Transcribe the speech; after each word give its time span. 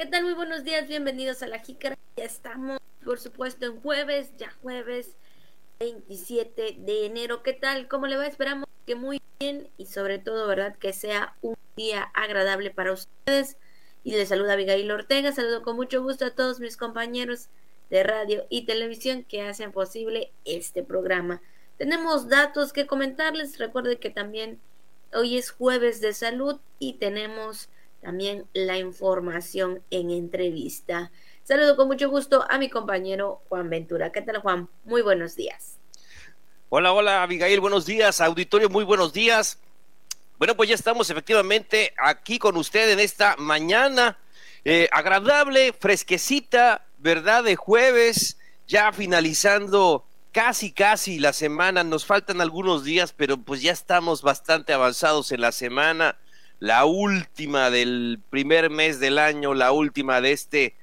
¿Qué 0.00 0.06
tal? 0.06 0.24
Muy 0.24 0.32
buenos 0.32 0.64
días, 0.64 0.88
bienvenidos 0.88 1.42
a 1.42 1.46
la 1.46 1.58
Jícara. 1.58 1.94
Ya 2.16 2.24
estamos, 2.24 2.80
por 3.04 3.20
supuesto, 3.20 3.66
en 3.66 3.82
jueves, 3.82 4.32
ya 4.38 4.50
jueves 4.62 5.14
27 5.78 6.76
de 6.78 7.04
enero. 7.04 7.42
¿Qué 7.42 7.52
tal? 7.52 7.86
¿Cómo 7.86 8.06
le 8.06 8.16
va? 8.16 8.26
Esperamos 8.26 8.66
que 8.86 8.94
muy 8.94 9.20
bien 9.38 9.68
y 9.76 9.84
sobre 9.84 10.18
todo, 10.18 10.48
¿verdad? 10.48 10.74
Que 10.78 10.94
sea 10.94 11.36
un 11.42 11.54
día 11.76 12.10
agradable 12.14 12.70
para 12.70 12.94
ustedes. 12.94 13.58
Y 14.02 14.12
les 14.12 14.30
saluda 14.30 14.54
Abigail 14.54 14.90
Ortega. 14.90 15.32
Saludo 15.32 15.60
con 15.60 15.76
mucho 15.76 16.02
gusto 16.02 16.24
a 16.24 16.34
todos 16.34 16.60
mis 16.60 16.78
compañeros 16.78 17.50
de 17.90 18.02
radio 18.02 18.46
y 18.48 18.64
televisión 18.64 19.22
que 19.24 19.42
hacen 19.42 19.70
posible 19.70 20.32
este 20.46 20.82
programa. 20.82 21.42
Tenemos 21.76 22.30
datos 22.30 22.72
que 22.72 22.86
comentarles. 22.86 23.58
Recuerde 23.58 23.98
que 23.98 24.08
también 24.08 24.60
hoy 25.12 25.36
es 25.36 25.50
jueves 25.50 26.00
de 26.00 26.14
salud 26.14 26.58
y 26.78 26.94
tenemos 26.94 27.68
también 28.00 28.46
la 28.52 28.78
información 28.78 29.82
en 29.90 30.10
entrevista. 30.10 31.10
Saludo 31.44 31.76
con 31.76 31.88
mucho 31.88 32.08
gusto 32.08 32.44
a 32.48 32.58
mi 32.58 32.68
compañero 32.68 33.42
Juan 33.48 33.70
Ventura. 33.70 34.12
¿Qué 34.12 34.22
tal, 34.22 34.38
Juan? 34.38 34.68
Muy 34.84 35.02
buenos 35.02 35.36
días. 35.36 35.78
Hola, 36.68 36.92
hola, 36.92 37.22
Abigail. 37.22 37.60
Buenos 37.60 37.86
días. 37.86 38.20
Auditorio, 38.20 38.68
muy 38.70 38.84
buenos 38.84 39.12
días. 39.12 39.58
Bueno, 40.38 40.56
pues 40.56 40.68
ya 40.68 40.74
estamos 40.74 41.10
efectivamente 41.10 41.92
aquí 41.98 42.38
con 42.38 42.56
usted 42.56 42.90
en 42.90 43.00
esta 43.00 43.36
mañana 43.36 44.16
eh, 44.64 44.88
agradable, 44.92 45.72
fresquecita, 45.72 46.86
¿verdad? 46.98 47.44
De 47.44 47.56
jueves, 47.56 48.38
ya 48.66 48.92
finalizando 48.92 50.06
casi, 50.32 50.72
casi 50.72 51.18
la 51.18 51.32
semana. 51.32 51.84
Nos 51.84 52.06
faltan 52.06 52.40
algunos 52.40 52.84
días, 52.84 53.12
pero 53.12 53.36
pues 53.36 53.60
ya 53.60 53.72
estamos 53.72 54.22
bastante 54.22 54.72
avanzados 54.72 55.32
en 55.32 55.40
la 55.40 55.52
semana 55.52 56.16
la 56.60 56.84
última 56.84 57.70
del 57.70 58.20
primer 58.30 58.70
mes 58.70 59.00
del 59.00 59.18
año, 59.18 59.54
la 59.54 59.72
última 59.72 60.20
de 60.20 60.32
este 60.32 60.74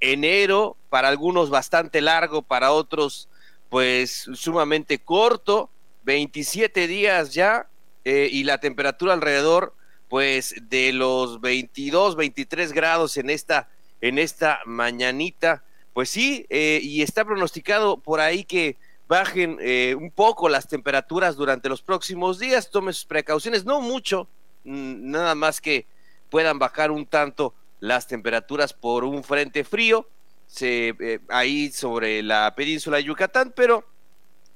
enero, 0.00 0.76
para 0.88 1.08
algunos 1.08 1.50
bastante 1.50 2.00
largo, 2.00 2.42
para 2.42 2.72
otros 2.72 3.28
pues 3.68 4.28
sumamente 4.34 4.98
corto, 4.98 5.68
27 6.04 6.86
días 6.86 7.34
ya 7.34 7.68
eh, 8.04 8.28
y 8.30 8.44
la 8.44 8.58
temperatura 8.58 9.12
alrededor 9.12 9.74
pues 10.08 10.54
de 10.62 10.92
los 10.92 11.40
22, 11.40 12.16
23 12.16 12.72
grados 12.72 13.16
en 13.16 13.28
esta, 13.28 13.68
en 14.00 14.18
esta 14.18 14.60
mañanita. 14.64 15.64
Pues 15.92 16.10
sí, 16.10 16.46
eh, 16.48 16.80
y 16.82 17.02
está 17.02 17.24
pronosticado 17.24 17.98
por 17.98 18.20
ahí 18.20 18.44
que 18.44 18.76
bajen 19.08 19.58
eh, 19.60 19.94
un 19.98 20.10
poco 20.10 20.48
las 20.48 20.68
temperaturas 20.68 21.36
durante 21.36 21.68
los 21.68 21.82
próximos 21.82 22.38
días. 22.38 22.70
Tome 22.70 22.92
sus 22.92 23.04
precauciones, 23.04 23.64
no 23.64 23.80
mucho, 23.80 24.28
nada 24.66 25.34
más 25.34 25.60
que 25.60 25.86
puedan 26.28 26.58
bajar 26.58 26.90
un 26.90 27.06
tanto 27.06 27.54
las 27.80 28.06
temperaturas 28.06 28.72
por 28.72 29.04
un 29.04 29.22
frente 29.22 29.64
frío 29.64 30.08
se, 30.46 30.94
eh, 31.00 31.20
ahí 31.28 31.70
sobre 31.70 32.22
la 32.22 32.54
península 32.54 32.98
de 32.98 33.04
Yucatán, 33.04 33.52
pero 33.54 33.84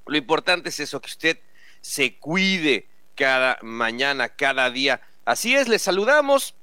lo 0.06 0.16
importante 0.16 0.68
es 0.68 0.80
eso, 0.80 1.00
que 1.00 1.10
usted 1.10 1.38
se 1.80 2.16
cuide 2.16 2.88
cada 3.14 3.58
mañana, 3.62 4.28
cada 4.28 4.70
día. 4.70 5.00
Así 5.24 5.54
es, 5.54 5.68
le 5.68 5.78
saludamos. 5.78 6.54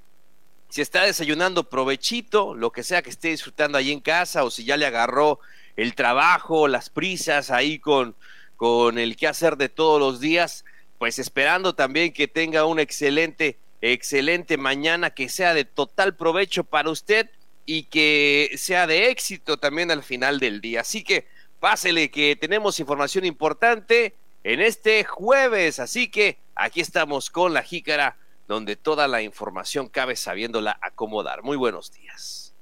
Si 0.69 0.81
está 0.81 1.03
desayunando, 1.03 1.69
provechito, 1.69 2.53
lo 2.53 2.71
que 2.71 2.83
sea 2.83 3.01
que 3.01 3.09
esté 3.09 3.29
disfrutando 3.29 3.77
ahí 3.77 3.91
en 3.91 4.01
casa, 4.01 4.43
o 4.43 4.51
si 4.51 4.65
ya 4.65 4.75
le 4.75 4.85
agarró 4.85 5.39
el 5.75 5.95
trabajo, 5.95 6.67
las 6.67 6.89
prisas 6.89 7.51
ahí 7.51 7.79
con, 7.79 8.15
con 8.57 8.97
el 8.97 9.15
quehacer 9.15 9.55
de 9.55 9.69
todos 9.69 9.99
los 9.99 10.19
días, 10.19 10.65
pues 10.97 11.19
esperando 11.19 11.75
también 11.75 12.13
que 12.13 12.27
tenga 12.27 12.65
una 12.65 12.81
excelente, 12.81 13.57
excelente 13.81 14.57
mañana, 14.57 15.11
que 15.11 15.29
sea 15.29 15.53
de 15.53 15.65
total 15.65 16.15
provecho 16.15 16.63
para 16.63 16.89
usted 16.89 17.29
y 17.65 17.83
que 17.83 18.51
sea 18.57 18.87
de 18.87 19.09
éxito 19.09 19.57
también 19.57 19.91
al 19.91 20.03
final 20.03 20.39
del 20.39 20.61
día. 20.61 20.81
Así 20.81 21.03
que 21.03 21.27
pásele 21.59 22.09
que 22.09 22.35
tenemos 22.35 22.79
información 22.79 23.25
importante 23.25 24.15
en 24.43 24.61
este 24.61 25.03
jueves, 25.03 25.79
así 25.79 26.09
que 26.09 26.37
aquí 26.55 26.81
estamos 26.81 27.29
con 27.29 27.53
la 27.53 27.63
jícara 27.63 28.17
donde 28.47 28.77
toda 28.77 29.07
la 29.07 29.21
información 29.21 29.89
cabe 29.89 30.15
sabiéndola 30.15 30.79
acomodar. 30.81 31.43
Muy 31.43 31.57
buenos 31.57 31.91
días. 31.91 32.53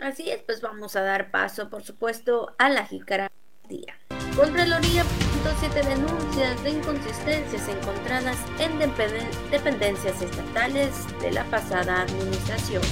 Así 0.00 0.30
es, 0.30 0.42
pues 0.42 0.60
vamos 0.60 0.96
a 0.96 1.02
dar 1.02 1.30
paso, 1.30 1.70
por 1.70 1.84
supuesto, 1.84 2.54
a 2.58 2.68
la 2.68 2.86
jícara 2.86 3.30
día. 3.68 3.96
Contraloría 4.36 5.04
presentó 5.04 5.50
siete 5.58 5.82
denuncias 5.82 6.62
de 6.62 6.70
inconsistencias 6.70 7.66
encontradas 7.68 8.36
en 8.58 8.78
dependencias 9.50 10.22
estatales 10.22 10.90
de 11.20 11.32
la 11.32 11.42
pasada 11.44 12.02
administración. 12.02 12.82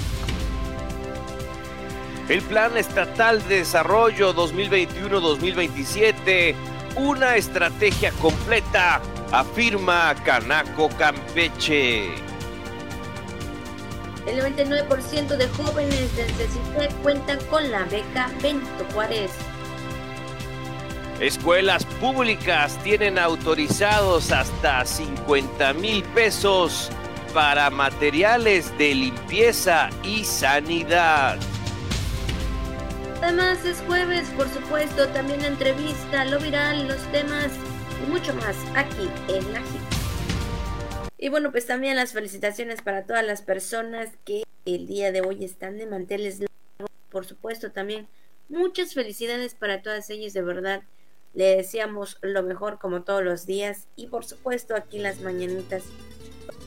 El 2.28 2.42
Plan 2.42 2.76
Estatal 2.76 3.46
de 3.48 3.60
Desarrollo 3.60 4.34
2021-2027, 4.34 6.54
una 6.96 7.36
estrategia 7.36 8.10
completa, 8.20 9.00
afirma 9.32 10.14
Canaco 10.24 10.90
Campeche. 10.98 12.08
El 14.26 14.42
99% 14.42 15.36
de 15.38 15.48
jóvenes 15.48 16.14
del 16.16 16.30
CECITE 16.32 16.88
cuentan 17.02 17.38
con 17.46 17.70
la 17.70 17.84
beca 17.84 18.28
Benito 18.42 18.84
Juárez. 18.92 19.30
Escuelas 21.20 21.84
públicas 22.00 22.80
tienen 22.84 23.18
autorizados 23.18 24.30
hasta 24.30 24.84
50 24.84 25.72
mil 25.72 26.04
pesos 26.14 26.90
para 27.34 27.70
materiales 27.70 28.76
de 28.78 28.94
limpieza 28.94 29.90
y 30.04 30.22
sanidad. 30.22 31.36
Además 33.20 33.64
es 33.64 33.82
jueves, 33.88 34.28
por 34.36 34.48
supuesto, 34.48 35.08
también 35.08 35.44
entrevista, 35.44 36.24
lo 36.24 36.38
viral, 36.38 36.86
los 36.86 37.02
temas 37.10 37.50
y 38.00 38.08
mucho 38.08 38.32
más 38.34 38.54
aquí 38.76 39.10
en 39.26 39.52
la 39.52 39.58
GIT. 39.58 39.80
Y 41.18 41.30
bueno, 41.30 41.50
pues 41.50 41.66
también 41.66 41.96
las 41.96 42.12
felicitaciones 42.12 42.80
para 42.80 43.06
todas 43.06 43.26
las 43.26 43.42
personas 43.42 44.10
que 44.24 44.44
el 44.66 44.86
día 44.86 45.10
de 45.10 45.22
hoy 45.22 45.44
están 45.44 45.78
de 45.78 45.86
manteles 45.86 46.38
largos. 46.38 46.96
Por 47.10 47.26
supuesto, 47.26 47.72
también 47.72 48.06
muchas 48.48 48.94
felicidades 48.94 49.56
para 49.56 49.82
todas 49.82 50.10
ellas, 50.10 50.32
de 50.32 50.42
verdad 50.42 50.82
le 51.34 51.56
deseamos 51.56 52.18
lo 52.22 52.42
mejor 52.42 52.78
como 52.78 53.02
todos 53.02 53.22
los 53.22 53.46
días 53.46 53.88
y 53.96 54.06
por 54.08 54.24
supuesto 54.24 54.74
aquí 54.74 54.98
las 54.98 55.20
mañanitas 55.20 55.84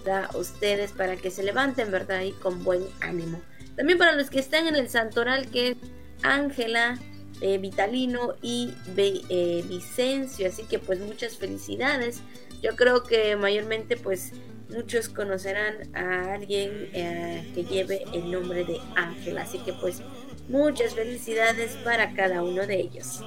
para 0.03 0.29
ustedes 0.35 0.91
para 0.91 1.15
que 1.15 1.31
se 1.31 1.43
levanten, 1.43 1.91
¿verdad? 1.91 2.21
Y 2.21 2.31
con 2.31 2.63
buen 2.63 2.83
ánimo. 3.01 3.41
También 3.75 3.97
para 3.97 4.13
los 4.13 4.29
que 4.29 4.39
están 4.39 4.67
en 4.67 4.75
el 4.75 4.89
santoral 4.89 5.49
que 5.49 5.69
es 5.69 5.77
Ángela, 6.23 6.99
eh, 7.41 7.57
Vitalino 7.57 8.35
y 8.41 8.73
eh, 8.97 9.63
Vicencio. 9.67 10.47
Así 10.47 10.63
que 10.63 10.79
pues 10.79 10.99
muchas 10.99 11.37
felicidades. 11.37 12.21
Yo 12.61 12.75
creo 12.75 13.03
que 13.03 13.35
mayormente 13.35 13.97
pues 13.97 14.33
muchos 14.69 15.09
conocerán 15.09 15.95
a 15.95 16.33
alguien 16.33 16.89
eh, 16.93 17.51
que 17.55 17.63
lleve 17.63 18.03
el 18.13 18.31
nombre 18.31 18.63
de 18.63 18.79
Ángela. 18.95 19.43
Así 19.43 19.59
que 19.59 19.73
pues 19.73 20.01
muchas 20.47 20.93
felicidades 20.93 21.75
para 21.83 22.13
cada 22.13 22.43
uno 22.43 22.67
de 22.67 22.79
ellos. 22.79 23.21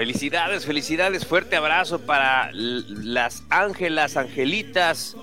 Felicidades, 0.00 0.64
felicidades, 0.64 1.26
fuerte 1.26 1.56
abrazo 1.56 1.98
para 1.98 2.50
las 2.54 3.42
ángelas, 3.50 4.16
angelitas 4.16 5.14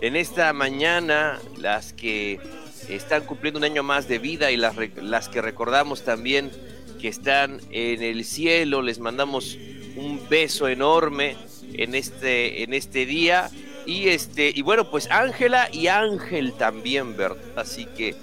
en 0.00 0.16
esta 0.16 0.54
mañana, 0.54 1.38
las 1.58 1.92
que 1.92 2.40
están 2.88 3.24
cumpliendo 3.24 3.58
un 3.58 3.64
año 3.64 3.82
más 3.82 4.08
de 4.08 4.18
vida 4.18 4.50
y 4.50 4.56
las, 4.56 4.74
las 4.96 5.28
que 5.28 5.42
recordamos 5.42 6.02
también 6.04 6.50
que 6.98 7.08
están 7.08 7.60
en 7.72 8.02
el 8.02 8.24
cielo, 8.24 8.80
les 8.80 9.00
mandamos 9.00 9.58
un 9.96 10.26
beso 10.30 10.66
enorme 10.66 11.36
en 11.74 11.94
este, 11.94 12.62
en 12.62 12.72
este 12.72 13.04
día. 13.04 13.50
Y 13.84 14.08
este, 14.08 14.50
y 14.54 14.62
bueno, 14.62 14.90
pues 14.90 15.10
Ángela 15.10 15.68
y 15.70 15.88
Ángel 15.88 16.54
también, 16.54 17.18
¿verdad? 17.18 17.36
Así 17.54 17.84
que 17.84 18.14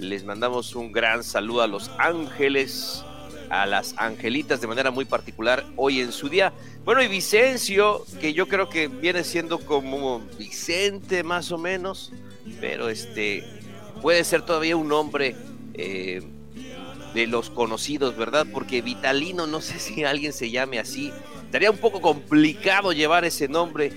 les 0.00 0.24
mandamos 0.24 0.74
un 0.74 0.92
gran 0.92 1.22
saludo 1.22 1.60
a 1.60 1.66
los 1.66 1.90
ángeles 1.98 3.04
a 3.50 3.66
las 3.66 3.94
angelitas 3.96 4.60
de 4.60 4.66
manera 4.66 4.90
muy 4.90 5.04
particular 5.04 5.64
hoy 5.76 6.00
en 6.00 6.12
su 6.12 6.28
día. 6.28 6.52
Bueno, 6.84 7.02
y 7.02 7.08
Vicencio, 7.08 8.04
que 8.20 8.32
yo 8.32 8.48
creo 8.48 8.68
que 8.68 8.88
viene 8.88 9.24
siendo 9.24 9.58
como 9.58 10.20
Vicente 10.38 11.22
más 11.22 11.52
o 11.52 11.58
menos, 11.58 12.12
pero 12.60 12.88
este 12.88 13.44
puede 14.00 14.24
ser 14.24 14.42
todavía 14.42 14.76
un 14.76 14.88
nombre 14.88 15.34
eh, 15.74 16.22
de 17.14 17.26
los 17.26 17.50
conocidos, 17.50 18.16
¿verdad? 18.16 18.46
Porque 18.52 18.82
Vitalino, 18.82 19.46
no 19.46 19.60
sé 19.60 19.78
si 19.78 20.04
alguien 20.04 20.32
se 20.32 20.50
llame 20.50 20.78
así, 20.78 21.12
estaría 21.44 21.70
un 21.70 21.78
poco 21.78 22.00
complicado 22.00 22.92
llevar 22.92 23.24
ese 23.24 23.48
nombre 23.48 23.92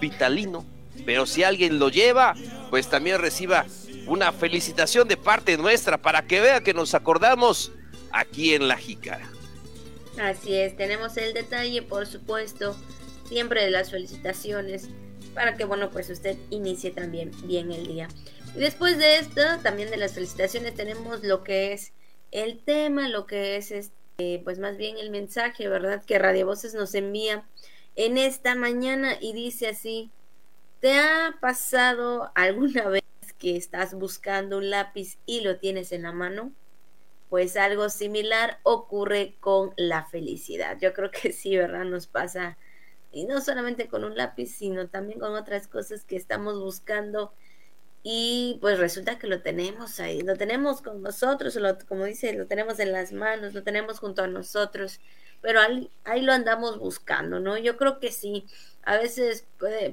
Vitalino, 0.00 0.64
pero 1.06 1.26
si 1.26 1.44
alguien 1.44 1.78
lo 1.78 1.88
lleva, 1.88 2.34
pues 2.70 2.88
también 2.88 3.20
reciba 3.20 3.66
una 4.06 4.32
felicitación 4.32 5.08
de 5.08 5.16
parte 5.16 5.56
nuestra 5.56 5.98
para 5.98 6.26
que 6.26 6.40
vea 6.40 6.62
que 6.62 6.74
nos 6.74 6.94
acordamos 6.94 7.72
aquí 8.14 8.54
en 8.54 8.68
La 8.68 8.76
Jícara. 8.76 9.28
Así 10.18 10.54
es, 10.54 10.76
tenemos 10.76 11.16
el 11.16 11.34
detalle, 11.34 11.82
por 11.82 12.06
supuesto, 12.06 12.76
siempre 13.28 13.64
de 13.64 13.70
las 13.70 13.90
felicitaciones 13.90 14.88
para 15.34 15.56
que, 15.56 15.64
bueno, 15.64 15.90
pues 15.90 16.08
usted 16.08 16.38
inicie 16.50 16.92
también 16.92 17.32
bien 17.44 17.72
el 17.72 17.86
día. 17.88 18.08
Y 18.54 18.60
después 18.60 18.96
de 18.98 19.16
esto, 19.16 19.42
también 19.62 19.90
de 19.90 19.96
las 19.96 20.14
felicitaciones, 20.14 20.74
tenemos 20.74 21.24
lo 21.24 21.42
que 21.42 21.72
es 21.72 21.92
el 22.30 22.60
tema, 22.60 23.08
lo 23.08 23.26
que 23.26 23.56
es 23.56 23.72
este, 23.72 24.40
pues 24.44 24.60
más 24.60 24.76
bien 24.76 24.96
el 24.96 25.10
mensaje, 25.10 25.68
¿verdad? 25.68 26.04
Que 26.04 26.20
Radio 26.20 26.46
Voces 26.46 26.74
nos 26.74 26.94
envía 26.94 27.44
en 27.96 28.16
esta 28.16 28.54
mañana 28.54 29.16
y 29.20 29.32
dice 29.32 29.68
así, 29.68 30.12
¿te 30.80 30.94
ha 30.94 31.36
pasado 31.40 32.30
alguna 32.36 32.86
vez 32.88 33.02
que 33.38 33.56
estás 33.56 33.94
buscando 33.94 34.58
un 34.58 34.70
lápiz 34.70 35.18
y 35.26 35.40
lo 35.40 35.56
tienes 35.56 35.90
en 35.90 36.02
la 36.02 36.12
mano? 36.12 36.52
Pues 37.34 37.56
algo 37.56 37.88
similar 37.88 38.60
ocurre 38.62 39.34
con 39.40 39.74
la 39.76 40.04
felicidad. 40.04 40.78
Yo 40.80 40.92
creo 40.92 41.10
que 41.10 41.32
sí, 41.32 41.56
¿verdad? 41.56 41.84
Nos 41.84 42.06
pasa, 42.06 42.56
y 43.10 43.24
no 43.24 43.40
solamente 43.40 43.88
con 43.88 44.04
un 44.04 44.16
lápiz, 44.16 44.54
sino 44.54 44.88
también 44.88 45.18
con 45.18 45.34
otras 45.34 45.66
cosas 45.66 46.04
que 46.04 46.14
estamos 46.14 46.60
buscando 46.60 47.34
y 48.04 48.58
pues 48.60 48.78
resulta 48.78 49.18
que 49.18 49.26
lo 49.26 49.42
tenemos 49.42 49.98
ahí, 49.98 50.22
lo 50.22 50.36
tenemos 50.36 50.80
con 50.80 51.02
nosotros, 51.02 51.56
lo, 51.56 51.76
como 51.88 52.04
dice, 52.04 52.34
lo 52.34 52.46
tenemos 52.46 52.78
en 52.78 52.92
las 52.92 53.10
manos, 53.12 53.52
lo 53.52 53.64
tenemos 53.64 53.98
junto 53.98 54.22
a 54.22 54.28
nosotros, 54.28 55.00
pero 55.40 55.58
ahí, 55.58 55.90
ahí 56.04 56.22
lo 56.22 56.32
andamos 56.32 56.78
buscando, 56.78 57.40
¿no? 57.40 57.58
Yo 57.58 57.76
creo 57.76 57.98
que 57.98 58.12
sí, 58.12 58.46
a 58.84 58.96
veces 58.96 59.44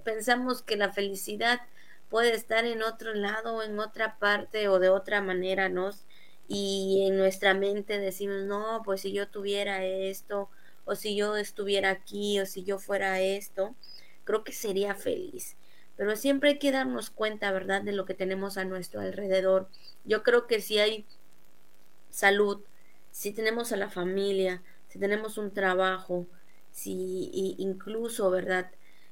pensamos 0.04 0.62
que 0.62 0.78
la 0.78 0.94
felicidad 0.94 1.60
puede 2.08 2.36
estar 2.36 2.66
en 2.66 2.84
otro 2.84 3.16
lado, 3.16 3.64
en 3.64 3.80
otra 3.80 4.20
parte 4.20 4.68
o 4.68 4.78
de 4.78 4.90
otra 4.90 5.22
manera, 5.22 5.70
¿no? 5.70 5.90
Y 6.54 7.06
en 7.08 7.18
nuestra 7.18 7.54
mente 7.54 8.00
decimos, 8.00 8.44
no, 8.44 8.82
pues 8.84 9.02
si 9.02 9.14
yo 9.14 9.28
tuviera 9.30 9.86
esto, 9.86 10.50
o 10.86 10.96
si 10.96 11.16
yo 11.16 11.38
estuviera 11.38 11.92
aquí, 11.92 12.40
o 12.40 12.46
si 12.46 12.64
yo 12.64 12.80
fuera 12.80 13.22
esto, 13.22 13.76
creo 14.26 14.44
que 14.44 14.52
sería 14.52 14.96
feliz 14.96 15.56
pero 16.02 16.16
siempre 16.16 16.50
hay 16.50 16.58
que 16.58 16.72
darnos 16.72 17.12
cuenta, 17.12 17.52
¿verdad?, 17.52 17.84
de 17.84 17.92
lo 17.92 18.06
que 18.06 18.16
tenemos 18.16 18.58
a 18.58 18.66
nuestro 18.66 19.02
alrededor. 19.02 19.70
Yo 20.04 20.24
creo 20.24 20.48
que 20.48 20.60
si 20.60 20.80
hay 20.80 21.06
salud, 22.10 22.62
si 23.12 23.32
tenemos 23.32 23.72
a 23.72 23.78
la 23.78 23.88
familia, 23.88 24.64
si 24.88 24.98
tenemos 24.98 25.38
un 25.38 25.52
trabajo, 25.52 26.26
si 26.72 27.30
incluso, 27.60 28.32
¿verdad?, 28.32 28.72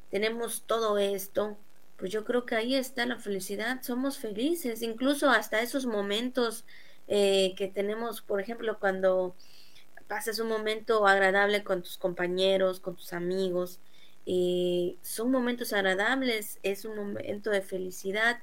tenemos 0.10 0.64
todo 0.64 0.98
esto, 0.98 1.58
pues 1.98 2.12
yo 2.12 2.26
creo 2.26 2.48
que 2.48 2.56
ahí 2.56 2.74
está 2.74 3.06
la 3.06 3.20
felicidad, 3.20 3.84
somos 3.84 4.18
felices, 4.18 4.82
incluso 4.82 5.30
hasta 5.30 5.62
esos 5.62 5.86
momentos 5.86 6.66
eh, 7.10 7.56
que 7.58 7.68
tenemos, 7.68 8.22
por 8.22 8.40
ejemplo, 8.40 8.80
cuando 8.80 9.36
pasas 10.08 10.40
un 10.40 10.48
momento 10.48 11.08
agradable 11.08 11.64
con 11.64 11.82
tus 11.82 11.98
compañeros, 11.98 12.80
con 12.80 12.96
tus 12.96 13.14
amigos, 13.14 13.80
eh, 14.28 14.96
son 15.02 15.32
momentos 15.32 15.74
agradables, 15.74 16.60
es 16.64 16.86
un 16.86 16.96
momento 16.96 17.50
de 17.50 17.62
felicidad. 17.62 18.40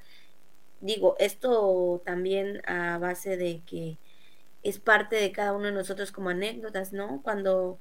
Digo, 0.81 1.15
esto 1.19 2.01
también 2.05 2.61
a 2.67 2.97
base 2.97 3.37
de 3.37 3.61
que 3.65 3.97
es 4.63 4.79
parte 4.79 5.15
de 5.15 5.31
cada 5.31 5.53
uno 5.53 5.67
de 5.67 5.71
nosotros 5.71 6.11
como 6.11 6.29
anécdotas, 6.29 6.91
¿no? 6.93 7.21
Cuando 7.23 7.79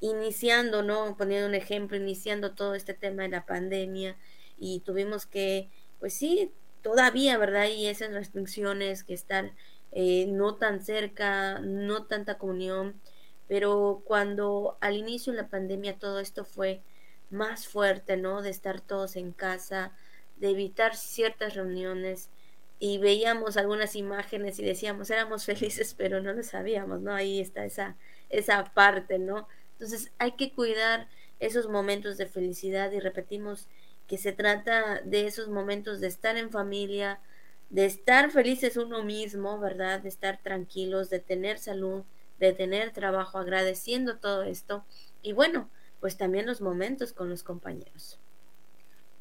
iniciando, 0.00 0.82
¿no? 0.82 1.16
Poniendo 1.16 1.48
un 1.48 1.54
ejemplo, 1.56 1.96
iniciando 1.96 2.52
todo 2.54 2.74
este 2.76 2.94
tema 2.94 3.24
de 3.24 3.30
la 3.30 3.44
pandemia 3.46 4.16
y 4.56 4.80
tuvimos 4.80 5.26
que, 5.26 5.68
pues 5.98 6.14
sí, 6.14 6.52
todavía, 6.82 7.38
¿verdad? 7.38 7.68
Y 7.68 7.86
esas 7.88 8.12
restricciones 8.12 9.02
que 9.04 9.14
están 9.14 9.52
eh, 9.92 10.26
no 10.28 10.56
tan 10.56 10.82
cerca, 10.84 11.58
no 11.60 12.04
tanta 12.04 12.38
comunión, 12.38 13.00
pero 13.48 14.02
cuando 14.04 14.76
al 14.80 14.96
inicio 14.96 15.32
de 15.32 15.42
la 15.42 15.48
pandemia 15.48 15.98
todo 15.98 16.20
esto 16.20 16.44
fue 16.44 16.82
más 17.30 17.66
fuerte, 17.68 18.16
¿no? 18.16 18.42
De 18.42 18.50
estar 18.50 18.80
todos 18.80 19.16
en 19.16 19.32
casa, 19.32 19.92
de 20.36 20.50
evitar 20.50 20.96
ciertas 20.96 21.54
reuniones 21.54 22.30
y 22.78 22.98
veíamos 22.98 23.56
algunas 23.56 23.96
imágenes 23.96 24.58
y 24.58 24.64
decíamos, 24.64 25.10
éramos 25.10 25.44
felices, 25.46 25.94
pero 25.94 26.20
no 26.20 26.32
lo 26.32 26.42
sabíamos, 26.42 27.00
¿no? 27.00 27.14
Ahí 27.14 27.40
está 27.40 27.64
esa, 27.64 27.96
esa 28.28 28.64
parte, 28.74 29.18
¿no? 29.18 29.48
Entonces 29.72 30.12
hay 30.18 30.32
que 30.32 30.52
cuidar 30.52 31.08
esos 31.40 31.68
momentos 31.68 32.16
de 32.16 32.26
felicidad 32.26 32.92
y 32.92 33.00
repetimos 33.00 33.68
que 34.06 34.18
se 34.18 34.32
trata 34.32 35.00
de 35.04 35.26
esos 35.26 35.48
momentos 35.48 36.00
de 36.00 36.06
estar 36.06 36.36
en 36.36 36.50
familia, 36.50 37.20
de 37.70 37.84
estar 37.84 38.30
felices 38.30 38.76
uno 38.76 39.02
mismo, 39.02 39.58
¿verdad? 39.58 40.00
De 40.00 40.08
estar 40.08 40.40
tranquilos, 40.42 41.10
de 41.10 41.18
tener 41.18 41.58
salud, 41.58 42.04
de 42.38 42.52
tener 42.52 42.92
trabajo, 42.92 43.38
agradeciendo 43.38 44.18
todo 44.18 44.44
esto. 44.44 44.84
Y 45.22 45.32
bueno, 45.32 45.68
pues 46.00 46.16
también 46.16 46.46
los 46.46 46.60
momentos 46.60 47.12
con 47.12 47.28
los 47.28 47.42
compañeros. 47.42 48.18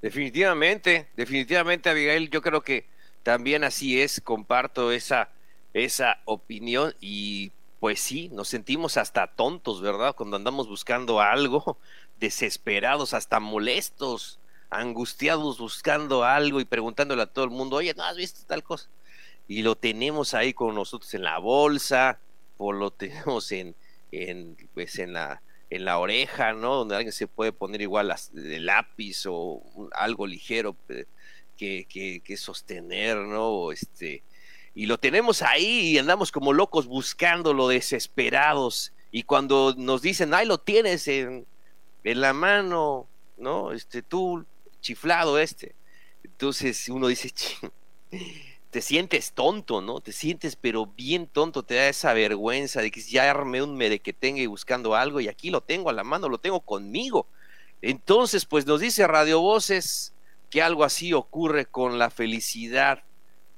Definitivamente, 0.02 1.08
definitivamente 1.16 1.90
Abigail, 1.90 2.30
yo 2.30 2.42
creo 2.42 2.62
que 2.62 2.86
también 3.24 3.64
así 3.64 4.00
es, 4.02 4.22
comparto 4.22 4.92
esa, 4.92 5.30
esa 5.74 6.22
opinión 6.26 6.94
y 7.00 7.52
pues 7.80 8.00
sí, 8.00 8.30
nos 8.30 8.48
sentimos 8.48 8.98
hasta 8.98 9.28
tontos, 9.28 9.82
¿verdad? 9.82 10.16
Cuando 10.16 10.38
andamos 10.38 10.68
buscando 10.68 11.22
algo, 11.22 11.78
desesperados, 12.20 13.14
hasta 13.14 13.40
molestos, 13.40 14.40
angustiados 14.80 15.60
buscando 15.60 16.24
algo 16.24 16.60
y 16.60 16.66
preguntándole 16.66 17.22
a 17.22 17.28
todo 17.28 17.46
el 17.46 17.52
mundo, 17.52 17.78
oye, 17.78 17.94
¿no 17.96 18.04
has 18.04 18.18
visto 18.18 18.42
tal 18.46 18.64
cosa? 18.64 18.90
Y 19.48 19.62
lo 19.62 19.76
tenemos 19.76 20.34
ahí 20.34 20.54
con 20.54 20.76
nosotros 20.76 21.14
en 21.14 21.24
la 21.24 21.38
bolsa, 21.40 22.20
o 22.58 22.72
lo 22.72 22.92
tenemos 22.92 23.52
en, 23.52 23.76
en 24.12 24.58
pues 24.74 25.00
en 25.00 25.14
la 25.14 25.42
en 25.70 25.86
la 25.86 25.98
oreja, 25.98 26.54
¿no? 26.54 26.76
Donde 26.76 26.96
alguien 26.96 27.12
se 27.12 27.28
puede 27.28 27.52
poner 27.52 27.82
igual 27.82 28.14
de 28.32 28.60
lápiz 28.60 29.26
o 29.28 29.62
algo 29.94 30.28
ligero 30.28 30.76
eh, 30.90 31.06
que, 31.58 32.22
que, 32.24 32.38
sostener, 32.38 33.18
¿no? 33.18 33.72
este, 33.72 34.24
y 34.74 34.86
lo 34.88 34.98
tenemos 34.98 35.42
ahí 35.42 35.92
y 35.92 35.98
andamos 35.98 36.32
como 36.32 36.54
locos 36.54 36.86
buscándolo, 36.86 37.70
desesperados. 37.70 38.92
Y 39.12 39.24
cuando 39.24 39.74
nos 39.78 40.02
dicen, 40.02 40.34
ay, 40.34 40.46
lo 40.46 40.58
tienes 40.58 41.08
en, 41.08 41.46
en 42.04 42.22
la 42.22 42.34
mano, 42.34 43.08
¿no? 43.38 43.72
Este, 43.72 44.02
tú, 44.02 44.46
chiflado 44.86 45.40
este. 45.40 45.76
Entonces 46.24 46.88
uno 46.90 47.08
dice, 47.08 47.34
te 48.70 48.82
sientes 48.82 49.34
tonto, 49.34 49.82
¿no? 49.82 50.00
Te 50.00 50.12
sientes 50.12 50.56
pero 50.56 50.86
bien 50.86 51.28
tonto, 51.28 51.64
te 51.64 51.76
da 51.76 51.90
esa 51.90 52.14
vergüenza 52.14 52.82
de 52.82 52.92
que 52.92 53.02
ya 53.02 53.30
armé 53.30 53.64
un 53.64 53.80
tenga 54.20 54.42
y 54.42 54.46
buscando 54.46 54.96
algo 54.96 55.20
y 55.20 55.28
aquí 55.28 55.50
lo 55.50 55.62
tengo 55.62 55.90
a 55.90 55.94
la 55.94 56.04
mano, 56.04 56.30
lo 56.30 56.38
tengo 56.38 56.62
conmigo. 56.62 57.28
Entonces, 57.82 58.46
pues 58.46 58.66
nos 58.66 58.80
dice 58.80 59.08
Radio 59.08 59.42
Voces 59.42 60.14
que 60.50 60.62
algo 60.62 60.84
así 60.84 61.14
ocurre 61.14 61.66
con 61.66 61.98
la 61.98 62.10
felicidad 62.10 63.04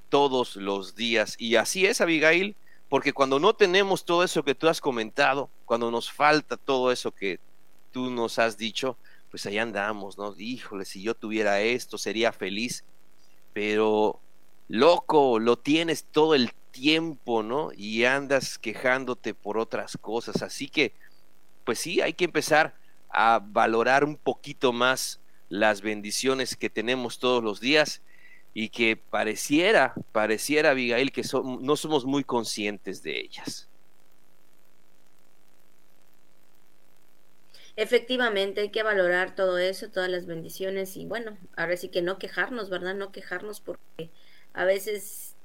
todos 0.09 0.56
los 0.56 0.95
días. 0.95 1.35
Y 1.38 1.56
así 1.57 1.85
es, 1.85 2.00
Abigail, 2.00 2.56
porque 2.88 3.12
cuando 3.12 3.39
no 3.39 3.53
tenemos 3.53 4.06
todo 4.06 4.23
eso 4.23 4.44
que 4.44 4.56
tú 4.56 4.69
has 4.69 4.80
comentado, 4.80 5.49
cuando 5.66 5.92
nos 5.92 6.09
falta 6.09 6.56
todo 6.56 6.92
eso 6.92 7.11
que 7.11 7.40
tú 7.92 8.09
nos 8.09 8.40
has 8.40 8.57
dicho, 8.57 8.97
pues 9.29 9.45
ahí 9.45 9.57
andamos, 9.57 10.17
¿no? 10.17 10.33
Híjole, 10.37 10.85
si 10.85 11.01
yo 11.01 11.13
tuviera 11.13 11.61
esto, 11.61 11.97
sería 11.97 12.31
feliz. 12.31 12.83
Pero 13.53 14.19
loco, 14.67 15.39
lo 15.39 15.57
tienes 15.57 16.05
todo 16.05 16.35
el 16.35 16.51
tiempo, 16.71 17.43
¿no? 17.43 17.71
Y 17.75 18.05
andas 18.05 18.57
quejándote 18.57 19.33
por 19.33 19.57
otras 19.57 19.97
cosas. 19.97 20.41
Así 20.41 20.69
que, 20.69 20.93
pues 21.63 21.79
sí, 21.79 22.01
hay 22.01 22.13
que 22.13 22.25
empezar 22.25 22.75
a 23.09 23.39
valorar 23.43 24.03
un 24.03 24.15
poquito 24.15 24.73
más 24.73 25.19
las 25.49 25.81
bendiciones 25.81 26.55
que 26.55 26.69
tenemos 26.69 27.19
todos 27.19 27.43
los 27.43 27.59
días 27.59 28.01
y 28.53 28.69
que 28.69 28.97
pareciera, 28.97 29.93
pareciera, 30.11 30.71
Abigail, 30.71 31.11
que 31.11 31.23
no 31.61 31.75
somos 31.75 32.05
muy 32.05 32.23
conscientes 32.23 33.03
de 33.03 33.19
ellas. 33.19 33.67
Efectivamente, 37.77 38.61
hay 38.61 38.69
que 38.69 38.81
valorar 38.81 39.35
todo 39.35 39.59
eso, 39.59 39.91
todas 39.91 40.09
las 40.09 40.25
bendiciones 40.25 40.97
y 40.97 41.05
bueno, 41.05 41.37
ahora 41.55 41.77
sí 41.77 41.89
que 41.89 42.01
no 42.01 42.17
quejarnos, 42.17 42.71
¿verdad? 42.71 42.95
No 42.95 43.11
quejarnos 43.11 43.61
porque 43.61 44.09
a 44.53 44.65
veces, 44.65 45.35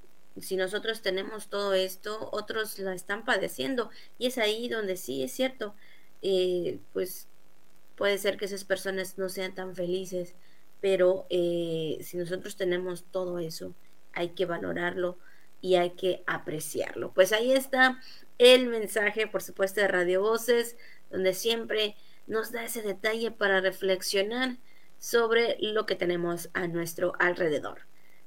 si 0.40 0.56
nosotros 0.56 1.02
tenemos 1.02 1.48
todo 1.48 1.74
esto, 1.74 2.30
otros 2.32 2.78
la 2.78 2.94
están 2.94 3.26
padeciendo. 3.26 3.90
Y 4.18 4.28
es 4.28 4.38
ahí 4.38 4.70
donde 4.70 4.96
sí, 4.96 5.22
es 5.22 5.32
cierto, 5.32 5.74
eh, 6.22 6.78
pues 6.94 7.28
puede 7.96 8.16
ser 8.16 8.38
que 8.38 8.46
esas 8.46 8.64
personas 8.64 9.18
no 9.18 9.28
sean 9.28 9.54
tan 9.54 9.76
felices, 9.76 10.34
pero 10.80 11.26
eh, 11.28 11.98
si 12.00 12.16
nosotros 12.16 12.56
tenemos 12.56 13.04
todo 13.12 13.40
eso, 13.40 13.74
hay 14.14 14.30
que 14.30 14.46
valorarlo 14.46 15.18
y 15.60 15.74
hay 15.74 15.90
que 15.90 16.22
apreciarlo. 16.26 17.12
Pues 17.12 17.34
ahí 17.34 17.52
está 17.52 18.00
el 18.38 18.68
mensaje, 18.68 19.26
por 19.26 19.42
supuesto, 19.42 19.82
de 19.82 19.88
Radio 19.88 20.22
Voces, 20.22 20.76
donde 21.10 21.34
siempre 21.34 21.94
nos 22.26 22.52
da 22.52 22.64
ese 22.64 22.82
detalle 22.82 23.30
para 23.30 23.60
reflexionar 23.60 24.56
sobre 24.98 25.56
lo 25.60 25.86
que 25.86 25.96
tenemos 25.96 26.48
a 26.54 26.68
nuestro 26.68 27.12
alrededor. 27.18 27.80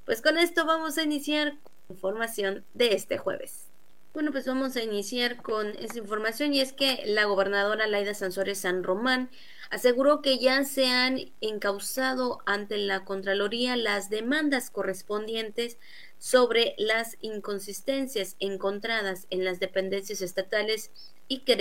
Pues 0.06 0.22
con 0.22 0.38
esto 0.38 0.66
vamos 0.66 0.98
a 0.98 1.04
iniciar 1.04 1.58
información 1.90 2.66
de 2.74 2.94
este 2.94 3.18
jueves. 3.18 3.68
Bueno, 4.14 4.32
pues 4.32 4.48
vamos 4.48 4.78
a 4.78 4.82
iniciar 4.82 5.42
con 5.42 5.68
esta 5.78 5.98
información 5.98 6.54
y 6.54 6.62
es 6.62 6.72
que 6.72 7.04
la 7.06 7.25
gobernadora 7.25 7.86
Laida 7.86 8.14
Sansores 8.14 8.60
San 8.60 8.82
Román 8.82 9.30
aseguró 9.70 10.22
que 10.22 10.38
ya 10.38 10.64
se 10.64 10.86
han 10.86 11.20
encausado 11.42 12.40
ante 12.46 12.78
la 12.78 13.04
Contraloría 13.04 13.75
las 13.75 14.10
demandas 14.10 14.70
correspondientes 14.70 15.78
sobre 16.18 16.75
las 16.78 17.18
inconsistencias 17.20 18.38
encontradas 18.40 19.28
en 19.32 19.44
las 19.44 19.60
dependencias 19.60 20.22
estatales 20.22 20.92
y 21.28 21.40
que 21.40 21.58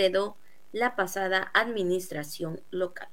la 0.75 0.97
pasada 0.97 1.51
administración 1.53 2.61
local. 2.69 3.07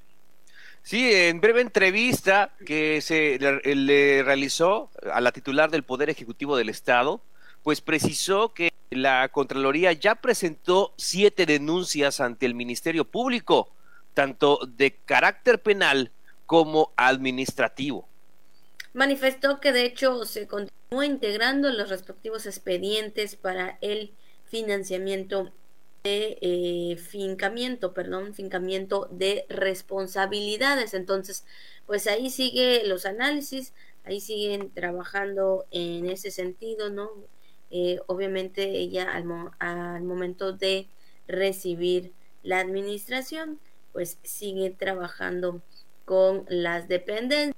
Sí, 0.83 1.15
en 1.15 1.41
breve 1.41 1.61
entrevista 1.61 2.53
que 2.67 3.01
se 3.01 3.39
le, 3.39 4.23
realizó 4.25 4.91
a 5.13 5.21
la 5.21 5.31
titular 5.31 5.71
del 5.71 5.85
Poder 5.85 6.11
Ejecutivo 6.11 6.57
del 6.57 6.69
Estado, 6.69 7.23
pues 7.63 7.81
precisó 7.81 8.53
que 8.53 8.73
la 8.91 9.29
Contraloría 9.29 9.93
ya 9.93 10.17
presentó 10.17 10.93
siete 10.97 11.47
denuncias 11.47 12.21
ante 12.21 12.47
el 12.47 12.57
Ministerio 12.57 13.05
Público, 13.05 13.71
tanto 14.13 14.59
de 14.67 14.97
carácter 14.97 15.63
penal 15.63 16.11
como 16.47 16.93
administrativo. 16.97 18.09
Manifestó 18.93 19.61
que 19.61 19.71
de 19.71 19.85
hecho 19.85 20.25
se 20.25 20.49
continúa 20.49 21.07
integrando 21.07 21.71
los 21.71 21.91
respectivos 21.91 22.45
expedientes 22.45 23.37
para 23.37 23.79
el 23.81 24.15
financiamiento 24.47 25.53
de 26.05 26.39
eh, 26.41 26.97
fincamiento, 26.97 27.95
perdón, 27.95 28.35
fincamiento 28.35 29.09
de 29.11 29.47
responsabilidades. 29.49 30.95
Entonces, 30.95 31.45
pues 31.87 32.07
ahí 32.07 32.31
sigue 32.31 32.83
los 32.87 33.07
análisis, 33.07 33.73
ahí 34.05 34.21
siguen 34.21 34.71
trabajando 34.71 35.67
en 35.71 36.07
ese 36.07 36.31
sentido, 36.31 36.91
¿no? 36.91 37.11
Eh, 37.71 38.01
obviamente 38.07 38.65
ella 38.79 39.11
al, 39.13 40.03
momento 40.03 40.53
de 40.53 40.89
recibir 41.29 42.13
la 42.43 42.61
administración, 42.61 43.61
pues 43.93 44.19
sigue 44.23 44.71
trabajando 44.71 45.63
con 46.05 46.45
las 46.49 46.89
dependencias, 46.89 47.55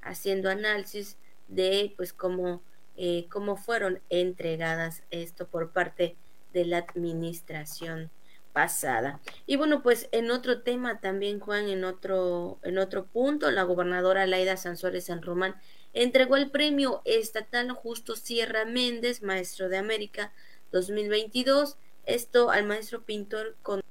haciendo 0.00 0.50
análisis 0.50 1.18
de 1.48 1.92
pues 1.96 2.12
cómo, 2.12 2.62
eh, 2.96 3.26
cómo 3.30 3.56
fueron 3.56 4.00
entregadas 4.08 5.04
esto 5.10 5.46
por 5.46 5.70
parte 5.70 6.16
de 6.54 6.64
la 6.64 6.78
administración 6.78 8.10
pasada. 8.54 9.20
Y 9.46 9.56
bueno, 9.56 9.82
pues 9.82 10.08
en 10.12 10.30
otro 10.30 10.62
tema 10.62 11.00
también, 11.00 11.40
Juan, 11.40 11.68
en 11.68 11.84
otro, 11.84 12.60
en 12.62 12.78
otro 12.78 13.04
punto, 13.06 13.50
la 13.50 13.64
gobernadora 13.64 14.26
Laida 14.26 14.56
Sansores 14.56 15.06
San 15.06 15.20
Román 15.20 15.56
entregó 15.92 16.36
el 16.36 16.50
premio 16.50 17.02
estatal 17.04 17.70
Justo 17.72 18.16
Sierra 18.16 18.64
Méndez, 18.64 19.22
maestro 19.22 19.68
de 19.68 19.76
América 19.76 20.32
2022, 20.72 21.76
esto 22.06 22.50
al 22.50 22.64
maestro 22.64 23.02
pintor 23.02 23.56
con, 23.62 23.82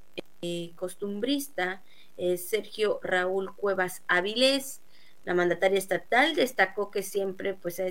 eh, 0.41 0.71
costumbrista 0.75 1.83
eh, 2.17 2.37
Sergio 2.37 2.99
Raúl 3.01 3.55
Cuevas 3.55 4.03
Avilés. 4.07 4.81
La 5.25 5.33
mandataria 5.33 5.77
estatal 5.77 6.35
destacó 6.35 6.91
que 6.91 7.01
siempre 7.01 7.53
pues 7.53 7.79
ha, 7.79 7.87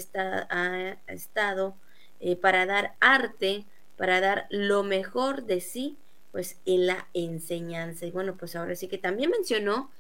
estado 1.07 1.77
eh, 2.21 2.37
para 2.37 2.67
dar 2.67 2.95
arte, 3.01 3.65
para 4.03 4.21
dar 4.21 4.49
lo 4.51 4.83
mejor 4.83 5.45
de 5.45 5.61
sí 5.61 5.97
pues 6.33 6.59
en 6.67 6.89
la 6.89 7.07
enseñanza. 7.15 8.05
Y 8.05 8.11
bueno, 8.11 8.37
pues 8.37 8.57
ahora 8.57 8.75
sí 8.75 8.89
que 8.89 8.99
también 8.99 9.31
mencionó 9.31 9.93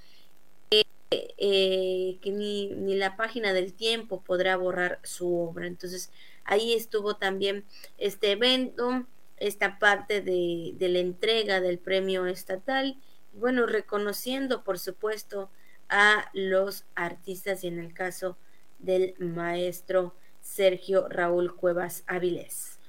eh, 0.72 2.18
que 2.20 2.30
ni, 2.32 2.70
ni, 2.70 2.96
la 2.96 3.14
página 3.16 3.52
del 3.52 3.74
tiempo 3.74 4.20
podrá 4.20 4.56
borrar 4.56 4.98
su 5.04 5.32
obra. 5.38 5.68
Entonces, 5.68 6.10
ahí 6.42 6.72
estuvo 6.72 7.14
también 7.14 7.64
este 7.96 8.32
evento, 8.32 9.06
esta 9.36 9.78
parte 9.78 10.20
de, 10.20 10.72
de 10.74 10.88
la 10.88 10.98
entrega 10.98 11.60
del 11.60 11.78
premio 11.78 12.26
estatal, 12.26 12.96
bueno, 13.34 13.66
reconociendo, 13.66 14.64
por 14.64 14.80
supuesto, 14.80 15.48
a 15.88 16.28
los 16.32 16.86
artistas 16.96 17.62
y 17.62 17.68
en 17.68 17.78
el 17.78 17.94
caso 17.94 18.36
del 18.80 19.14
maestro 19.20 20.16
Sergio 20.40 21.08
Raúl 21.08 21.54
Cuevas 21.54 22.02
Avilés. 22.08 22.81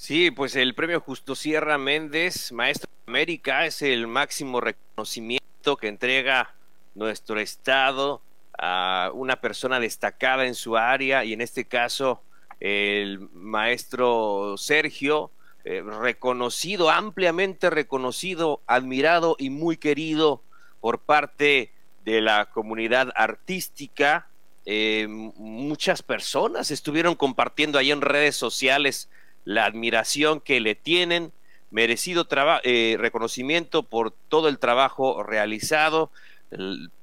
Sí, 0.00 0.30
pues 0.30 0.54
el 0.54 0.76
premio 0.76 1.00
Justo 1.00 1.34
Sierra 1.34 1.76
Méndez, 1.76 2.52
Maestro 2.52 2.88
de 2.88 3.10
América, 3.10 3.66
es 3.66 3.82
el 3.82 4.06
máximo 4.06 4.60
reconocimiento 4.60 5.76
que 5.76 5.88
entrega 5.88 6.54
nuestro 6.94 7.40
Estado 7.40 8.22
a 8.56 9.10
una 9.12 9.40
persona 9.40 9.80
destacada 9.80 10.46
en 10.46 10.54
su 10.54 10.76
área 10.76 11.24
y 11.24 11.32
en 11.32 11.40
este 11.40 11.64
caso 11.64 12.22
el 12.60 13.28
maestro 13.32 14.54
Sergio, 14.56 15.32
eh, 15.64 15.82
reconocido, 15.82 16.90
ampliamente 16.90 17.68
reconocido, 17.68 18.62
admirado 18.68 19.34
y 19.36 19.50
muy 19.50 19.78
querido 19.78 20.42
por 20.80 21.00
parte 21.00 21.72
de 22.04 22.20
la 22.20 22.46
comunidad 22.46 23.12
artística. 23.16 24.28
Eh, 24.64 25.06
muchas 25.08 26.02
personas 26.02 26.70
estuvieron 26.70 27.16
compartiendo 27.16 27.78
ahí 27.78 27.90
en 27.90 28.00
redes 28.00 28.36
sociales 28.36 29.08
la 29.48 29.64
admiración 29.64 30.40
que 30.40 30.60
le 30.60 30.74
tienen, 30.74 31.32
merecido 31.70 32.28
eh, 32.64 32.96
reconocimiento 32.98 33.82
por 33.82 34.10
todo 34.10 34.48
el 34.48 34.58
trabajo 34.58 35.22
realizado 35.22 36.10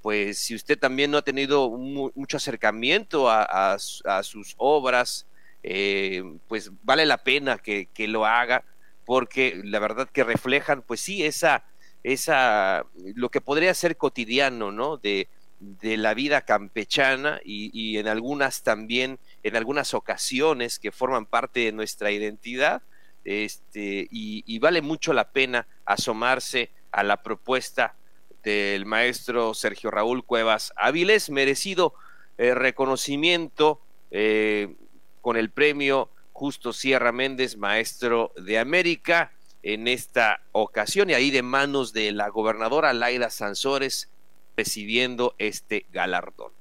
pues 0.02 0.40
si 0.40 0.56
usted 0.56 0.78
también 0.78 1.12
no 1.12 1.18
ha 1.18 1.22
tenido 1.22 1.70
mucho 1.70 2.38
acercamiento 2.38 3.30
a, 3.30 3.78
sus 3.78 4.56
obras, 4.58 5.28
eh, 5.64 6.24
pues 6.48 6.72
vale 6.84 7.06
la 7.06 7.18
pena 7.18 7.58
que, 7.58 7.90
lo 8.08 8.26
haga, 8.26 8.64
porque 9.06 9.62
la 9.64 9.80
verdad 9.80 10.10
que 10.12 10.24
reflejan, 10.24 10.82
pues 10.82 11.00
sí, 11.02 11.24
esa, 11.24 11.64
esa, 12.04 12.86
lo 13.16 13.30
que 13.30 13.42
podría 13.42 13.74
ser 13.74 13.98
cotidiano, 13.98 14.72
¿no? 14.72 14.98
De, 14.98 15.28
de 15.60 15.98
la 15.98 16.14
vida 16.14 16.42
campechana 16.42 17.40
y, 17.44 17.98
en 17.98 18.08
algunas 18.08 18.64
también, 18.64 19.20
en 19.44 19.56
algunas 19.56 19.94
ocasiones 19.94 20.80
que 20.80 20.92
forman 20.92 21.26
parte 21.26 21.62
de 21.62 21.72
nuestra 21.72 22.12
identidad, 22.12 22.84
este, 23.24 24.08
y, 24.12 24.44
y 24.46 24.60
vale 24.60 24.82
mucho 24.82 25.14
la 25.14 25.32
pena 25.32 25.68
asomarse 25.86 26.72
a 26.92 27.04
la 27.04 27.24
propuesta 27.24 27.96
del 28.44 28.86
maestro 28.86 29.56
Sergio 29.56 29.90
Raúl 29.90 30.24
Cuevas 30.24 30.72
Áviles, 30.76 31.32
merecido 31.32 31.96
eh, 32.38 32.54
reconocimiento 32.54 33.82
eh, 34.12 34.76
con 35.22 35.36
el 35.36 35.50
premio 35.50 36.10
Justo 36.32 36.74
Sierra 36.74 37.12
Méndez, 37.12 37.58
maestro 37.58 38.34
de 38.36 38.60
América, 38.60 39.32
en 39.64 39.88
esta 39.88 40.42
ocasión, 40.52 41.10
y 41.10 41.14
ahí 41.14 41.32
de 41.32 41.42
manos 41.42 41.92
de 41.92 42.12
la 42.12 42.28
gobernadora 42.30 42.94
Laida 42.94 43.30
Sansores, 43.30 44.10
recibiendo 44.56 45.36
este 45.38 45.86
galardón. 45.92 46.52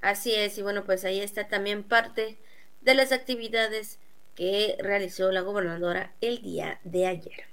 Así 0.00 0.34
es, 0.34 0.58
y 0.58 0.62
bueno, 0.62 0.84
pues 0.84 1.04
ahí 1.04 1.20
está 1.20 1.48
también 1.48 1.82
parte 1.82 2.36
de 2.82 2.94
las 2.94 3.12
actividades 3.12 3.98
que 4.34 4.76
realizó 4.78 5.32
la 5.32 5.40
gobernadora 5.40 6.12
el 6.20 6.42
día 6.42 6.78
de 6.84 7.06
ayer. 7.06 7.46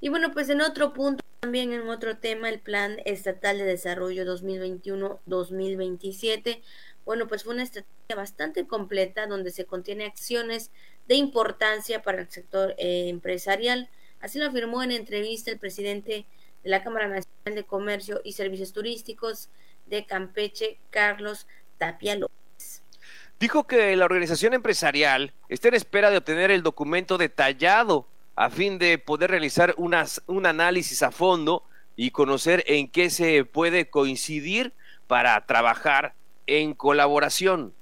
Y 0.00 0.08
bueno, 0.08 0.30
pues 0.32 0.48
en 0.50 0.60
otro 0.60 0.92
punto, 0.92 1.24
también 1.40 1.72
en 1.72 1.88
otro 1.88 2.18
tema, 2.18 2.48
el 2.48 2.60
Plan 2.60 2.98
Estatal 3.04 3.58
de 3.58 3.64
Desarrollo 3.64 4.24
2021-2027, 4.24 6.62
bueno, 7.04 7.26
pues 7.26 7.42
fue 7.44 7.54
una 7.54 7.64
estrategia 7.64 8.14
bastante 8.14 8.66
completa 8.66 9.26
donde 9.26 9.50
se 9.50 9.64
contiene 9.64 10.04
acciones 10.04 10.70
de 11.08 11.14
importancia 11.16 12.02
para 12.02 12.20
el 12.20 12.30
sector 12.30 12.74
eh, 12.78 13.08
empresarial. 13.08 13.88
Así 14.20 14.38
lo 14.38 14.46
afirmó 14.46 14.82
en 14.82 14.92
entrevista 14.92 15.50
el 15.50 15.58
presidente 15.58 16.26
de 16.62 16.70
la 16.70 16.82
Cámara 16.82 17.08
Nacional 17.08 17.54
de 17.54 17.64
Comercio 17.64 18.20
y 18.24 18.32
Servicios 18.32 18.72
Turísticos 18.72 19.48
de 19.86 20.06
Campeche, 20.06 20.78
Carlos 20.90 21.46
Tapia 21.78 22.16
López. 22.16 22.82
Dijo 23.38 23.66
que 23.66 23.96
la 23.96 24.04
organización 24.04 24.52
empresarial 24.52 25.32
está 25.48 25.68
en 25.68 25.74
espera 25.74 26.10
de 26.10 26.18
obtener 26.18 26.50
el 26.50 26.62
documento 26.62 27.16
detallado 27.16 28.06
a 28.36 28.50
fin 28.50 28.78
de 28.78 28.98
poder 28.98 29.30
realizar 29.30 29.74
unas, 29.76 30.22
un 30.26 30.46
análisis 30.46 31.02
a 31.02 31.10
fondo 31.10 31.64
y 31.96 32.10
conocer 32.10 32.64
en 32.66 32.88
qué 32.88 33.10
se 33.10 33.44
puede 33.44 33.90
coincidir 33.90 34.72
para 35.06 35.44
trabajar 35.46 36.14
en 36.46 36.74
colaboración. 36.74 37.74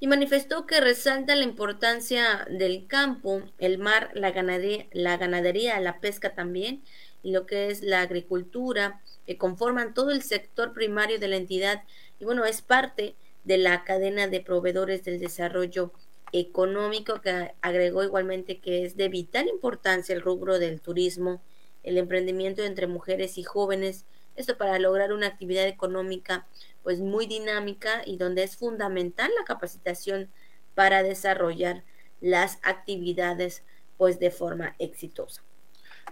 Y 0.00 0.06
manifestó 0.06 0.66
que 0.66 0.80
resalta 0.80 1.34
la 1.34 1.44
importancia 1.44 2.46
del 2.50 2.86
campo, 2.86 3.42
el 3.58 3.78
mar, 3.78 4.10
la 4.14 4.32
ganadería, 4.32 4.86
la, 4.92 5.16
ganadería, 5.16 5.80
la 5.80 6.00
pesca 6.00 6.34
también, 6.34 6.82
y 7.24 7.32
lo 7.32 7.46
que 7.46 7.70
es 7.70 7.82
la 7.82 8.02
agricultura, 8.02 9.00
que 9.26 9.38
conforman 9.38 9.94
todo 9.94 10.10
el 10.10 10.22
sector 10.22 10.72
primario 10.72 11.18
de 11.18 11.26
la 11.26 11.36
entidad 11.36 11.82
y 12.20 12.24
bueno, 12.24 12.44
es 12.44 12.62
parte 12.62 13.16
de 13.42 13.56
la 13.56 13.82
cadena 13.82 14.28
de 14.28 14.40
proveedores 14.40 15.02
del 15.04 15.18
desarrollo 15.18 15.92
económico 16.32 17.20
que 17.20 17.54
agregó 17.62 18.04
igualmente 18.04 18.60
que 18.60 18.84
es 18.84 18.96
de 18.96 19.08
vital 19.08 19.48
importancia 19.48 20.14
el 20.14 20.20
rubro 20.20 20.58
del 20.58 20.80
turismo, 20.80 21.42
el 21.82 21.96
emprendimiento 21.96 22.62
entre 22.62 22.86
mujeres 22.86 23.38
y 23.38 23.42
jóvenes, 23.42 24.04
esto 24.36 24.58
para 24.58 24.78
lograr 24.78 25.12
una 25.12 25.28
actividad 25.28 25.66
económica 25.66 26.46
pues 26.82 27.00
muy 27.00 27.26
dinámica 27.26 28.02
y 28.04 28.18
donde 28.18 28.42
es 28.42 28.56
fundamental 28.56 29.30
la 29.38 29.44
capacitación 29.44 30.30
para 30.74 31.02
desarrollar 31.02 31.84
las 32.20 32.58
actividades 32.62 33.62
pues 33.96 34.18
de 34.18 34.30
forma 34.30 34.74
exitosa. 34.78 35.42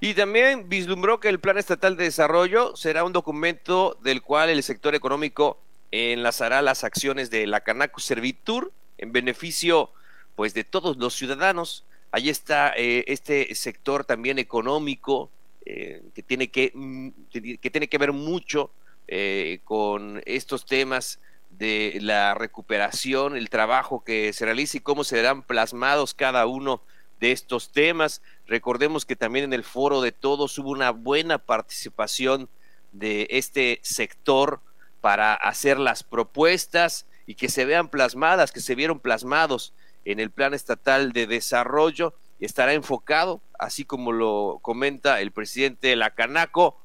Y 0.04 0.14
también 0.14 0.68
vislumbró 0.68 1.20
que 1.20 1.28
el 1.28 1.38
Plan 1.38 1.58
Estatal 1.58 1.96
de 1.96 2.02
Desarrollo 2.02 2.74
será 2.74 3.04
un 3.04 3.12
documento 3.12 3.96
del 4.02 4.20
cual 4.20 4.50
el 4.50 4.60
sector 4.64 4.96
económico 4.96 5.60
enlazará 5.92 6.60
las 6.60 6.82
acciones 6.82 7.30
de 7.30 7.46
la 7.46 7.60
Canaco 7.60 8.00
Servitur 8.00 8.72
en 8.98 9.12
beneficio 9.12 9.90
pues 10.34 10.54
de 10.54 10.64
todos 10.64 10.96
los 10.96 11.14
ciudadanos. 11.14 11.84
Ahí 12.10 12.30
está 12.30 12.74
eh, 12.76 13.04
este 13.06 13.54
sector 13.54 14.04
también 14.04 14.40
económico 14.40 15.30
eh, 15.64 16.02
que 16.16 16.24
tiene 16.24 16.50
que, 16.50 16.72
mm, 16.74 17.08
que 17.30 17.70
tiene 17.70 17.86
que 17.86 17.98
ver 17.98 18.10
mucho 18.10 18.72
eh, 19.06 19.60
con 19.62 20.20
estos 20.26 20.66
temas 20.66 21.20
de 21.48 21.98
la 22.02 22.34
recuperación, 22.34 23.36
el 23.36 23.50
trabajo 23.50 24.02
que 24.02 24.32
se 24.32 24.46
realiza 24.46 24.78
y 24.78 24.80
cómo 24.80 25.04
serán 25.04 25.44
plasmados 25.44 26.12
cada 26.12 26.44
uno 26.46 26.82
de 27.22 27.30
estos 27.30 27.70
temas. 27.70 28.20
Recordemos 28.48 29.06
que 29.06 29.14
también 29.14 29.44
en 29.44 29.52
el 29.52 29.62
foro 29.62 30.00
de 30.00 30.10
todos 30.10 30.58
hubo 30.58 30.70
una 30.70 30.90
buena 30.90 31.38
participación 31.38 32.48
de 32.90 33.28
este 33.30 33.78
sector 33.84 34.60
para 35.00 35.32
hacer 35.32 35.78
las 35.78 36.02
propuestas 36.02 37.06
y 37.24 37.36
que 37.36 37.48
se 37.48 37.64
vean 37.64 37.88
plasmadas, 37.88 38.50
que 38.50 38.60
se 38.60 38.74
vieron 38.74 38.98
plasmados 38.98 39.72
en 40.04 40.18
el 40.18 40.32
Plan 40.32 40.52
Estatal 40.52 41.12
de 41.12 41.28
Desarrollo. 41.28 42.12
Estará 42.40 42.72
enfocado, 42.72 43.40
así 43.56 43.84
como 43.84 44.10
lo 44.10 44.58
comenta 44.60 45.20
el 45.20 45.30
presidente 45.30 45.88
de 45.88 45.96
la 45.96 46.10
Canaco, 46.10 46.80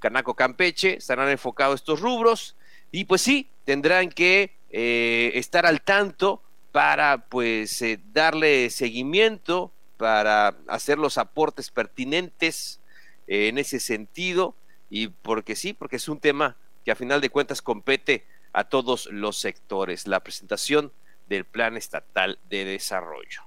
Canaco 0.00 0.34
Campeche, 0.34 0.98
estarán 0.98 1.30
enfocados 1.30 1.80
estos 1.80 2.00
rubros 2.00 2.56
y 2.92 3.06
pues 3.06 3.22
sí, 3.22 3.48
tendrán 3.64 4.10
que 4.10 4.52
eh, 4.68 5.32
estar 5.34 5.64
al 5.64 5.80
tanto 5.80 6.42
para 6.72 7.24
pues 7.30 7.80
eh, 7.80 7.98
darle 8.12 8.68
seguimiento, 8.68 9.72
para 9.98 10.56
hacer 10.68 10.96
los 10.96 11.18
aportes 11.18 11.70
pertinentes 11.70 12.80
eh, 13.26 13.48
en 13.48 13.58
ese 13.58 13.80
sentido 13.80 14.54
y 14.88 15.08
porque 15.08 15.54
sí, 15.54 15.74
porque 15.74 15.96
es 15.96 16.08
un 16.08 16.20
tema 16.20 16.56
que 16.84 16.92
a 16.92 16.96
final 16.96 17.20
de 17.20 17.28
cuentas 17.28 17.60
compete 17.60 18.24
a 18.52 18.64
todos 18.64 19.06
los 19.12 19.38
sectores, 19.38 20.06
la 20.06 20.20
presentación 20.20 20.92
del 21.28 21.44
Plan 21.44 21.76
Estatal 21.76 22.38
de 22.48 22.64
Desarrollo. 22.64 23.42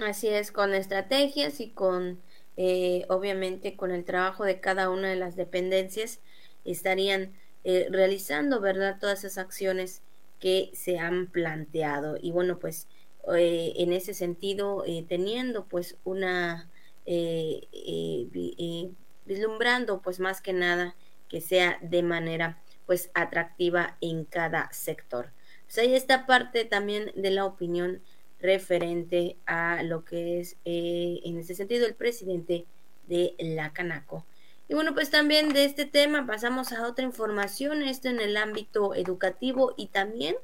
Así 0.00 0.28
es, 0.28 0.52
con 0.52 0.74
estrategias 0.74 1.60
y 1.60 1.70
con, 1.70 2.20
eh, 2.56 3.04
obviamente, 3.08 3.76
con 3.76 3.90
el 3.90 4.04
trabajo 4.04 4.44
de 4.44 4.60
cada 4.60 4.88
una 4.88 5.08
de 5.08 5.16
las 5.16 5.36
dependencias, 5.36 6.20
estarían 6.64 7.34
eh, 7.64 7.88
realizando, 7.90 8.60
¿verdad?, 8.60 8.98
todas 9.00 9.24
esas 9.24 9.38
acciones 9.38 10.02
que 10.40 10.70
se 10.74 10.98
han 10.98 11.26
planteado. 11.26 12.16
Y 12.20 12.30
bueno, 12.30 12.58
pues 12.58 12.86
eh, 13.34 13.72
en 13.76 13.92
ese 13.92 14.14
sentido, 14.14 14.84
teniendo 15.08 15.66
pues 15.66 15.96
una, 16.04 16.70
vislumbrando 19.24 20.00
pues 20.02 20.20
más 20.20 20.40
que 20.40 20.52
nada 20.52 20.94
que 21.28 21.40
sea 21.40 21.78
de 21.82 22.02
manera 22.02 22.62
pues 22.86 23.10
atractiva 23.14 23.96
en 24.00 24.24
cada 24.24 24.72
sector. 24.72 25.30
Pues 25.66 25.78
hay 25.78 25.94
esta 25.94 26.26
parte 26.26 26.64
también 26.64 27.12
de 27.16 27.30
la 27.30 27.44
opinión 27.44 28.00
referente 28.40 29.36
a 29.46 29.82
lo 29.82 30.04
que 30.04 30.40
es 30.40 30.56
eh, 30.64 31.20
en 31.24 31.38
ese 31.38 31.54
sentido 31.54 31.86
el 31.86 31.94
presidente 31.94 32.66
de 33.08 33.34
la 33.38 33.72
Canaco. 33.72 34.24
Y 34.68 34.74
bueno, 34.74 34.94
pues 34.94 35.10
también 35.10 35.52
de 35.52 35.64
este 35.64 35.84
tema 35.84 36.26
pasamos 36.26 36.72
a 36.72 36.86
otra 36.86 37.04
información, 37.04 37.82
esto 37.82 38.08
en 38.08 38.20
el 38.20 38.36
ámbito 38.36 38.94
educativo 38.94 39.74
y 39.76 39.86
también 39.88 40.36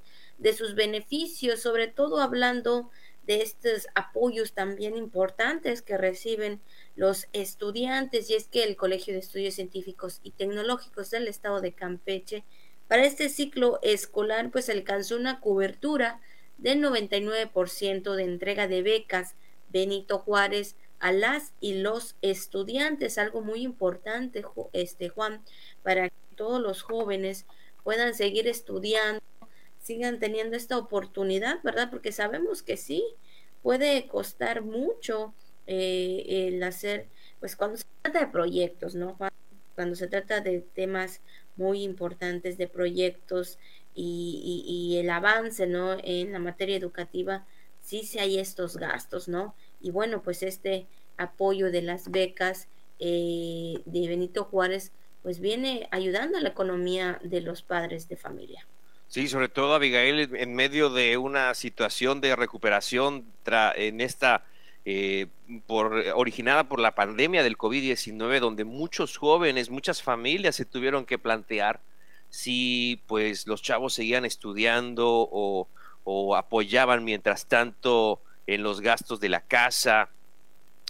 de 0.43 0.53
sus 0.53 0.75
beneficios, 0.75 1.61
sobre 1.61 1.87
todo 1.87 2.21
hablando 2.21 2.91
de 3.27 3.43
estos 3.43 3.87
apoyos 3.95 4.53
también 4.53 4.97
importantes 4.97 5.81
que 5.81 5.97
reciben 5.97 6.61
los 6.97 7.29
estudiantes 7.33 8.29
y 8.29 8.35
es 8.35 8.49
que 8.49 8.65
el 8.65 8.77
Colegio 8.77 9.15
de 9.15 9.21
Estudios 9.21 9.55
Científicos 9.55 10.21
y 10.25 10.33
Tecnológicos 10.33 11.11
del 11.11 11.29
Estado 11.29 11.61
de 11.61 11.73
Campeche 11.73 12.45
para 12.89 13.05
este 13.05 13.29
ciclo 13.29 13.79
escolar 13.83 14.51
pues 14.51 14.69
alcanzó 14.69 15.17
una 15.17 15.41
cobertura 15.41 16.21
del 16.59 16.81
99% 16.83 18.15
de 18.15 18.25
entrega 18.25 18.67
de 18.67 18.83
becas 18.83 19.37
Benito 19.71 20.19
Juárez 20.19 20.77
a 20.99 21.13
las 21.13 21.53
y 21.61 21.75
los 21.75 22.17
estudiantes, 22.23 23.19
algo 23.19 23.41
muy 23.41 23.63
importante 23.63 24.45
este 24.73 25.09
Juan 25.09 25.43
para 25.83 26.09
que 26.09 26.37
todos 26.37 26.61
los 26.61 26.83
jóvenes 26.83 27.47
puedan 27.83 28.15
seguir 28.15 28.47
estudiando, 28.47 29.23
sigan 29.83 30.21
teniendo 30.21 30.57
esta 30.57 30.79
oportunidad, 30.79 31.61
¿verdad? 31.63 31.91
Porque 31.91 32.13
sabemos 32.13 32.63
que 32.63 32.77
sí, 32.77 33.05
puede 33.63 34.07
costar 34.07 34.63
mucho 34.63 35.35
eh, 35.67 36.25
el 36.49 36.63
hacer, 36.63 37.09
pues 37.41 37.57
cuando 37.57 37.77
se 37.77 37.85
trata 38.03 38.21
de 38.21 38.27
proyectos, 38.29 38.95
¿no? 38.95 39.19
Cuando 39.75 39.97
se 39.97 40.09
trata 40.09 40.41
de 40.41 40.61
temas 40.61 41.21
muy 41.57 41.83
importantes, 41.83 42.59
de 42.59 42.69
proyectos 42.69 43.59
y, 43.95 44.97
el 44.99 45.11
avance, 45.11 45.67
¿no? 45.67 45.97
En 46.03 46.33
la 46.33 46.39
materia 46.39 46.77
educativa, 46.77 47.47
sí, 47.81 48.05
sí 48.05 48.19
hay 48.19 48.39
estos 48.39 48.77
gastos, 48.77 49.29
¿no? 49.29 49.55
Y 49.81 49.91
bueno, 49.91 50.23
pues 50.23 50.43
este 50.43 50.87
apoyo 51.17 51.71
de 51.71 51.83
las 51.83 52.11
becas 52.11 52.69
eh, 53.01 53.83
de 53.85 54.09
Benito 54.09 54.45
Juárez, 54.45 54.93
pues 55.23 55.41
viene 55.41 55.89
ayudando 55.91 56.39
a 56.39 56.41
la 56.41 56.51
economía 56.51 57.21
de 57.23 57.41
los 57.41 57.63
padres 57.63 58.09
de 58.09 58.17
familia. 58.17 58.67
Sí, 59.13 59.29
sobre 59.29 59.51
todo 59.51 59.75
Abigail, 59.75 60.35
en 60.37 60.55
medio 60.55 60.89
de 60.89 61.19
una 61.19 61.53
situación 61.53 62.23
de 62.23 62.35
recuperación 62.35 63.27
en 63.45 64.01
esta 64.01 64.43
eh, 64.87 65.27
por, 65.67 65.93
originada 66.15 66.65
por 66.67 66.81
la 66.81 66.95
pandemia 66.95 67.43
del 67.43 67.59
COVID-19, 67.59 68.41
donde 68.41 68.65
muchos 68.65 69.19
jóvenes, 69.19 69.69
muchas 69.69 70.03
familias 70.03 70.57
se 70.57 70.65
tuvieron 70.65 71.05
que 71.05 71.19
plantear 71.19 71.79
si 72.31 73.03
pues 73.07 73.47
los 73.47 73.61
chavos 73.61 73.93
seguían 73.93 74.25
estudiando 74.25 75.29
o, 75.31 75.69
o 76.05 76.35
apoyaban 76.35 77.05
mientras 77.05 77.45
tanto 77.45 78.23
en 78.47 78.63
los 78.63 78.81
gastos 78.81 79.21
de 79.21 79.29
la 79.29 79.43
casa 79.43 80.09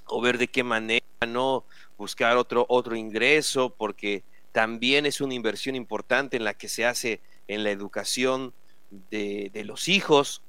o 0.07 0.21
ver 0.21 0.39
de 0.39 0.47
qué 0.47 0.63
manera 0.63 1.05
no 1.27 1.65
buscar 1.99 2.37
otro 2.37 2.67
otro 2.69 2.95
ingreso 2.95 3.75
porque 3.77 4.23
también 4.53 5.07
es 5.07 5.21
una 5.21 5.35
inversión 5.35 5.75
importante 5.75 6.37
en 6.37 6.45
la 6.45 6.55
que 6.55 6.69
se 6.69 6.87
hace 6.87 7.21
en 7.49 7.65
la 7.65 7.71
educación 7.71 8.53
de, 9.11 9.51
de 9.53 9.65
los 9.65 9.89
hijos 9.89 10.43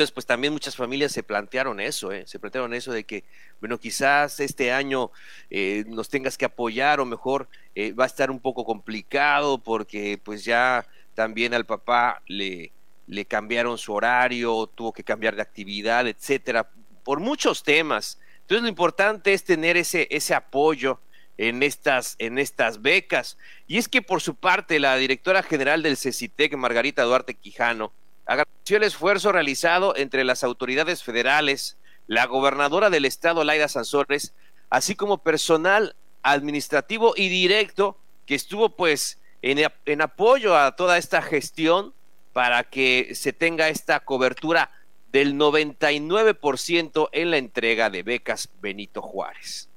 entonces, 0.00 0.14
pues 0.14 0.24
también 0.24 0.54
muchas 0.54 0.76
familias 0.76 1.12
se 1.12 1.22
plantearon 1.22 1.78
eso, 1.78 2.10
¿eh? 2.10 2.24
se 2.26 2.38
plantearon 2.38 2.72
eso 2.72 2.90
de 2.90 3.04
que, 3.04 3.22
bueno, 3.60 3.78
quizás 3.78 4.40
este 4.40 4.72
año 4.72 5.10
eh, 5.50 5.84
nos 5.88 6.08
tengas 6.08 6.38
que 6.38 6.46
apoyar 6.46 7.00
o 7.00 7.04
mejor 7.04 7.48
eh, 7.74 7.92
va 7.92 8.04
a 8.04 8.06
estar 8.06 8.30
un 8.30 8.40
poco 8.40 8.64
complicado 8.64 9.58
porque 9.58 10.18
pues 10.24 10.42
ya 10.42 10.86
también 11.14 11.52
al 11.52 11.66
papá 11.66 12.22
le, 12.26 12.72
le 13.08 13.26
cambiaron 13.26 13.76
su 13.76 13.92
horario, 13.92 14.70
tuvo 14.74 14.90
que 14.90 15.04
cambiar 15.04 15.36
de 15.36 15.42
actividad, 15.42 16.08
etcétera, 16.08 16.70
por 17.04 17.20
muchos 17.20 17.62
temas. 17.62 18.18
Entonces, 18.40 18.62
lo 18.62 18.68
importante 18.70 19.34
es 19.34 19.44
tener 19.44 19.76
ese, 19.76 20.08
ese 20.10 20.32
apoyo 20.32 20.98
en 21.40 21.62
estas, 21.62 22.16
en 22.18 22.38
estas 22.38 22.82
becas. 22.82 23.38
Y 23.66 23.78
es 23.78 23.88
que 23.88 24.02
por 24.02 24.20
su 24.20 24.34
parte, 24.34 24.78
la 24.78 24.96
directora 24.96 25.42
general 25.42 25.82
del 25.82 25.96
CECITEC, 25.96 26.54
Margarita 26.56 27.02
Duarte 27.02 27.32
Quijano, 27.34 27.92
agradeció 28.26 28.76
el 28.76 28.82
esfuerzo 28.82 29.32
realizado 29.32 29.96
entre 29.96 30.24
las 30.24 30.44
autoridades 30.44 31.02
federales, 31.02 31.78
la 32.06 32.26
gobernadora 32.26 32.90
del 32.90 33.06
estado, 33.06 33.42
Laida 33.42 33.68
Sansores, 33.68 34.34
así 34.68 34.94
como 34.94 35.22
personal 35.22 35.96
administrativo 36.22 37.14
y 37.16 37.30
directo 37.30 37.96
que 38.26 38.34
estuvo 38.34 38.76
pues 38.76 39.18
en, 39.40 39.66
en 39.86 40.02
apoyo 40.02 40.58
a 40.58 40.76
toda 40.76 40.98
esta 40.98 41.22
gestión 41.22 41.94
para 42.34 42.64
que 42.64 43.14
se 43.14 43.32
tenga 43.32 43.70
esta 43.70 44.00
cobertura 44.00 44.72
del 45.10 45.36
99% 45.36 47.08
en 47.12 47.30
la 47.30 47.38
entrega 47.38 47.88
de 47.88 48.02
becas 48.02 48.50
Benito 48.60 49.00
Juárez. 49.00 49.69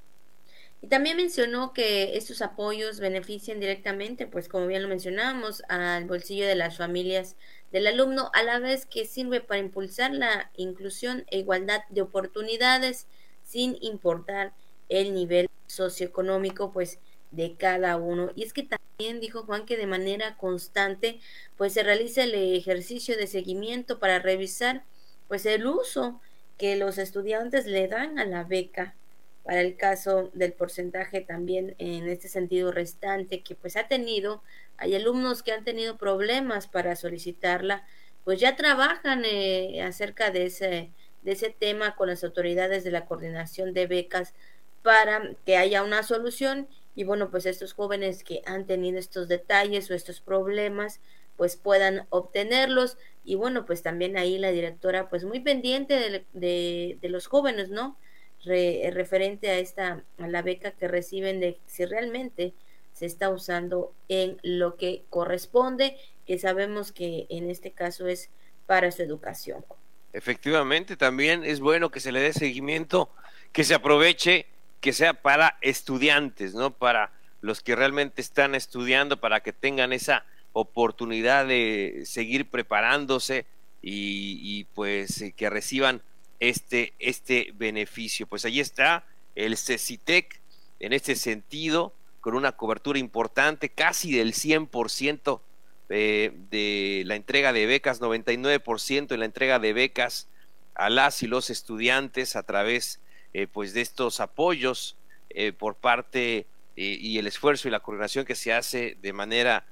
Y 0.83 0.87
también 0.87 1.15
mencionó 1.15 1.71
que 1.71 2.17
estos 2.17 2.41
apoyos 2.41 2.99
benefician 2.99 3.61
directamente, 3.61 4.27
pues 4.27 4.49
como 4.49 4.67
bien 4.67 4.81
lo 4.81 4.89
mencionábamos, 4.89 5.63
al 5.69 6.03
bolsillo 6.03 6.45
de 6.45 6.55
las 6.55 6.75
familias 6.75 7.37
del 7.71 7.87
alumno, 7.87 8.29
a 8.33 8.43
la 8.43 8.59
vez 8.59 8.85
que 8.85 9.05
sirve 9.05 9.39
para 9.39 9.61
impulsar 9.61 10.11
la 10.11 10.51
inclusión 10.57 11.23
e 11.31 11.39
igualdad 11.39 11.83
de 11.87 12.01
oportunidades 12.01 13.07
sin 13.45 13.77
importar 13.79 14.51
el 14.89 15.13
nivel 15.13 15.49
socioeconómico 15.67 16.73
pues 16.73 16.99
de 17.31 17.55
cada 17.55 17.95
uno. 17.95 18.33
Y 18.35 18.43
es 18.43 18.51
que 18.51 18.63
también 18.63 19.21
dijo 19.21 19.43
Juan 19.43 19.65
que 19.65 19.77
de 19.77 19.87
manera 19.87 20.35
constante 20.35 21.21
pues 21.55 21.71
se 21.71 21.83
realiza 21.83 22.25
el 22.25 22.35
ejercicio 22.35 23.15
de 23.15 23.27
seguimiento 23.27 23.99
para 23.99 24.19
revisar 24.19 24.83
pues 25.29 25.45
el 25.45 25.65
uso 25.65 26.19
que 26.57 26.75
los 26.75 26.97
estudiantes 26.97 27.67
le 27.67 27.87
dan 27.87 28.19
a 28.19 28.25
la 28.25 28.43
beca 28.43 28.95
para 29.43 29.61
el 29.61 29.75
caso 29.77 30.31
del 30.33 30.53
porcentaje 30.53 31.21
también 31.21 31.75
en 31.77 32.07
este 32.07 32.27
sentido 32.29 32.71
restante 32.71 33.41
que 33.41 33.55
pues 33.55 33.75
ha 33.75 33.87
tenido, 33.87 34.43
hay 34.77 34.95
alumnos 34.95 35.43
que 35.43 35.51
han 35.51 35.63
tenido 35.63 35.97
problemas 35.97 36.67
para 36.67 36.95
solicitarla, 36.95 37.85
pues 38.23 38.39
ya 38.39 38.55
trabajan 38.55 39.23
eh, 39.25 39.81
acerca 39.83 40.31
de 40.31 40.45
ese 40.45 40.91
de 41.23 41.31
ese 41.31 41.49
tema 41.49 41.95
con 41.95 42.09
las 42.09 42.23
autoridades 42.23 42.83
de 42.83 42.91
la 42.91 43.05
coordinación 43.05 43.73
de 43.73 43.87
becas 43.87 44.33
para 44.81 45.35
que 45.45 45.57
haya 45.57 45.83
una 45.83 46.03
solución 46.03 46.67
y 46.95 47.05
bueno, 47.05 47.31
pues 47.31 47.45
estos 47.45 47.73
jóvenes 47.73 48.23
que 48.23 48.41
han 48.45 48.67
tenido 48.67 48.99
estos 48.99 49.27
detalles 49.27 49.89
o 49.89 49.95
estos 49.95 50.21
problemas, 50.21 50.99
pues 51.37 51.55
puedan 51.55 52.05
obtenerlos 52.09 52.97
y 53.23 53.35
bueno, 53.35 53.65
pues 53.65 53.81
también 53.81 54.17
ahí 54.17 54.37
la 54.37 54.51
directora 54.51 55.09
pues 55.09 55.23
muy 55.23 55.39
pendiente 55.39 56.25
de, 56.33 56.97
de, 57.01 57.09
los 57.09 57.27
jóvenes, 57.27 57.69
¿no? 57.69 57.97
Referente 58.45 59.49
a 59.49 59.59
esta, 59.59 60.03
a 60.17 60.27
la 60.27 60.41
beca 60.41 60.71
que 60.71 60.87
reciben 60.87 61.39
de 61.39 61.59
si 61.65 61.85
realmente 61.85 62.53
se 62.93 63.05
está 63.05 63.29
usando 63.29 63.93
en 64.07 64.37
lo 64.43 64.77
que 64.77 65.03
corresponde, 65.09 65.97
que 66.25 66.37
sabemos 66.37 66.91
que 66.91 67.25
en 67.29 67.49
este 67.49 67.71
caso 67.71 68.07
es 68.07 68.29
para 68.65 68.91
su 68.91 69.01
educación. 69.01 69.65
Efectivamente, 70.13 70.95
también 70.95 71.43
es 71.43 71.59
bueno 71.59 71.89
que 71.89 71.99
se 71.99 72.11
le 72.11 72.21
dé 72.21 72.33
seguimiento, 72.33 73.09
que 73.51 73.63
se 73.63 73.73
aproveche, 73.73 74.45
que 74.79 74.93
sea 74.93 75.13
para 75.13 75.57
estudiantes, 75.61 76.53
¿no? 76.53 76.71
Para 76.71 77.11
los 77.41 77.61
que 77.61 77.75
realmente 77.75 78.21
están 78.21 78.55
estudiando, 78.55 79.19
para 79.19 79.41
que 79.41 79.53
tengan 79.53 79.91
esa 79.91 80.25
oportunidad 80.53 81.47
de 81.47 82.03
seguir 82.05 82.49
preparándose 82.49 83.45
y, 83.81 84.63
pues 84.75 85.21
eh, 85.21 85.33
que 85.35 85.49
reciban 85.49 86.01
este, 86.49 86.93
este 86.99 87.53
beneficio. 87.55 88.27
Pues 88.27 88.43
ahí 88.43 88.59
está 88.59 89.05
el 89.33 89.55
CECITEC 89.55 90.41
en 90.81 90.91
este 90.91 91.15
sentido, 91.15 91.93
con 92.19 92.35
una 92.35 92.51
cobertura 92.51 92.99
importante, 92.99 93.69
casi 93.69 94.11
del 94.11 94.33
100% 94.33 95.39
eh, 95.87 96.33
de 96.51 97.03
la 97.05 97.15
entrega 97.15 97.53
de 97.53 97.65
becas, 97.65 98.01
99% 98.01 99.13
en 99.13 99.19
la 99.19 99.25
entrega 99.25 99.59
de 99.59 99.71
becas 99.71 100.27
a 100.75 100.89
las 100.89 101.23
y 101.23 101.27
los 101.27 101.49
estudiantes 101.49 102.35
a 102.35 102.43
través 102.43 102.99
eh, 103.33 103.47
pues 103.47 103.73
de 103.73 103.79
estos 103.79 104.19
apoyos 104.19 104.97
eh, 105.29 105.53
por 105.53 105.75
parte 105.75 106.45
y 106.75 107.19
el 107.19 107.27
esfuerzo 107.27 107.67
y 107.67 107.71
la 107.71 107.81
coordinación 107.81 108.25
que 108.25 108.33
se 108.33 108.51
hace 108.51 108.97
de 108.99 109.13
manera 109.13 109.67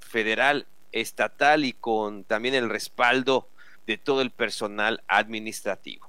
federal, 0.00 0.66
estatal 0.92 1.64
y 1.64 1.72
con 1.72 2.24
también 2.24 2.54
el 2.54 2.68
respaldo 2.68 3.48
de 3.86 3.98
todo 3.98 4.22
el 4.22 4.30
personal 4.30 5.02
administrativo. 5.06 6.08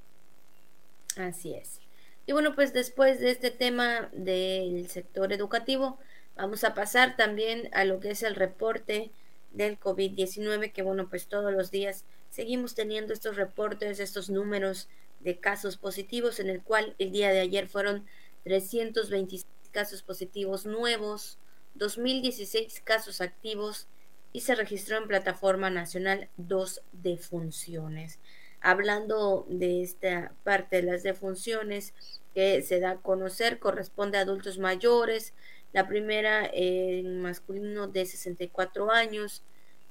Así 1.17 1.53
es. 1.53 1.79
Y 2.25 2.31
bueno, 2.31 2.55
pues 2.55 2.73
después 2.73 3.19
de 3.19 3.31
este 3.31 3.51
tema 3.51 4.09
del 4.13 4.89
sector 4.89 5.31
educativo, 5.31 5.99
vamos 6.35 6.63
a 6.63 6.73
pasar 6.73 7.15
también 7.15 7.69
a 7.73 7.85
lo 7.85 7.99
que 7.99 8.11
es 8.11 8.23
el 8.23 8.35
reporte 8.35 9.11
del 9.51 9.79
COVID-19, 9.79 10.71
que 10.71 10.81
bueno, 10.81 11.07
pues 11.09 11.27
todos 11.27 11.53
los 11.53 11.71
días 11.71 12.03
seguimos 12.29 12.75
teniendo 12.75 13.13
estos 13.13 13.35
reportes, 13.35 13.99
estos 13.99 14.29
números 14.29 14.89
de 15.19 15.37
casos 15.37 15.77
positivos, 15.77 16.39
en 16.39 16.49
el 16.49 16.61
cual 16.61 16.95
el 16.99 17.11
día 17.11 17.31
de 17.31 17.39
ayer 17.39 17.67
fueron 17.67 18.05
326 18.43 19.45
casos 19.71 20.01
positivos 20.01 20.65
nuevos, 20.65 21.37
2016 21.75 22.81
casos 22.83 23.21
activos 23.21 23.87
y 24.35 24.41
se 24.41 24.53
registró 24.53 24.97
en 24.97 25.07
plataforma 25.07 25.69
nacional 25.69 26.27
dos 26.35 26.81
defunciones. 26.91 28.19
Hablando 28.59 29.45
de 29.47 29.81
esta 29.81 30.33
parte 30.43 30.75
de 30.75 30.81
las 30.91 31.03
defunciones 31.03 31.93
que 32.33 32.61
se 32.61 32.81
da 32.81 32.91
a 32.91 33.01
conocer, 33.01 33.59
corresponde 33.59 34.17
a 34.17 34.21
adultos 34.21 34.57
mayores, 34.57 35.33
la 35.71 35.87
primera 35.87 36.45
en 36.51 37.21
masculino 37.21 37.87
de 37.87 38.05
64 38.05 38.91
años, 38.91 39.41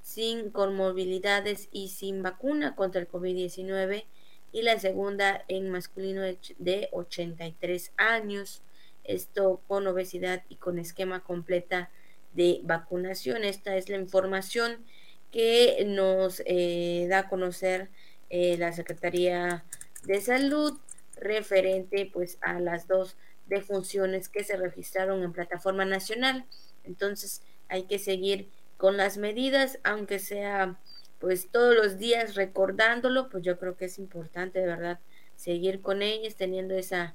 sin 0.02 0.50
comorbilidades 0.50 1.70
y 1.72 1.88
sin 1.88 2.22
vacuna 2.22 2.76
contra 2.76 3.00
el 3.00 3.08
COVID-19, 3.08 4.04
y 4.52 4.60
la 4.60 4.78
segunda 4.78 5.42
en 5.48 5.70
masculino 5.70 6.20
de 6.20 6.90
83 6.92 7.92
años, 7.96 8.62
esto 9.04 9.62
con 9.66 9.86
obesidad 9.86 10.44
y 10.50 10.56
con 10.56 10.78
esquema 10.78 11.20
completa 11.20 11.88
de 12.34 12.60
vacunación. 12.62 13.44
Esta 13.44 13.76
es 13.76 13.88
la 13.88 13.96
información 13.96 14.84
que 15.30 15.84
nos 15.86 16.42
eh, 16.46 17.06
da 17.08 17.20
a 17.20 17.28
conocer 17.28 17.88
eh, 18.30 18.56
la 18.56 18.72
Secretaría 18.72 19.64
de 20.04 20.20
Salud 20.20 20.78
referente 21.16 22.10
pues 22.12 22.38
a 22.40 22.60
las 22.60 22.86
dos 22.86 23.16
defunciones 23.46 24.28
que 24.28 24.44
se 24.44 24.56
registraron 24.56 25.22
en 25.22 25.32
plataforma 25.32 25.84
nacional. 25.84 26.44
Entonces 26.84 27.42
hay 27.68 27.84
que 27.84 27.98
seguir 27.98 28.48
con 28.76 28.96
las 28.96 29.16
medidas, 29.16 29.78
aunque 29.82 30.18
sea 30.18 30.78
pues 31.18 31.48
todos 31.50 31.74
los 31.74 31.98
días 31.98 32.34
recordándolo, 32.34 33.28
pues 33.30 33.42
yo 33.42 33.58
creo 33.58 33.76
que 33.76 33.86
es 33.86 33.98
importante 33.98 34.60
de 34.60 34.66
verdad 34.66 35.00
seguir 35.36 35.80
con 35.80 36.02
ellas, 36.02 36.36
teniendo 36.36 36.74
esa, 36.74 37.14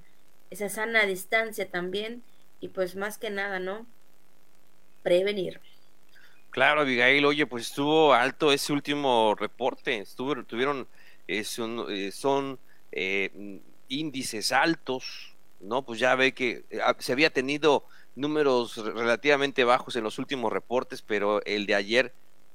esa 0.49 0.69
sana 0.69 1.05
distancia 1.05 1.69
también 1.69 2.23
y 2.59 2.69
pues 2.69 2.95
más 2.95 3.17
que 3.17 3.29
nada, 3.29 3.59
¿no? 3.59 3.85
Prevenir. 5.03 5.59
Claro, 6.49 6.81
Abigail, 6.81 7.25
oye, 7.25 7.45
pues 7.45 7.67
estuvo 7.67 8.13
alto 8.13 8.51
ese 8.51 8.73
último 8.73 9.35
reporte, 9.35 9.99
estuvo, 9.99 10.43
tuvieron 10.43 10.87
eh, 11.27 11.43
son, 11.43 11.85
eh, 11.87 12.11
eh, 12.91 13.61
índices 13.87 14.51
altos, 14.51 15.35
¿no? 15.59 15.85
Pues 15.85 15.99
ya 15.99 16.15
ve 16.15 16.33
que 16.33 16.63
se 16.97 17.11
había 17.11 17.29
tenido 17.29 17.85
números 18.15 18.77
relativamente 18.77 19.63
bajos 19.63 19.95
en 19.95 20.03
los 20.03 20.17
últimos 20.17 20.51
reportes, 20.51 21.03
pero 21.03 21.45
el 21.45 21.67
de 21.67 21.75
ayer, 21.75 22.13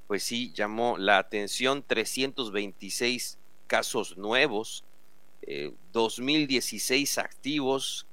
pues 0.09 0.25
sí, 0.25 0.53
llamó 0.53 0.99
la 0.99 1.19
atención, 1.19 1.85
326 1.87 3.39
casos 3.69 4.17
nuevos, 4.17 4.85
2016 5.93 7.19
activos, 7.19 8.07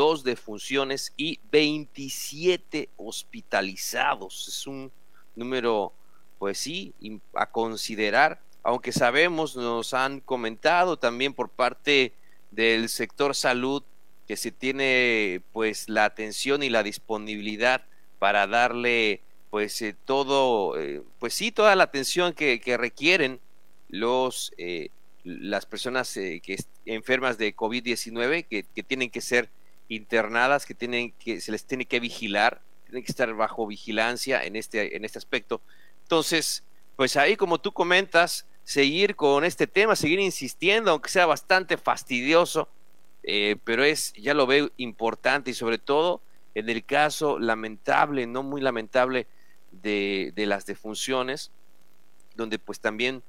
dos 0.00 0.24
defunciones 0.24 1.12
y 1.16 1.40
27 1.52 2.88
hospitalizados. 2.96 4.48
Es 4.48 4.66
un 4.66 4.90
número, 5.36 5.92
pues 6.38 6.58
sí, 6.58 6.94
a 7.34 7.46
considerar 7.50 8.40
aunque 8.62 8.92
sabemos, 8.92 9.56
nos 9.56 9.94
han 9.94 10.20
comentado 10.20 10.98
también 10.98 11.32
por 11.32 11.48
parte 11.48 12.12
del 12.50 12.88
sector 12.88 13.34
salud 13.34 13.82
que 14.26 14.36
se 14.36 14.52
tiene 14.52 15.42
pues 15.52 15.88
la 15.88 16.04
atención 16.04 16.62
y 16.62 16.68
la 16.68 16.82
disponibilidad 16.82 17.82
para 18.18 18.46
darle 18.46 19.22
pues 19.50 19.80
eh, 19.82 19.96
todo, 20.04 20.78
eh, 20.78 21.02
pues 21.18 21.34
sí, 21.34 21.50
toda 21.50 21.74
la 21.74 21.84
atención 21.84 22.34
que, 22.34 22.60
requieren 22.78 23.40
los 23.88 24.52
eh, 24.58 24.90
las 25.24 25.66
personas 25.66 26.14
que 26.14 26.56
enfermas 26.86 27.38
de 27.38 27.56
COVID-19 27.56 28.46
que, 28.46 28.62
que, 28.62 28.82
tienen 28.82 29.10
que 29.10 29.20
ser 29.20 29.50
internadas, 29.90 30.64
que 30.64 30.74
tienen 30.74 31.12
que 31.12 31.40
se 31.42 31.52
les 31.52 31.66
tiene 31.66 31.84
que 31.84 32.00
vigilar, 32.00 32.62
tienen 32.86 33.04
que 33.04 33.12
estar 33.12 33.32
bajo 33.34 33.66
vigilancia 33.66 34.42
en 34.42 34.56
este 34.56 34.96
en 34.96 35.04
este 35.04 35.18
aspecto. 35.18 35.60
Entonces, 36.04 36.64
pues 36.96 37.16
ahí 37.16 37.36
como 37.36 37.60
tú 37.60 37.72
comentas, 37.72 38.46
seguir 38.64 39.16
con 39.16 39.44
este 39.44 39.66
tema, 39.66 39.96
seguir 39.96 40.20
insistiendo, 40.20 40.92
aunque 40.92 41.10
sea 41.10 41.26
bastante 41.26 41.76
fastidioso, 41.76 42.68
eh, 43.22 43.56
pero 43.64 43.84
es, 43.84 44.12
ya 44.14 44.32
lo 44.32 44.46
veo 44.46 44.70
importante 44.76 45.50
y 45.50 45.54
sobre 45.54 45.78
todo 45.78 46.22
en 46.54 46.68
el 46.68 46.84
caso 46.84 47.38
lamentable, 47.38 48.26
no 48.26 48.42
muy 48.42 48.60
lamentable, 48.60 49.26
de, 49.70 50.32
de 50.34 50.46
las 50.46 50.66
defunciones, 50.66 51.50
donde 52.34 52.58
pues 52.58 52.80
también 52.80 53.22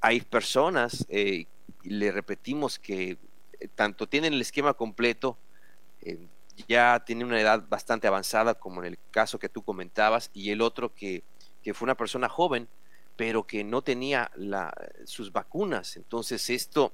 hay 0.00 0.20
personas, 0.20 1.06
eh, 1.08 1.46
le 1.82 2.12
repetimos 2.12 2.78
que 2.78 3.16
eh, 3.60 3.68
tanto 3.74 4.06
tienen 4.06 4.34
el 4.34 4.40
esquema 4.40 4.74
completo, 4.74 5.36
ya 6.68 7.02
tienen 7.04 7.26
una 7.26 7.40
edad 7.40 7.64
bastante 7.68 8.06
avanzada, 8.06 8.54
como 8.54 8.82
en 8.82 8.92
el 8.92 8.98
caso 9.10 9.38
que 9.38 9.48
tú 9.48 9.62
comentabas, 9.62 10.30
y 10.32 10.50
el 10.50 10.60
otro 10.60 10.94
que, 10.94 11.22
que 11.62 11.74
fue 11.74 11.86
una 11.86 11.96
persona 11.96 12.28
joven, 12.28 12.68
pero 13.16 13.46
que 13.46 13.64
no 13.64 13.82
tenía 13.82 14.30
la, 14.34 14.72
sus 15.04 15.32
vacunas. 15.32 15.96
Entonces 15.96 16.50
esto, 16.50 16.92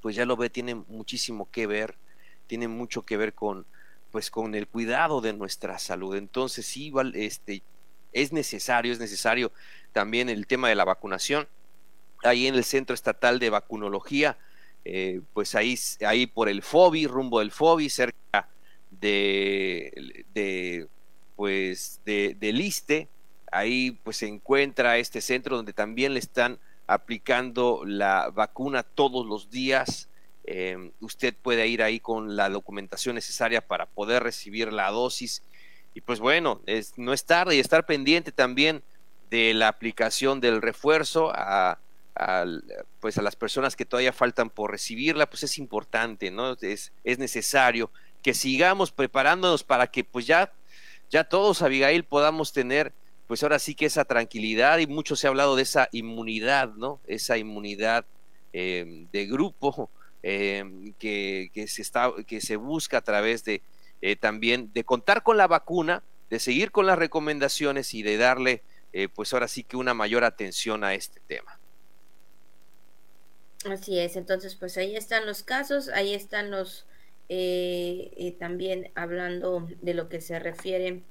pues 0.00 0.16
ya 0.16 0.24
lo 0.24 0.36
ve, 0.36 0.50
tiene 0.50 0.74
muchísimo 0.74 1.50
que 1.50 1.66
ver, 1.66 1.96
tiene 2.46 2.68
mucho 2.68 3.02
que 3.02 3.16
ver 3.16 3.34
con, 3.34 3.66
pues 4.10 4.30
con 4.30 4.54
el 4.54 4.68
cuidado 4.68 5.20
de 5.20 5.32
nuestra 5.32 5.78
salud. 5.78 6.16
Entonces 6.16 6.66
sí, 6.66 6.92
este, 7.14 7.62
es 8.12 8.32
necesario, 8.32 8.92
es 8.92 8.98
necesario 8.98 9.52
también 9.92 10.28
el 10.28 10.46
tema 10.46 10.68
de 10.68 10.76
la 10.76 10.84
vacunación. 10.84 11.48
Ahí 12.22 12.46
en 12.46 12.54
el 12.54 12.64
Centro 12.64 12.94
Estatal 12.94 13.38
de 13.38 13.50
Vacunología, 13.50 14.38
eh, 14.84 15.20
pues 15.32 15.54
ahí, 15.54 15.78
ahí 16.06 16.26
por 16.26 16.48
el 16.48 16.62
FOBI, 16.62 17.06
rumbo 17.06 17.40
del 17.40 17.50
FOBI, 17.50 17.88
cerca 17.90 18.48
de, 18.90 20.24
de 20.34 20.86
pues 21.36 22.00
de, 22.04 22.36
de 22.38 22.52
Liste, 22.52 23.08
Ahí 23.54 23.92
pues 24.02 24.16
se 24.16 24.26
encuentra 24.26 24.98
este 24.98 25.20
centro 25.20 25.54
donde 25.54 25.72
también 25.72 26.12
le 26.12 26.18
están 26.18 26.58
aplicando 26.88 27.84
la 27.86 28.30
vacuna 28.30 28.82
todos 28.82 29.24
los 29.26 29.48
días. 29.48 30.08
Em, 30.42 30.90
usted 30.98 31.36
puede 31.40 31.68
ir 31.68 31.80
ahí 31.80 32.00
con 32.00 32.34
la 32.34 32.48
documentación 32.48 33.14
necesaria 33.14 33.64
para 33.64 33.86
poder 33.86 34.24
recibir 34.24 34.72
la 34.72 34.90
dosis. 34.90 35.44
Y 35.94 36.00
pues 36.00 36.18
bueno, 36.18 36.62
no 36.96 37.12
es 37.12 37.24
tarde 37.26 37.54
y 37.54 37.60
estar 37.60 37.86
pendiente 37.86 38.32
también 38.32 38.82
de 39.30 39.54
la 39.54 39.68
aplicación 39.68 40.40
del 40.40 40.60
refuerzo 40.60 41.30
a 41.32 41.78
pues 43.00 43.18
a 43.18 43.22
las 43.22 43.36
personas 43.36 43.74
que 43.74 43.84
todavía 43.84 44.12
faltan 44.12 44.50
por 44.50 44.70
recibirla, 44.70 45.28
pues 45.28 45.42
es 45.42 45.58
importante, 45.58 46.30
¿no? 46.30 46.52
Es, 46.60 46.92
es 47.02 47.18
necesario 47.18 47.90
que 48.22 48.34
sigamos 48.34 48.92
preparándonos 48.92 49.64
para 49.64 49.88
que 49.88 50.04
pues 50.04 50.26
ya, 50.26 50.52
ya 51.10 51.24
todos, 51.24 51.62
Abigail, 51.62 52.04
podamos 52.04 52.52
tener 52.52 52.92
pues 53.26 53.42
ahora 53.42 53.58
sí 53.58 53.74
que 53.74 53.86
esa 53.86 54.04
tranquilidad 54.04 54.78
y 54.78 54.86
mucho 54.86 55.16
se 55.16 55.26
ha 55.26 55.30
hablado 55.30 55.56
de 55.56 55.62
esa 55.62 55.88
inmunidad, 55.92 56.74
¿no? 56.74 57.00
Esa 57.06 57.36
inmunidad 57.38 58.04
em, 58.52 59.08
de 59.10 59.26
grupo 59.26 59.90
em, 60.22 60.92
que, 60.94 61.50
que, 61.52 61.66
se 61.66 61.82
está, 61.82 62.12
que 62.26 62.40
se 62.40 62.56
busca 62.56 62.98
a 62.98 63.02
través 63.02 63.44
de 63.44 63.62
eh, 64.02 64.16
también 64.16 64.70
de 64.72 64.84
contar 64.84 65.22
con 65.22 65.36
la 65.36 65.46
vacuna, 65.46 66.02
de 66.30 66.38
seguir 66.38 66.70
con 66.70 66.86
las 66.86 66.98
recomendaciones 66.98 67.94
y 67.94 68.02
de 68.02 68.18
darle 68.18 68.62
eh, 68.92 69.08
pues 69.08 69.32
ahora 69.32 69.48
sí 69.48 69.64
que 69.64 69.76
una 69.76 69.94
mayor 69.94 70.24
atención 70.24 70.84
a 70.84 70.94
este 70.94 71.20
tema. 71.26 71.58
Así 73.64 73.98
es, 73.98 74.16
entonces 74.16 74.54
pues 74.56 74.76
ahí 74.76 74.94
están 74.96 75.26
los 75.26 75.42
casos, 75.42 75.88
ahí 75.88 76.14
están 76.14 76.50
los 76.50 76.86
eh, 77.28 78.36
también 78.38 78.90
hablando 78.94 79.66
de 79.80 79.94
lo 79.94 80.08
que 80.08 80.20
se 80.20 80.38
refiere 80.38 81.02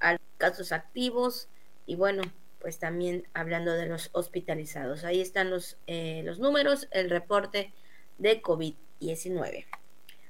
a 0.00 0.16
casos 0.38 0.72
activos 0.72 1.48
y 1.86 1.96
bueno, 1.96 2.22
pues 2.60 2.78
también 2.78 3.26
hablando 3.34 3.72
de 3.72 3.86
los 3.86 4.10
hospitalizados. 4.12 5.04
Ahí 5.04 5.20
están 5.20 5.50
los, 5.50 5.76
eh, 5.86 6.22
los 6.24 6.38
números, 6.38 6.88
el 6.92 7.10
reporte 7.10 7.72
de 8.18 8.40
COVID-19. 8.42 9.66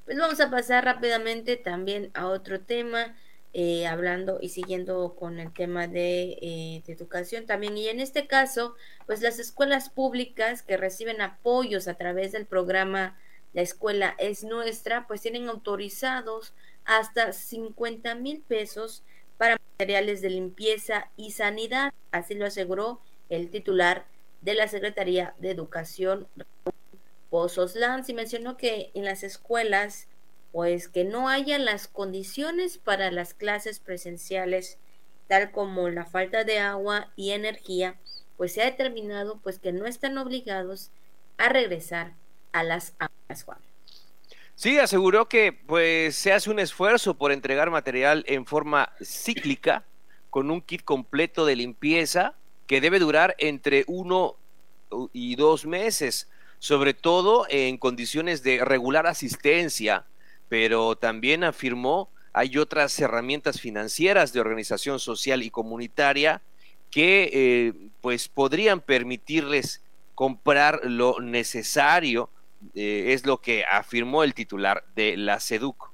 Pues 0.04 0.18
vamos 0.18 0.40
a 0.40 0.50
pasar 0.50 0.84
rápidamente 0.84 1.56
también 1.56 2.10
a 2.14 2.26
otro 2.28 2.60
tema, 2.60 3.14
eh, 3.52 3.86
hablando 3.86 4.38
y 4.40 4.50
siguiendo 4.50 5.16
con 5.18 5.40
el 5.40 5.52
tema 5.52 5.88
de, 5.88 6.38
eh, 6.40 6.82
de, 6.86 6.92
educación 6.92 7.46
también. 7.46 7.76
Y 7.76 7.88
en 7.88 8.00
este 8.00 8.26
caso, 8.26 8.76
pues 9.06 9.22
las 9.22 9.38
escuelas 9.38 9.90
públicas 9.90 10.62
que 10.62 10.76
reciben 10.76 11.20
apoyos 11.20 11.88
a 11.88 11.94
través 11.94 12.32
del 12.32 12.46
programa 12.46 13.18
La 13.52 13.62
Escuela 13.62 14.14
es 14.18 14.44
Nuestra, 14.44 15.06
pues 15.08 15.20
tienen 15.20 15.48
autorizados 15.48 16.54
hasta 16.84 17.32
50 17.32 18.14
mil 18.14 18.40
pesos 18.40 19.02
para 19.36 19.56
materiales 19.78 20.20
de 20.20 20.30
limpieza 20.30 21.10
y 21.16 21.32
sanidad, 21.32 21.92
así 22.12 22.34
lo 22.34 22.46
aseguró 22.46 23.00
el 23.30 23.48
titular 23.48 24.04
de 24.42 24.54
la 24.54 24.68
Secretaría 24.68 25.34
de 25.38 25.50
Educación, 25.50 26.28
Pozos 27.30 27.74
Lanz, 27.76 28.08
y 28.08 28.14
mencionó 28.14 28.56
que 28.56 28.90
en 28.94 29.04
las 29.04 29.22
escuelas, 29.22 30.08
pues 30.52 30.88
que 30.88 31.04
no 31.04 31.28
hayan 31.28 31.64
las 31.64 31.88
condiciones 31.88 32.78
para 32.78 33.10
las 33.10 33.34
clases 33.34 33.78
presenciales, 33.78 34.78
tal 35.28 35.52
como 35.52 35.88
la 35.88 36.06
falta 36.06 36.44
de 36.44 36.58
agua 36.58 37.12
y 37.16 37.30
energía, 37.30 37.96
pues 38.36 38.54
se 38.54 38.62
ha 38.62 38.64
determinado 38.64 39.38
pues 39.42 39.58
que 39.58 39.72
no 39.72 39.86
están 39.86 40.18
obligados 40.18 40.90
a 41.38 41.48
regresar 41.48 42.14
a 42.52 42.62
las 42.62 42.94
aulas. 42.98 43.46
Sí, 44.54 44.78
aseguró 44.78 45.28
que 45.28 45.52
pues 45.52 46.16
se 46.16 46.32
hace 46.32 46.50
un 46.50 46.58
esfuerzo 46.58 47.14
por 47.14 47.32
entregar 47.32 47.70
material 47.70 48.24
en 48.26 48.44
forma 48.44 48.92
cíclica 49.02 49.84
con 50.28 50.50
un 50.50 50.60
kit 50.60 50.82
completo 50.84 51.46
de 51.46 51.56
limpieza 51.56 52.34
que 52.66 52.80
debe 52.80 52.98
durar 52.98 53.34
entre 53.38 53.84
uno 53.86 54.36
y 55.12 55.36
dos 55.36 55.66
meses, 55.66 56.28
sobre 56.58 56.94
todo 56.94 57.46
en 57.48 57.78
condiciones 57.78 58.42
de 58.42 58.64
regular 58.64 59.06
asistencia, 59.06 60.04
pero 60.50 60.96
también 60.96 61.44
afirmó 61.44 62.10
hay 62.32 62.58
otras 62.58 62.98
herramientas 63.00 63.60
financieras 63.60 64.32
de 64.32 64.40
organización 64.40 64.98
social 64.98 65.42
y 65.42 65.50
comunitaria 65.50 66.42
que 66.90 67.30
eh, 67.32 67.72
pues 68.00 68.28
podrían 68.28 68.80
permitirles 68.80 69.80
comprar 70.14 70.80
lo 70.84 71.20
necesario 71.20 72.30
eh, 72.74 73.12
es 73.12 73.24
lo 73.24 73.40
que 73.40 73.64
afirmó 73.64 74.22
el 74.22 74.34
titular 74.34 74.84
de 74.94 75.16
la 75.16 75.40
SEDUC. 75.40 75.90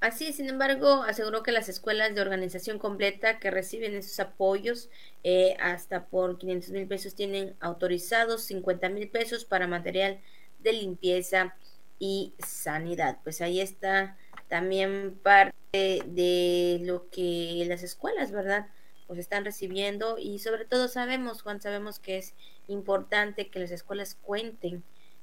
Así, 0.00 0.32
sin 0.32 0.50
embargo, 0.50 1.02
aseguró 1.04 1.42
que 1.42 1.50
las 1.50 1.70
escuelas 1.70 2.14
de 2.14 2.20
organización 2.20 2.78
completa 2.78 3.38
que 3.38 3.50
reciben 3.50 3.94
esos 3.94 4.20
apoyos 4.20 4.90
eh, 5.22 5.56
hasta 5.60 6.04
por 6.04 6.36
500 6.36 6.70
mil 6.70 6.86
pesos 6.86 7.14
tienen 7.14 7.54
autorizados 7.60 8.42
50 8.44 8.90
mil 8.90 9.08
pesos 9.08 9.44
para 9.44 9.66
material 9.66 10.20
de 10.60 10.72
limpieza 10.74 11.54
y 11.98 12.34
sanidad. 12.38 13.18
Pues 13.22 13.40
ahí 13.40 13.60
está 13.60 14.16
también 14.48 15.18
parte 15.22 15.64
de 15.72 16.80
lo 16.82 17.08
que 17.10 17.64
las 17.66 17.82
escuelas, 17.82 18.30
¿verdad? 18.30 18.66
Pues 19.06 19.18
están 19.18 19.44
recibiendo 19.44 20.18
y 20.18 20.38
sobre 20.38 20.64
todo 20.64 20.88
sabemos, 20.88 21.42
Juan, 21.42 21.60
sabemos 21.60 21.98
que 21.98 22.18
es 22.18 22.34
importante 22.68 23.48
que 23.48 23.58
las 23.58 23.70
escuelas 23.70 24.16
cuenten 24.20 24.82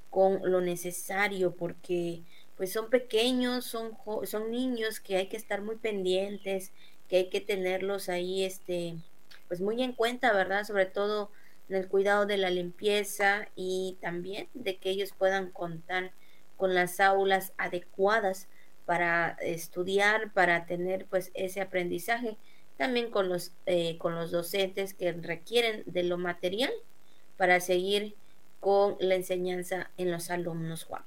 con 0.10 0.42
lo 0.44 0.62
necesario 0.62 1.56
porque 1.56 2.22
pues 2.58 2.72
son 2.74 2.90
pequeños, 2.90 3.66
son, 3.66 3.98
son 4.26 4.52
niños 4.52 5.00
que 5.00 5.18
hay 5.18 5.28
que 5.28 5.38
estar 5.38 5.62
muy 5.62 5.78
pendientes, 5.78 6.72
que 7.08 7.18
hay 7.18 7.30
que 7.30 7.42
tenerlos 7.42 8.10
ahí 8.10 8.44
este 8.44 8.98
pues 9.48 9.62
muy 9.62 9.82
en 9.82 9.94
cuenta, 9.94 10.32
¿verdad? 10.32 10.64
Sobre 10.64 10.86
todo 10.86 11.32
en 11.68 11.76
el 11.76 11.88
cuidado 11.88 12.26
de 12.26 12.38
la 12.38 12.50
limpieza 12.50 13.48
y 13.56 13.98
también 14.02 14.48
de 14.54 14.78
que 14.78 14.90
ellos 14.90 15.12
puedan 15.18 15.52
contar 15.52 16.12
con 16.62 16.76
las 16.76 17.00
aulas 17.00 17.54
adecuadas 17.58 18.48
para 18.86 19.32
estudiar, 19.42 20.32
para 20.32 20.68
tener 20.68 21.08
pues 21.08 21.32
ese 21.34 21.60
aprendizaje, 21.60 22.38
también 22.78 23.10
con 23.10 23.30
los, 23.30 23.52
eh, 23.66 23.98
con 23.98 24.14
los 24.14 24.30
docentes 24.30 24.94
que 24.94 25.12
requieren 25.12 25.82
de 25.88 26.04
lo 26.04 26.20
material 26.20 26.72
para 27.36 27.60
seguir 27.62 28.14
con 28.60 28.96
la 29.00 29.16
enseñanza 29.16 29.90
en 29.98 30.12
los 30.12 30.30
alumnos, 30.30 30.84
Juan. 30.84 31.02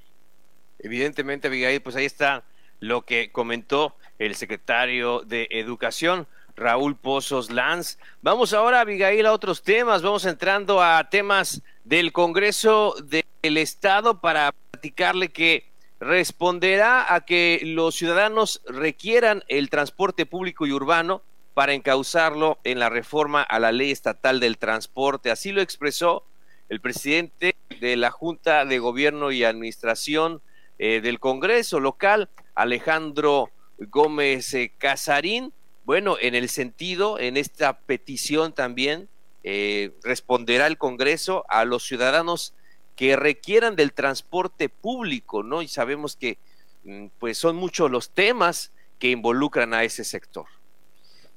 Evidentemente, 0.80 1.46
Abigail, 1.46 1.80
pues 1.80 1.94
ahí 1.94 2.06
está 2.06 2.42
lo 2.80 3.02
que 3.02 3.30
comentó 3.30 3.94
el 4.18 4.34
secretario 4.34 5.20
de 5.20 5.46
Educación, 5.52 6.26
Raúl 6.56 6.96
Pozos 6.96 7.52
Lanz. 7.52 7.98
Vamos 8.22 8.52
ahora, 8.54 8.80
Abigail, 8.80 9.24
a 9.24 9.32
otros 9.32 9.62
temas. 9.62 10.02
Vamos 10.02 10.24
entrando 10.24 10.82
a 10.82 11.08
temas 11.10 11.62
del 11.84 12.10
Congreso 12.10 12.96
del 13.04 13.56
Estado 13.56 14.20
para 14.20 14.52
platicarle 14.84 15.30
que 15.30 15.64
responderá 15.98 17.14
a 17.14 17.24
que 17.24 17.60
los 17.62 17.94
ciudadanos 17.94 18.60
requieran 18.66 19.42
el 19.48 19.70
transporte 19.70 20.26
público 20.26 20.66
y 20.66 20.72
urbano 20.72 21.22
para 21.54 21.72
encauzarlo 21.72 22.58
en 22.64 22.78
la 22.78 22.90
reforma 22.90 23.42
a 23.42 23.58
la 23.58 23.72
ley 23.72 23.90
estatal 23.90 24.40
del 24.40 24.58
transporte. 24.58 25.30
Así 25.30 25.52
lo 25.52 25.62
expresó 25.62 26.26
el 26.68 26.82
presidente 26.82 27.56
de 27.80 27.96
la 27.96 28.10
Junta 28.10 28.66
de 28.66 28.78
Gobierno 28.78 29.32
y 29.32 29.44
Administración 29.44 30.42
eh, 30.78 31.00
del 31.02 31.18
Congreso 31.18 31.80
local, 31.80 32.28
Alejandro 32.54 33.50
Gómez 33.78 34.52
eh, 34.52 34.70
Casarín. 34.76 35.54
Bueno, 35.86 36.18
en 36.20 36.34
el 36.34 36.50
sentido, 36.50 37.18
en 37.18 37.38
esta 37.38 37.78
petición 37.78 38.52
también 38.52 39.08
eh, 39.44 39.92
responderá 40.02 40.66
el 40.66 40.76
Congreso 40.76 41.46
a 41.48 41.64
los 41.64 41.86
ciudadanos 41.86 42.52
que 42.96 43.16
requieran 43.16 43.76
del 43.76 43.92
transporte 43.92 44.68
público, 44.68 45.42
¿no? 45.42 45.62
Y 45.62 45.68
sabemos 45.68 46.16
que 46.16 46.38
mm, 46.85 47.07
pues 47.18 47.38
son 47.38 47.57
muchos 47.57 47.90
los 47.90 48.11
temas 48.11 48.72
que 48.98 49.11
involucran 49.11 49.74
a 49.74 49.85
ese 49.85 50.04
sector. 50.04 50.46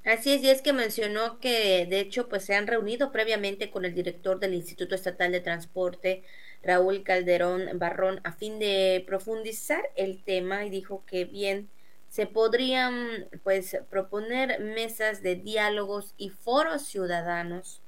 Así 0.06 0.34
es, 0.34 0.41
y 0.41 0.50
es 0.50 0.62
que 0.62 0.72
mencionó 0.72 1.39
que 1.39 1.86
de 1.86 2.00
hecho 2.00 2.30
pues 2.30 2.46
se 2.46 2.56
han 2.56 2.67
reunido 2.67 3.12
previamente 3.12 3.70
con 3.70 3.84
el 3.84 3.93
director 3.93 4.39
del 4.39 4.54
Instituto 4.54 4.96
Estatal 4.96 5.34
de 5.34 5.41
Transporte, 5.41 6.24
Raúl 6.63 7.04
Calderón 7.04 7.78
Barrón, 7.78 8.22
a 8.24 8.32
fin 8.32 8.58
de 8.58 9.04
profundizar 9.06 9.84
el 9.96 10.24
tema 10.24 10.65
y 10.65 10.70
dijo 10.70 11.04
que 11.06 11.26
bien 11.26 11.70
se 12.10 12.26
podrían 12.26 13.28
pues 13.43 13.78
proponer 13.89 14.62
mesas 14.62 15.22
de 15.22 15.36
diálogos 15.36 16.13
y 16.17 16.30
foros 16.30 16.84
ciudadanos 16.84 17.82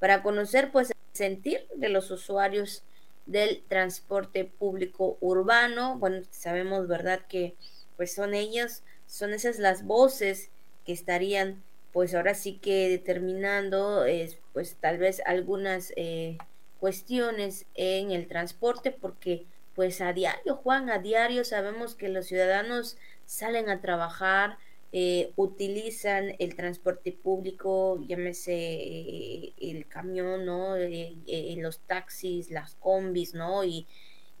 para 0.00 0.22
conocer 0.24 0.72
pues 0.72 0.90
el 0.90 0.96
sentir 1.12 1.64
de 1.76 1.88
los 1.88 2.10
usuarios 2.10 2.82
del 3.26 3.62
transporte 3.68 4.44
público 4.44 5.16
urbano. 5.20 5.98
Bueno, 5.98 6.22
sabemos, 6.30 6.88
¿verdad? 6.88 7.20
Que 7.28 7.54
pues 7.96 8.14
son 8.14 8.34
ellas, 8.34 8.82
son 9.06 9.32
esas 9.32 9.58
las 9.58 9.84
voces 9.84 10.50
que 10.84 10.92
estarían 10.92 11.62
pues 11.92 12.14
ahora 12.14 12.34
sí 12.34 12.54
que 12.54 12.88
determinando 12.88 14.06
eh, 14.06 14.36
pues 14.52 14.76
tal 14.80 14.98
vez 14.98 15.20
algunas 15.26 15.92
eh, 15.96 16.38
cuestiones 16.80 17.66
en 17.74 18.10
el 18.10 18.26
transporte 18.26 18.90
porque 18.90 19.46
pues 19.74 20.00
a 20.00 20.12
diario 20.12 20.56
Juan 20.56 20.90
a 20.90 20.98
diario 20.98 21.44
sabemos 21.44 21.94
que 21.94 22.08
los 22.08 22.26
ciudadanos 22.26 22.96
salen 23.26 23.68
a 23.68 23.80
trabajar 23.80 24.56
eh, 24.92 25.32
utilizan 25.36 26.34
el 26.38 26.54
transporte 26.54 27.12
público 27.12 27.98
llámese 28.06 29.54
el 29.58 29.86
camión 29.88 30.44
no 30.44 30.74
los 30.76 31.80
taxis 31.80 32.50
las 32.50 32.74
combis 32.74 33.32
no 33.32 33.64
y, 33.64 33.86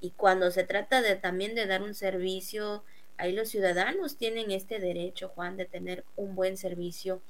y 0.00 0.10
cuando 0.10 0.50
se 0.50 0.64
trata 0.64 1.00
de 1.00 1.16
también 1.16 1.54
de 1.54 1.66
dar 1.66 1.82
un 1.82 1.94
servicio 1.94 2.84
Ahí 3.22 3.32
los 3.32 3.50
ciudadanos 3.50 4.16
tienen 4.16 4.50
este 4.50 4.80
derecho, 4.80 5.28
Juan, 5.28 5.56
de 5.56 5.64
tener 5.64 6.04
un 6.16 6.34
buen 6.34 6.56
servicio 6.56 7.22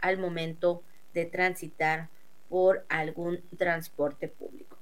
al 0.00 0.18
momento 0.18 0.82
de 1.14 1.24
transitar 1.24 2.08
por 2.48 2.84
algún 2.88 3.42
transporte 3.56 4.28
público. 4.28 4.76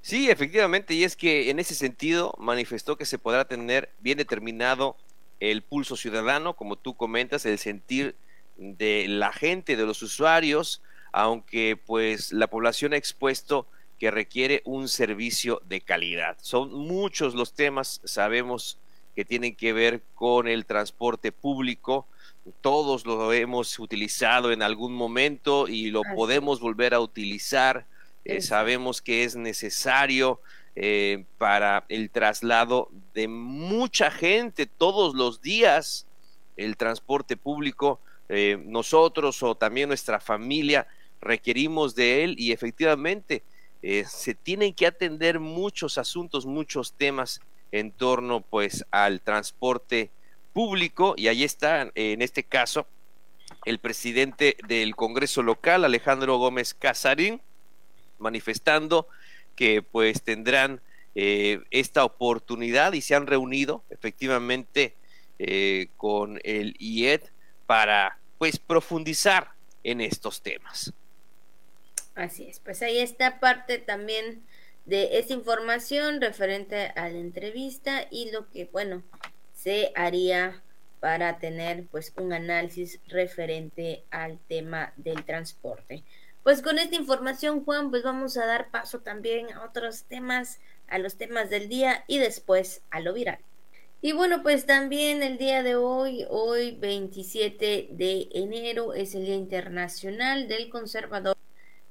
Sí, 0.00 0.30
efectivamente, 0.30 0.94
y 0.94 1.02
es 1.02 1.16
que 1.16 1.50
en 1.50 1.58
ese 1.58 1.74
sentido 1.74 2.32
manifestó 2.38 2.96
que 2.96 3.04
se 3.04 3.18
podrá 3.18 3.46
tener 3.46 3.90
bien 3.98 4.18
determinado 4.18 4.96
el 5.40 5.62
pulso 5.62 5.96
ciudadano, 5.96 6.54
como 6.54 6.76
tú 6.76 6.96
comentas, 6.96 7.46
el 7.46 7.58
sentir 7.58 8.16
de 8.56 9.06
la 9.08 9.32
gente, 9.32 9.76
de 9.76 9.84
los 9.84 10.02
usuarios, 10.02 10.82
aunque 11.12 11.76
pues 11.76 12.32
la 12.32 12.48
población 12.48 12.92
ha 12.92 12.96
expuesto 12.96 13.66
que 13.98 14.10
requiere 14.10 14.62
un 14.64 14.88
servicio 14.88 15.62
de 15.64 15.80
calidad. 15.80 16.36
Son 16.40 16.72
muchos 16.72 17.34
los 17.34 17.54
temas, 17.54 18.00
sabemos 18.04 18.78
que 19.14 19.24
tienen 19.24 19.56
que 19.56 19.72
ver 19.72 20.02
con 20.14 20.46
el 20.48 20.66
transporte 20.66 21.32
público, 21.32 22.06
todos 22.60 23.06
lo 23.06 23.32
hemos 23.32 23.78
utilizado 23.78 24.52
en 24.52 24.62
algún 24.62 24.94
momento 24.94 25.68
y 25.68 25.90
lo 25.90 26.02
podemos 26.14 26.60
volver 26.60 26.94
a 26.94 27.00
utilizar. 27.00 27.86
Eh, 28.24 28.40
sabemos 28.40 29.02
que 29.02 29.24
es 29.24 29.36
necesario 29.36 30.40
eh, 30.76 31.24
para 31.38 31.84
el 31.88 32.10
traslado 32.10 32.90
de 33.14 33.28
mucha 33.28 34.10
gente 34.10 34.66
todos 34.66 35.14
los 35.14 35.40
días, 35.40 36.06
el 36.56 36.76
transporte 36.76 37.36
público, 37.36 37.98
eh, 38.28 38.62
nosotros 38.64 39.42
o 39.42 39.54
también 39.54 39.88
nuestra 39.88 40.20
familia 40.20 40.86
requerimos 41.20 41.94
de 41.94 42.24
él 42.24 42.34
y 42.38 42.52
efectivamente 42.52 43.42
se 44.08 44.34
tienen 44.34 44.74
que 44.74 44.86
atender 44.86 45.38
muchos 45.38 45.96
asuntos, 45.96 46.44
muchos 46.44 46.92
temas 46.94 47.40
en 47.70 47.92
torno 47.92 48.40
pues 48.40 48.84
al 48.90 49.20
transporte 49.20 50.10
público 50.52 51.14
y 51.16 51.28
ahí 51.28 51.44
está 51.44 51.92
en 51.94 52.20
este 52.20 52.42
caso 52.42 52.88
el 53.64 53.78
presidente 53.78 54.56
del 54.66 54.96
Congreso 54.96 55.42
local 55.42 55.84
Alejandro 55.84 56.36
Gómez 56.38 56.74
Casarín 56.74 57.40
manifestando 58.18 59.08
que 59.56 59.82
pues 59.82 60.22
tendrán 60.22 60.80
eh, 61.14 61.60
esta 61.70 62.04
oportunidad 62.04 62.92
y 62.92 63.00
se 63.00 63.14
han 63.14 63.26
reunido 63.26 63.82
efectivamente 63.90 64.94
eh, 65.38 65.88
con 65.96 66.38
el 66.44 66.76
IED 66.78 67.22
para 67.66 68.18
pues 68.38 68.58
profundizar 68.58 69.52
en 69.82 70.00
estos 70.00 70.42
temas. 70.42 70.92
Así 72.14 72.46
es, 72.48 72.60
pues 72.60 72.82
ahí 72.82 72.98
está 72.98 73.40
parte 73.40 73.78
también 73.78 74.42
de 74.84 75.18
esa 75.18 75.32
información 75.32 76.20
referente 76.20 76.92
a 76.96 77.08
la 77.08 77.18
entrevista 77.18 78.06
y 78.10 78.30
lo 78.30 78.48
que, 78.50 78.66
bueno, 78.66 79.02
se 79.54 79.92
haría 79.94 80.62
para 81.00 81.38
tener 81.38 81.86
pues 81.90 82.12
un 82.16 82.32
análisis 82.32 83.00
referente 83.08 84.04
al 84.10 84.38
tema 84.48 84.92
del 84.96 85.24
transporte. 85.24 86.04
Pues 86.46 86.62
con 86.62 86.78
esta 86.78 86.94
información, 86.94 87.64
Juan, 87.64 87.90
pues 87.90 88.04
vamos 88.04 88.36
a 88.36 88.46
dar 88.46 88.70
paso 88.70 89.00
también 89.00 89.52
a 89.52 89.64
otros 89.64 90.04
temas, 90.04 90.60
a 90.86 90.98
los 90.98 91.16
temas 91.16 91.50
del 91.50 91.68
día 91.68 92.04
y 92.06 92.18
después 92.18 92.82
a 92.90 93.00
lo 93.00 93.14
viral. 93.14 93.40
Y 94.00 94.12
bueno, 94.12 94.44
pues 94.44 94.64
también 94.64 95.24
el 95.24 95.38
día 95.38 95.64
de 95.64 95.74
hoy, 95.74 96.24
hoy 96.30 96.70
27 96.76 97.88
de 97.90 98.28
enero, 98.30 98.94
es 98.94 99.16
el 99.16 99.24
Día 99.24 99.34
Internacional 99.34 100.46
del 100.46 100.68
Conservador 100.68 101.36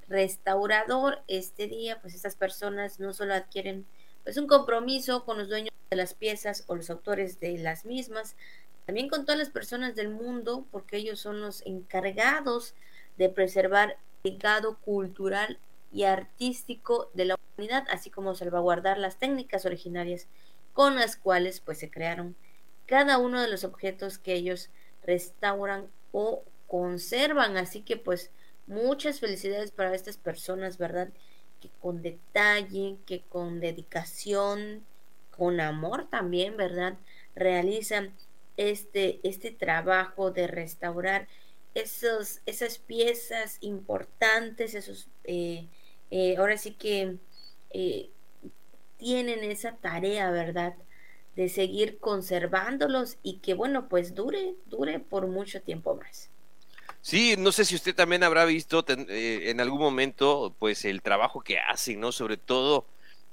restaurador, 0.08 1.22
este 1.28 1.68
día, 1.68 2.00
pues 2.00 2.16
estas 2.16 2.38
personas 2.38 3.02
no 3.02 3.12
solo 3.14 3.34
adquieren 3.34 3.86
pues 4.24 4.38
un 4.38 4.48
compromiso 4.48 5.26
con 5.26 5.38
los 5.38 5.50
dueños 5.50 5.74
de 5.90 5.98
las 5.98 6.14
piezas 6.14 6.64
o 6.68 6.78
los 6.78 6.90
autores 6.90 7.42
de 7.42 7.58
las 7.58 7.84
mismas, 7.84 8.38
también 8.86 9.10
con 9.10 9.26
todas 9.26 9.38
las 9.38 9.50
personas 9.50 9.96
del 9.96 10.08
mundo, 10.08 10.66
porque 10.72 10.96
ellos 10.96 11.20
son 11.20 11.42
los 11.42 11.62
encargados 11.66 12.74
de 13.18 13.28
preservar 13.28 13.98
legado 14.26 14.78
cultural 14.80 15.60
y 15.94 16.04
artístico 16.04 17.10
de 17.14 17.26
la 17.26 17.36
humanidad, 17.56 17.86
así 17.90 18.10
como 18.10 18.36
salvaguardar 18.36 18.98
las 18.98 19.18
técnicas 19.18 19.66
originarias 19.66 20.28
con 20.74 20.96
las 20.96 21.16
cuales 21.16 21.62
pues 21.62 21.78
se 21.80 21.90
crearon 21.90 22.36
cada 22.86 23.18
uno 23.18 23.42
de 23.42 23.48
los 23.48 23.64
objetos 23.64 24.18
que 24.18 24.34
ellos 24.34 24.70
restauran 25.04 25.88
o 26.12 26.44
conservan, 26.68 27.56
así 27.56 27.82
que 27.82 27.96
pues 27.96 28.32
Muchas 28.68 29.20
felicidades 29.20 29.70
para 29.72 29.94
estas 29.94 30.18
personas, 30.18 30.80
¿verdad? 30.80 31.10
Que 31.62 31.70
con 31.82 32.02
detalle, 32.02 32.98
que 33.06 33.22
con 33.30 33.60
dedicación, 33.60 34.84
con 35.30 35.60
amor 35.60 36.10
también, 36.10 36.58
¿verdad? 36.58 36.98
Realizan 37.36 38.16
este, 38.58 39.20
este 39.24 39.52
trabajo 39.52 40.32
de 40.32 40.48
restaurar 40.48 41.28
esos, 41.76 42.42
esas 42.46 42.80
piezas 42.80 43.58
importantes, 43.62 44.74
esos, 44.74 45.08
eh, 45.26 45.68
eh, 46.10 46.36
ahora 46.38 46.58
sí 46.58 46.72
que 46.72 47.18
eh, 47.72 48.10
tienen 48.98 49.44
esa 49.44 49.76
tarea, 49.76 50.32
¿verdad? 50.32 50.74
De 51.36 51.50
seguir 51.50 52.00
conservándolos 52.00 53.18
y 53.22 53.38
que, 53.38 53.54
bueno, 53.54 53.88
pues 53.90 54.16
dure, 54.16 54.56
dure 54.66 55.00
por 55.00 55.28
mucho 55.28 55.62
tiempo 55.62 55.96
más. 55.96 56.30
Sí, 57.02 57.36
no 57.38 57.52
sé 57.52 57.66
si 57.66 57.76
usted 57.76 57.94
también 57.94 58.24
habrá 58.24 58.46
visto 58.46 58.84
en 58.88 59.60
algún 59.60 59.80
momento, 59.80 60.56
pues 60.58 60.86
el 60.86 61.04
trabajo 61.04 61.42
que 61.42 61.60
hacen, 61.60 62.00
¿no? 62.00 62.12
Sobre 62.12 62.38
todo 62.38 62.86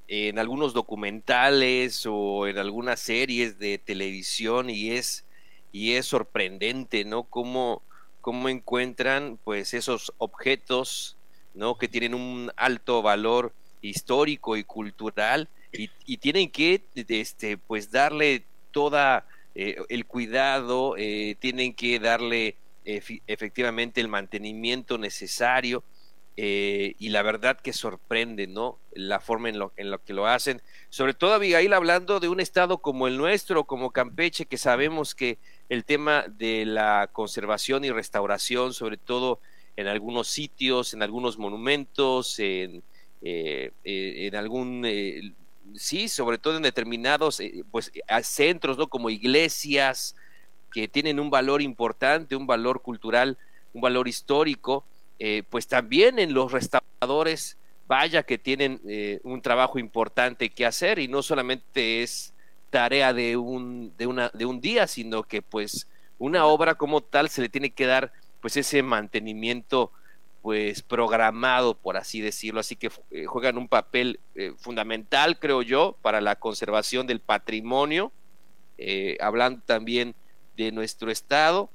en 0.09 0.39
algunos 0.39 0.75
documentales 0.75 2.05
o 2.07 2.47
en 2.47 2.59
algunas 2.59 3.01
series 3.01 3.59
de 3.59 3.79
televisión 3.79 4.69
y 4.69 4.91
es 4.91 5.25
y 5.73 5.95
es 5.95 6.05
sorprendente, 6.05 7.07
¿no? 7.07 7.23
Cómo, 7.25 7.83
cómo 8.23 8.49
encuentran, 8.49 9.39
pues 9.45 9.75
esos 9.75 10.15
objetos, 10.17 11.19
¿no? 11.53 11.77
Que 11.77 11.89
tienen 11.89 12.15
un 12.15 12.51
alto 12.57 13.03
valor 13.03 13.53
histórico 13.83 14.57
y 14.57 14.65
cultural 14.65 15.49
y, 15.73 16.17
tienen 16.19 16.51
que, 16.51 16.83
este, 16.95 17.59
pues 17.59 17.91
darle 17.91 18.45
toda 18.71 19.27
eh, 19.55 19.77
el 19.89 20.07
cuidado, 20.07 20.95
eh, 20.97 21.37
tienen 21.39 21.75
que 21.75 21.99
darle 21.99 22.57
efectivamente 22.85 24.01
el 24.01 24.09
mantenimiento 24.09 24.99
necesario 24.99 25.85
eh, 26.37 26.95
y 26.99 27.11
la 27.11 27.23
verdad 27.23 27.61
que 27.61 27.73
sorprende, 27.73 28.47
¿no? 28.47 28.79
La 28.95 29.21
forma 29.21 29.51
en 29.51 29.59
lo, 29.59 29.73
en 29.77 29.91
lo 29.91 30.03
que 30.03 30.15
lo 30.15 30.27
hacen. 30.27 30.63
Sobre 30.89 31.13
todo, 31.13 31.35
Abigail, 31.35 31.73
hablando 31.75 32.21
de 32.21 32.29
un 32.29 32.41
estado 32.41 32.79
como 32.79 33.07
el 33.07 33.19
nuestro, 33.19 33.65
como 33.65 33.91
Campeche, 33.91 34.47
que 34.47 34.57
sabemos 34.57 35.15
que 35.15 35.39
el 35.73 35.85
tema 35.85 36.25
de 36.29 36.65
la 36.67 37.09
conservación 37.13 37.85
y 37.85 37.91
restauración, 37.91 38.75
sobre 38.75 38.97
todo 38.97 39.41
en 39.77 39.87
algunos 39.87 40.29
sitios, 40.29 40.93
en 40.93 41.03
algunos 41.03 41.39
monumentos, 41.39 42.39
en, 42.39 42.83
eh, 43.23 43.73
eh, 43.85 44.27
en 44.27 44.37
algún, 44.37 44.87
sí, 45.75 46.09
sobre 46.09 46.39
todo 46.39 46.57
en 46.57 46.63
determinados, 46.63 47.41
pues, 47.71 47.91
centros, 48.23 48.77
¿no? 48.77 48.89
Como 48.89 49.09
iglesias, 49.09 50.15
que 50.73 50.89
tienen 50.89 51.21
un 51.21 51.31
valor 51.31 51.63
importante, 51.63 52.35
un 52.35 52.47
valor 52.47 52.83
cultural, 52.83 53.39
un 53.73 53.81
valor 53.81 54.09
histórico, 54.09 54.85
eh, 55.19 55.45
pues 55.49 55.69
también 55.69 56.19
en 56.19 56.35
los 56.35 56.51
restauradores, 56.51 57.59
vaya 57.87 58.23
que 58.23 58.39
tienen 58.39 58.81
eh, 58.89 59.21
un 59.23 59.43
trabajo 59.43 59.79
importante 59.79 60.49
que 60.51 60.65
hacer 60.65 60.99
y 60.99 61.09
no 61.09 61.23
solamente 61.23 62.03
es 62.03 62.33
tarea 62.73 63.13
de 63.13 63.37
un, 63.37 63.93
de, 63.97 64.09
una, 64.09 64.31
de 64.35 64.47
un 64.47 64.61
día, 64.61 64.89
sino 64.89 65.23
que 65.23 65.43
pues 65.43 65.87
una 66.19 66.47
obra 66.47 66.75
como 66.75 67.03
tal 67.03 67.29
se 67.29 67.43
le 67.43 67.49
tiene 67.49 67.71
que 67.71 67.87
dar 67.87 68.13
pues 68.41 68.57
ese 68.57 68.83
mantenimiento 68.83 69.93
pues 70.41 70.83
programado, 70.83 71.75
por 71.75 71.97
así 71.97 72.21
decirlo, 72.21 72.59
así 72.59 72.75
que 72.75 72.91
eh, 73.13 73.27
juegan 73.27 73.59
un 73.59 73.69
papel 73.69 74.19
fundamental, 74.59 75.39
creo 75.39 75.63
yo, 75.63 75.97
para 76.03 76.21
la 76.21 76.35
conservación 76.35 77.07
del 77.07 77.21
patrimonio, 77.21 78.11
hablando 79.21 79.63
también 79.65 80.17
de 80.57 80.73
nuestro 80.73 81.13
estado 81.13 81.71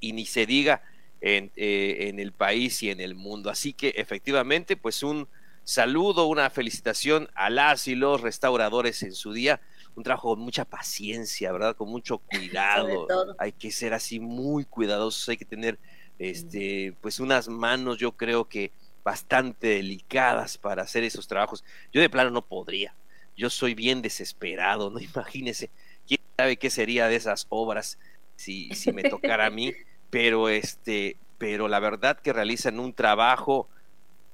y 0.00 0.12
ni 0.12 0.26
se 0.26 0.46
diga 0.46 0.82
en, 1.22 1.52
eh, 1.56 2.08
en, 2.08 2.18
el 2.18 2.32
país 2.32 2.82
y 2.82 2.90
en 2.90 3.00
el 3.00 3.14
mundo. 3.14 3.48
Así 3.48 3.72
que 3.72 3.94
efectivamente, 3.96 4.76
pues 4.76 5.02
un 5.02 5.28
saludo, 5.64 6.26
una 6.26 6.50
felicitación 6.50 7.30
a 7.34 7.48
las 7.48 7.86
y 7.88 7.94
los 7.94 8.20
restauradores 8.20 9.02
en 9.02 9.14
su 9.14 9.32
día. 9.32 9.60
Un 9.94 10.02
trabajo 10.02 10.34
con 10.34 10.40
mucha 10.40 10.64
paciencia, 10.64 11.52
¿verdad? 11.52 11.76
Con 11.76 11.88
mucho 11.88 12.18
cuidado. 12.30 13.06
Hay 13.38 13.52
que 13.52 13.70
ser 13.70 13.94
así 13.94 14.20
muy 14.20 14.64
cuidadosos, 14.64 15.28
hay 15.28 15.36
que 15.36 15.44
tener 15.44 15.78
este, 16.18 16.94
pues 17.00 17.20
unas 17.20 17.48
manos, 17.48 17.98
yo 17.98 18.12
creo 18.12 18.48
que 18.48 18.70
bastante 19.04 19.68
delicadas 19.68 20.58
para 20.58 20.82
hacer 20.82 21.04
esos 21.04 21.26
trabajos. 21.26 21.64
Yo 21.92 22.00
de 22.00 22.10
plano 22.10 22.30
no 22.30 22.42
podría. 22.42 22.94
Yo 23.36 23.50
soy 23.50 23.74
bien 23.74 24.02
desesperado, 24.02 24.90
no 24.90 24.98
imagínese 25.00 25.70
quién 26.06 26.20
sabe 26.36 26.56
qué 26.56 26.70
sería 26.70 27.08
de 27.08 27.16
esas 27.16 27.46
obras 27.48 27.98
si, 28.36 28.70
si 28.74 28.92
me 28.92 29.02
tocara 29.02 29.46
a 29.46 29.50
mí, 29.50 29.72
pero 30.10 30.48
este, 30.48 31.16
pero 31.38 31.68
la 31.68 31.80
verdad 31.80 32.20
que 32.20 32.32
realizan 32.32 32.78
un 32.78 32.92
trabajo, 32.92 33.68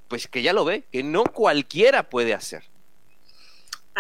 pues 0.09 0.29
que 0.29 0.43
ya 0.43 0.53
lo 0.53 0.65
ve, 0.65 0.85
que 0.93 1.03
no 1.03 1.25
cualquiera 1.25 2.09
puede 2.09 2.35
hacer. 2.35 2.65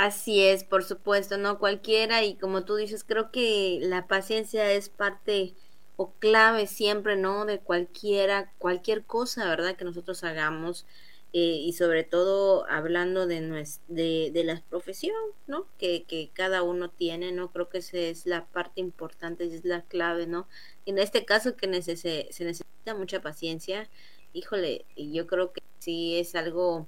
Así 0.00 0.44
es, 0.44 0.62
por 0.62 0.84
supuesto, 0.84 1.38
no 1.38 1.58
cualquiera, 1.58 2.22
y 2.22 2.36
como 2.36 2.64
tú 2.64 2.76
dices, 2.76 3.02
creo 3.02 3.32
que 3.32 3.80
la 3.82 4.06
paciencia 4.06 4.70
es 4.70 4.88
parte 4.90 5.54
o 5.96 6.12
clave 6.20 6.68
siempre, 6.68 7.16
¿no? 7.16 7.44
De 7.46 7.58
cualquiera, 7.58 8.52
cualquier 8.58 9.04
cosa, 9.04 9.48
¿verdad? 9.48 9.74
Que 9.74 9.84
nosotros 9.84 10.22
hagamos. 10.22 10.86
Eh, 11.32 11.38
y 11.40 11.72
sobre 11.72 12.04
todo 12.04 12.64
hablando 12.70 13.26
de, 13.26 13.40
de, 13.88 14.30
de 14.32 14.44
la 14.44 14.62
profesión, 14.70 15.16
¿no? 15.48 15.66
Que, 15.78 16.04
que, 16.04 16.30
cada 16.32 16.62
uno 16.62 16.90
tiene, 16.90 17.32
¿no? 17.32 17.50
Creo 17.50 17.68
que 17.68 17.78
esa 17.78 17.98
es 17.98 18.24
la 18.24 18.46
parte 18.46 18.80
importante, 18.80 19.44
es 19.52 19.64
la 19.64 19.82
clave, 19.82 20.28
¿no? 20.28 20.46
En 20.86 20.98
este 20.98 21.24
caso 21.24 21.56
que 21.56 21.66
se 21.82 22.44
necesita 22.44 22.94
mucha 22.96 23.20
paciencia, 23.20 23.90
híjole, 24.32 24.84
yo 24.96 25.26
creo 25.26 25.52
que 25.52 25.62
sí 25.80 26.18
es 26.18 26.36
algo 26.36 26.86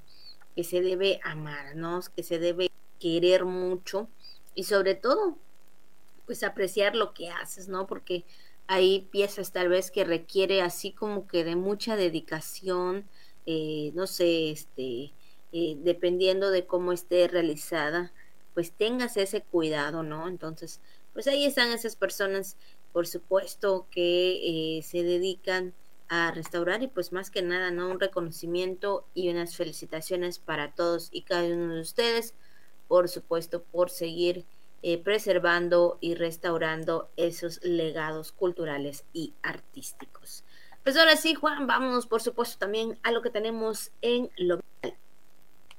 que 0.54 0.62
se 0.64 0.80
debe 0.80 1.20
amar, 1.24 1.74
¿no? 1.76 2.00
Que 2.14 2.22
se 2.22 2.38
debe 2.38 2.69
querer 3.00 3.44
mucho 3.44 4.08
y 4.54 4.64
sobre 4.64 4.94
todo, 4.94 5.36
pues 6.26 6.44
apreciar 6.44 6.94
lo 6.94 7.12
que 7.14 7.28
haces, 7.30 7.68
¿no? 7.68 7.86
Porque 7.86 8.24
hay 8.68 9.08
piezas 9.10 9.50
tal 9.50 9.68
vez 9.68 9.90
que 9.90 10.04
requiere 10.04 10.62
así 10.62 10.92
como 10.92 11.26
que 11.26 11.42
de 11.42 11.56
mucha 11.56 11.96
dedicación, 11.96 13.04
eh, 13.46 13.90
no 13.94 14.06
sé, 14.06 14.50
este, 14.52 15.12
eh, 15.52 15.76
dependiendo 15.78 16.52
de 16.52 16.66
cómo 16.66 16.92
esté 16.92 17.26
realizada, 17.26 18.12
pues 18.54 18.72
tengas 18.72 19.16
ese 19.16 19.40
cuidado, 19.42 20.04
¿no? 20.04 20.28
Entonces, 20.28 20.80
pues 21.12 21.26
ahí 21.26 21.44
están 21.44 21.72
esas 21.72 21.96
personas, 21.96 22.56
por 22.92 23.08
supuesto, 23.08 23.88
que 23.90 24.78
eh, 24.78 24.82
se 24.82 25.02
dedican 25.02 25.74
a 26.08 26.30
restaurar 26.32 26.82
y 26.82 26.88
pues 26.88 27.12
más 27.12 27.30
que 27.30 27.42
nada, 27.42 27.70
¿no? 27.70 27.88
Un 27.88 28.00
reconocimiento 28.00 29.06
y 29.14 29.30
unas 29.30 29.56
felicitaciones 29.56 30.38
para 30.38 30.74
todos 30.74 31.08
y 31.10 31.22
cada 31.22 31.44
uno 31.44 31.74
de 31.74 31.80
ustedes, 31.80 32.34
por 32.90 33.08
supuesto, 33.08 33.62
por 33.62 33.88
seguir 33.88 34.46
eh, 34.82 34.98
preservando 34.98 35.96
y 36.00 36.16
restaurando 36.16 37.08
esos 37.16 37.62
legados 37.62 38.32
culturales 38.32 39.04
y 39.12 39.32
artísticos. 39.42 40.42
Pues 40.82 40.96
ahora 40.96 41.14
sí, 41.16 41.34
Juan, 41.34 41.68
vamos 41.68 42.08
por 42.08 42.20
supuesto 42.20 42.58
también 42.58 42.98
a 43.04 43.12
lo 43.12 43.22
que 43.22 43.30
tenemos 43.30 43.92
en 44.02 44.28
lo 44.36 44.58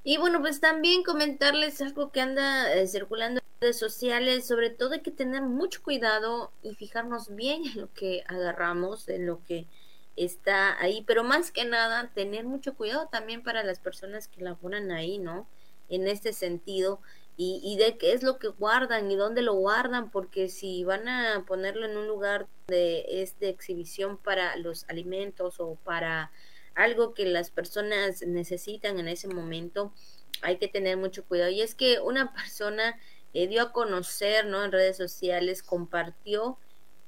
y 0.05 0.17
bueno, 0.17 0.39
pues 0.39 0.61
también 0.61 1.03
comentarles 1.03 1.81
algo 1.81 2.13
que 2.13 2.21
anda 2.21 2.73
eh, 2.73 2.87
circulando 2.87 3.41
en 3.41 3.59
redes 3.59 3.77
sociales, 3.77 4.47
sobre 4.47 4.69
todo 4.69 4.93
hay 4.93 5.01
que 5.01 5.11
tener 5.11 5.41
mucho 5.41 5.83
cuidado 5.83 6.53
y 6.63 6.73
fijarnos 6.75 7.35
bien 7.35 7.65
en 7.65 7.81
lo 7.81 7.93
que 7.93 8.23
agarramos, 8.27 9.09
en 9.09 9.25
lo 9.25 9.43
que 9.45 9.67
está 10.15 10.79
ahí, 10.79 11.03
pero 11.05 11.25
más 11.25 11.51
que 11.51 11.65
nada 11.65 12.09
tener 12.15 12.45
mucho 12.45 12.73
cuidado 12.73 13.09
también 13.11 13.43
para 13.43 13.63
las 13.63 13.79
personas 13.79 14.29
que 14.29 14.41
la 14.41 14.55
ponen 14.55 14.91
ahí, 14.91 15.17
¿no? 15.17 15.45
En 15.91 16.07
este 16.07 16.33
sentido, 16.33 16.99
y, 17.37 17.61
y, 17.63 17.77
de 17.77 17.97
qué 17.97 18.13
es 18.13 18.23
lo 18.23 18.39
que 18.39 18.47
guardan 18.47 19.11
y 19.11 19.15
dónde 19.15 19.43
lo 19.43 19.53
guardan, 19.53 20.11
porque 20.11 20.49
si 20.49 20.83
van 20.83 21.07
a 21.07 21.45
ponerlo 21.47 21.85
en 21.85 21.97
un 21.97 22.07
lugar 22.07 22.47
de, 22.67 23.27
exhibición 23.41 24.17
para 24.17 24.55
los 24.55 24.85
alimentos 24.89 25.59
o 25.59 25.75
para 25.83 26.31
algo 26.75 27.13
que 27.13 27.25
las 27.25 27.51
personas 27.51 28.21
necesitan 28.23 28.99
en 28.99 29.07
ese 29.07 29.27
momento, 29.27 29.93
hay 30.41 30.57
que 30.57 30.67
tener 30.67 30.97
mucho 30.97 31.25
cuidado. 31.25 31.51
Y 31.51 31.61
es 31.61 31.75
que 31.75 31.99
una 31.99 32.33
persona 32.35 32.99
eh, 33.33 33.47
dio 33.47 33.61
a 33.61 33.71
conocer, 33.71 34.45
¿no? 34.47 34.63
En 34.63 34.71
redes 34.71 34.97
sociales, 34.97 35.63
compartió 35.63 36.57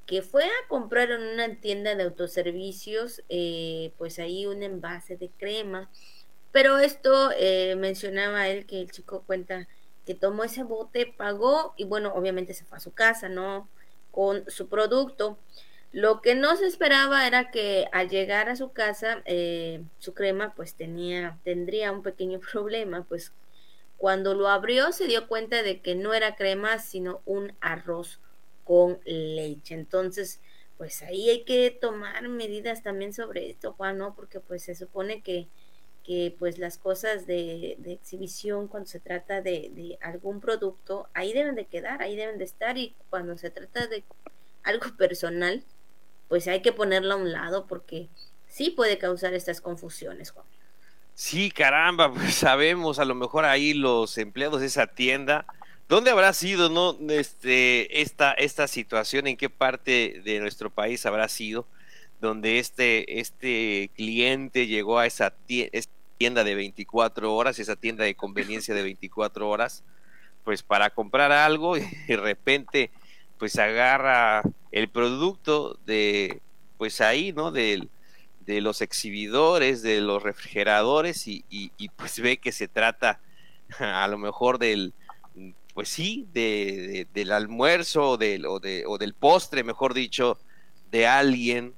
que 0.06 0.22
fue 0.22 0.44
a 0.44 0.68
comprar 0.68 1.12
en 1.12 1.22
una 1.22 1.56
tienda 1.62 1.96
de 1.96 2.04
autoservicios, 2.04 3.24
eh, 3.30 3.94
pues 3.98 4.20
ahí 4.20 4.46
un 4.46 4.62
envase 4.62 5.16
de 5.16 5.30
crema. 5.30 5.90
Pero 6.54 6.78
esto 6.80 7.32
eh, 7.38 7.76
mencionaba 7.76 8.48
él 8.48 8.66
que 8.66 8.80
el 8.80 8.92
chico 8.92 9.24
cuenta 9.28 9.68
que 10.06 10.16
tomó 10.16 10.46
ese 10.46 10.64
bote, 10.64 11.06
pagó 11.18 11.74
y 11.76 11.84
bueno, 11.84 12.14
obviamente 12.14 12.54
se 12.54 12.64
fue 12.64 12.78
a 12.78 12.82
su 12.82 12.94
casa, 12.94 13.28
¿no? 13.28 13.68
Con 14.12 14.50
su 14.50 14.70
producto. 14.70 15.38
Lo 15.92 16.22
que 16.22 16.36
no 16.36 16.56
se 16.56 16.68
esperaba 16.68 17.28
era 17.28 17.52
que 17.52 17.88
al 17.92 18.10
llegar 18.10 18.50
a 18.50 18.56
su 18.56 18.72
casa, 18.72 19.24
eh, 19.26 19.84
su 20.00 20.14
crema 20.14 20.54
pues 20.56 20.76
tenía, 20.76 21.40
tendría 21.44 21.92
un 21.92 22.04
pequeño 22.04 22.40
problema, 22.52 23.04
pues 23.04 23.34
cuando 23.98 24.34
lo 24.36 24.48
abrió 24.48 24.92
se 24.92 25.08
dio 25.08 25.28
cuenta 25.28 25.64
de 25.64 25.82
que 25.82 25.96
no 25.96 26.14
era 26.14 26.36
crema, 26.36 26.80
sino 26.80 27.22
un 27.26 27.54
arroz 27.62 28.20
con 28.64 29.00
leche. 29.06 29.76
Entonces, 29.76 30.42
pues 30.78 31.02
ahí 31.02 31.30
hay 31.30 31.44
que 31.46 31.72
tomar 31.72 32.28
medidas 32.28 32.84
también 32.84 33.14
sobre 33.14 33.50
esto, 33.50 33.74
Juan, 33.74 33.98
¿no? 33.98 34.16
Porque 34.16 34.40
pues 34.40 34.64
se 34.64 34.76
supone 34.76 35.22
que, 35.22 35.48
que 36.04 36.36
pues 36.38 36.58
las 36.58 36.78
cosas 36.78 37.26
de, 37.28 37.78
exhibición 37.86 38.68
cuando 38.68 38.90
se 38.90 39.00
trata 39.00 39.42
de, 39.42 39.72
de, 39.74 39.98
algún 40.02 40.42
producto, 40.42 41.08
ahí 41.14 41.34
deben 41.34 41.56
de 41.56 41.66
quedar, 41.66 42.02
ahí 42.02 42.16
deben 42.16 42.38
de 42.38 42.44
estar 42.44 42.78
y 42.78 42.96
cuando 43.10 43.38
se 43.38 43.50
trata 43.50 43.88
de 43.88 44.04
algo 44.64 44.86
personal, 44.98 45.64
pues 46.28 46.48
hay 46.48 46.62
que 46.62 46.74
ponerlo 46.74 47.14
a 47.14 47.18
un 47.18 47.32
lado 47.32 47.68
porque 47.68 48.10
sí 48.48 48.70
puede 48.70 48.98
causar 48.98 49.34
estas 49.34 49.62
confusiones, 49.62 50.32
Juan. 50.32 50.46
Sí, 51.16 51.52
caramba, 51.52 52.12
pues 52.12 52.34
sabemos, 52.34 52.98
a 52.98 53.06
lo 53.06 53.14
mejor 53.14 53.46
ahí 53.46 53.74
los 53.74 54.18
empleados 54.18 54.62
de 54.62 54.68
esa 54.68 54.88
tienda 54.88 55.46
¿Dónde 55.90 56.12
habrá 56.12 56.34
sido, 56.34 56.70
no, 56.70 56.98
este, 57.12 58.02
esta, 58.02 58.32
esta 58.34 58.68
situación? 58.68 59.28
¿En 59.28 59.38
qué 59.38 59.50
parte 59.50 60.22
de 60.24 60.40
nuestro 60.40 60.70
país 60.70 61.06
habrá 61.06 61.28
sido? 61.28 61.68
Donde 62.24 62.60
este, 62.60 63.20
este 63.20 63.92
cliente 63.96 64.66
llegó 64.66 64.98
a 64.98 65.06
esa 65.06 65.34
tienda 66.18 66.46
de 66.46 66.56
24 66.56 67.36
horas, 67.36 67.60
esa 67.60 67.76
tienda 67.76 68.06
de 68.06 68.16
conveniencia 68.16 68.74
de 68.74 68.82
24 68.82 69.50
horas, 69.50 69.84
pues 70.46 70.64
para 70.64 70.90
comprar 70.90 71.34
algo 71.34 71.76
y 71.78 71.82
de 72.08 72.16
repente 72.16 72.92
pues 73.38 73.60
agarra 73.60 74.42
el 74.72 74.88
producto 74.88 75.78
de, 75.86 76.40
pues 76.78 77.02
ahí, 77.02 77.34
¿no? 77.34 77.52
De, 77.52 77.90
de 78.46 78.62
los 78.62 78.80
exhibidores, 78.80 79.82
de 79.82 80.00
los 80.00 80.24
refrigeradores 80.24 81.28
y, 81.28 81.44
y 81.50 81.90
pues 81.90 82.22
ve 82.22 82.38
que 82.38 82.54
se 82.54 82.70
trata 82.70 83.20
a 83.80 84.08
lo 84.08 84.18
mejor 84.18 84.60
del, 84.60 84.94
pues 85.74 85.90
sí, 85.90 86.26
de, 86.34 87.06
del 87.14 87.34
almuerzo 87.34 88.16
del, 88.16 88.46
o, 88.46 88.62
de, 88.62 88.86
o 88.88 88.98
del 88.98 89.14
postre, 89.14 89.64
mejor 89.64 89.94
dicho, 89.94 90.38
de 90.90 91.06
alguien 91.06 91.74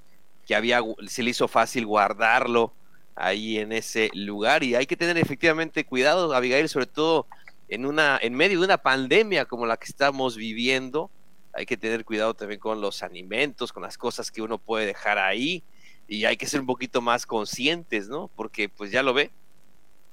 que 0.45 0.55
había, 0.55 0.81
se 1.07 1.23
le 1.23 1.31
hizo 1.31 1.47
fácil 1.47 1.85
guardarlo 1.85 2.73
ahí 3.15 3.57
en 3.57 3.71
ese 3.71 4.09
lugar 4.13 4.63
y 4.63 4.75
hay 4.75 4.85
que 4.85 4.97
tener 4.97 5.17
efectivamente 5.17 5.85
cuidado, 5.85 6.33
Abigail, 6.33 6.69
sobre 6.69 6.85
todo 6.85 7.27
en 7.69 7.85
una, 7.85 8.19
en 8.21 8.33
medio 8.35 8.59
de 8.59 8.65
una 8.65 8.77
pandemia 8.77 9.45
como 9.45 9.65
la 9.65 9.77
que 9.77 9.85
estamos 9.85 10.35
viviendo, 10.35 11.09
hay 11.53 11.65
que 11.65 11.77
tener 11.77 12.03
cuidado 12.03 12.33
también 12.33 12.59
con 12.59 12.81
los 12.81 13.01
alimentos, 13.01 13.71
con 13.71 13.83
las 13.83 13.97
cosas 13.97 14.29
que 14.29 14.41
uno 14.41 14.57
puede 14.57 14.85
dejar 14.85 15.17
ahí 15.17 15.63
y 16.07 16.25
hay 16.25 16.37
que 16.37 16.45
ser 16.45 16.59
un 16.59 16.67
poquito 16.67 17.01
más 17.01 17.25
conscientes, 17.25 18.07
¿no? 18.07 18.29
Porque 18.35 18.69
pues 18.69 18.91
ya 18.91 19.01
lo 19.01 19.13
ve, 19.13 19.31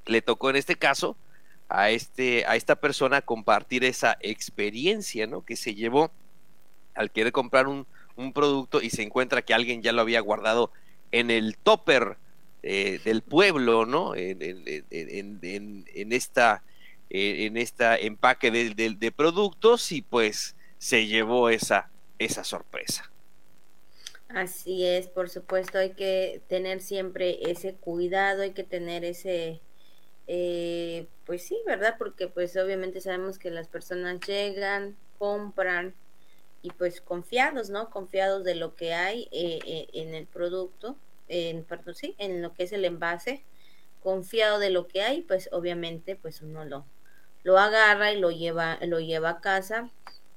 le 0.07 0.23
tocó 0.23 0.51
en 0.51 0.57
este 0.57 0.77
caso 0.77 1.17
a, 1.69 1.91
este, 1.91 2.45
a 2.47 2.57
esta 2.57 2.77
persona 2.77 3.23
compartir 3.23 3.85
esa 3.85 4.17
experiencia 4.21 5.27
¿no? 5.27 5.45
que 5.45 5.57
se 5.57 5.75
llevó 5.75 6.11
al 6.95 7.11
querer 7.11 7.33
comprar 7.33 7.67
un, 7.67 7.87
un 8.17 8.33
producto 8.33 8.83
y 8.83 8.91
se 8.91 9.03
encuentra 9.03 9.43
que 9.43 9.55
alguien 9.55 9.83
ya 9.83 9.93
lo 9.93 10.03
había 10.03 10.21
guardado 10.21 10.73
en 11.11 11.31
el 11.31 11.57
topper 11.57 12.17
eh, 12.63 13.01
del 13.05 13.23
pueblo, 13.23 13.87
¿no? 13.87 14.15
En, 14.15 14.43
en, 14.43 14.85
en, 14.91 15.85
en 15.95 16.13
esta 16.13 16.63
en 17.15 17.59
esta 17.59 17.97
empaque 17.97 18.51
de, 18.51 19.13
productos 19.13 19.93
y 19.93 20.01
pues 20.01 20.57
se 20.79 21.07
llevó 21.07 21.51
esa, 21.51 21.91
esa 22.19 22.43
sorpresa. 22.43 23.11
Así 24.29 24.87
es, 24.87 25.09
por 25.09 25.29
supuesto, 25.29 25.77
hay 25.77 25.91
que 25.91 26.41
tener 26.49 26.81
siempre 26.81 27.51
ese 27.51 27.75
cuidado, 27.75 28.43
hay 28.43 28.53
que 28.53 28.65
tener 28.65 29.05
ese, 29.05 29.61
eh, 30.27 31.07
pues 31.27 31.43
sí, 31.43 31.59
¿verdad? 31.67 31.97
Porque 31.99 32.29
pues 32.29 32.57
obviamente 32.57 33.03
sabemos 33.03 33.39
que 33.39 33.51
las 33.51 33.69
personas 33.69 34.21
llegan, 34.27 34.97
compran 35.19 35.95
y 36.63 36.71
pues 36.71 37.01
confiados, 37.01 37.71
¿no? 37.71 37.91
Confiados 37.91 38.45
de 38.45 38.55
lo 38.55 38.75
que 38.75 38.95
hay 38.95 39.29
eh, 39.33 39.59
eh, 39.67 39.89
en 39.93 40.15
el 40.15 40.27
producto, 40.27 40.97
en, 41.29 41.65
perdón, 41.65 41.95
sí, 41.95 42.15
en 42.19 42.41
lo 42.41 42.55
que 42.55 42.65
es 42.65 42.73
el 42.73 42.85
envase, 42.85 43.45
confiado 44.03 44.59
de 44.59 44.71
lo 44.71 44.89
que 44.89 45.03
hay, 45.03 45.23
pues 45.23 45.49
obviamente 45.53 46.17
pues 46.17 46.43
uno 46.43 46.65
lo, 46.65 46.85
lo 47.43 47.59
agarra 47.59 48.13
y 48.13 48.19
lo 48.19 48.31
lleva, 48.31 48.79
lo 48.83 49.01
lleva 49.01 49.31
a 49.31 49.41
casa, 49.41 49.91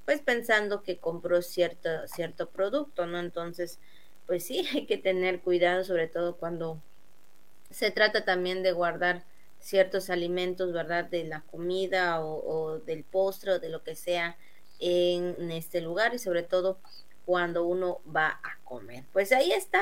pues 0.06 0.22
pensando 0.22 0.84
que 0.84 0.98
compró 0.98 1.42
cierto, 1.42 1.90
cierto 2.08 2.50
producto, 2.50 3.06
¿no? 3.06 3.20
Entonces, 3.20 3.80
pues 4.28 4.46
sí, 4.46 4.68
hay 4.74 4.86
que 4.86 4.98
tener 4.98 5.42
cuidado, 5.42 5.84
sobre 5.84 6.08
todo 6.08 6.36
cuando 6.36 6.80
se 7.70 7.92
trata 7.92 8.26
también 8.26 8.64
de 8.64 8.72
guardar 8.72 9.24
ciertos 9.60 10.10
alimentos, 10.10 10.72
¿verdad? 10.72 11.06
De 11.06 11.24
la 11.24 11.42
comida 11.42 12.24
o, 12.24 12.80
del 12.80 13.04
postre 13.04 13.54
o 13.54 13.60
de 13.60 13.70
lo 13.70 13.84
que 13.84 13.96
sea 13.96 14.38
en 14.80 15.52
este 15.52 15.82
lugar 15.82 16.14
y 16.14 16.20
sobre 16.20 16.44
todo 16.44 16.80
cuando 17.26 17.66
uno 17.66 18.00
va 18.14 18.40
a 18.44 18.58
comer. 18.64 19.04
Pues 19.12 19.32
ahí 19.32 19.52
está 19.52 19.82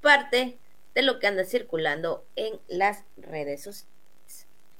parte 0.00 0.58
de 0.94 1.02
lo 1.02 1.18
que 1.18 1.26
anda 1.26 1.44
circulando 1.44 2.24
en 2.36 2.58
las 2.68 3.04
redes 3.16 3.62
sociales. 3.62 3.98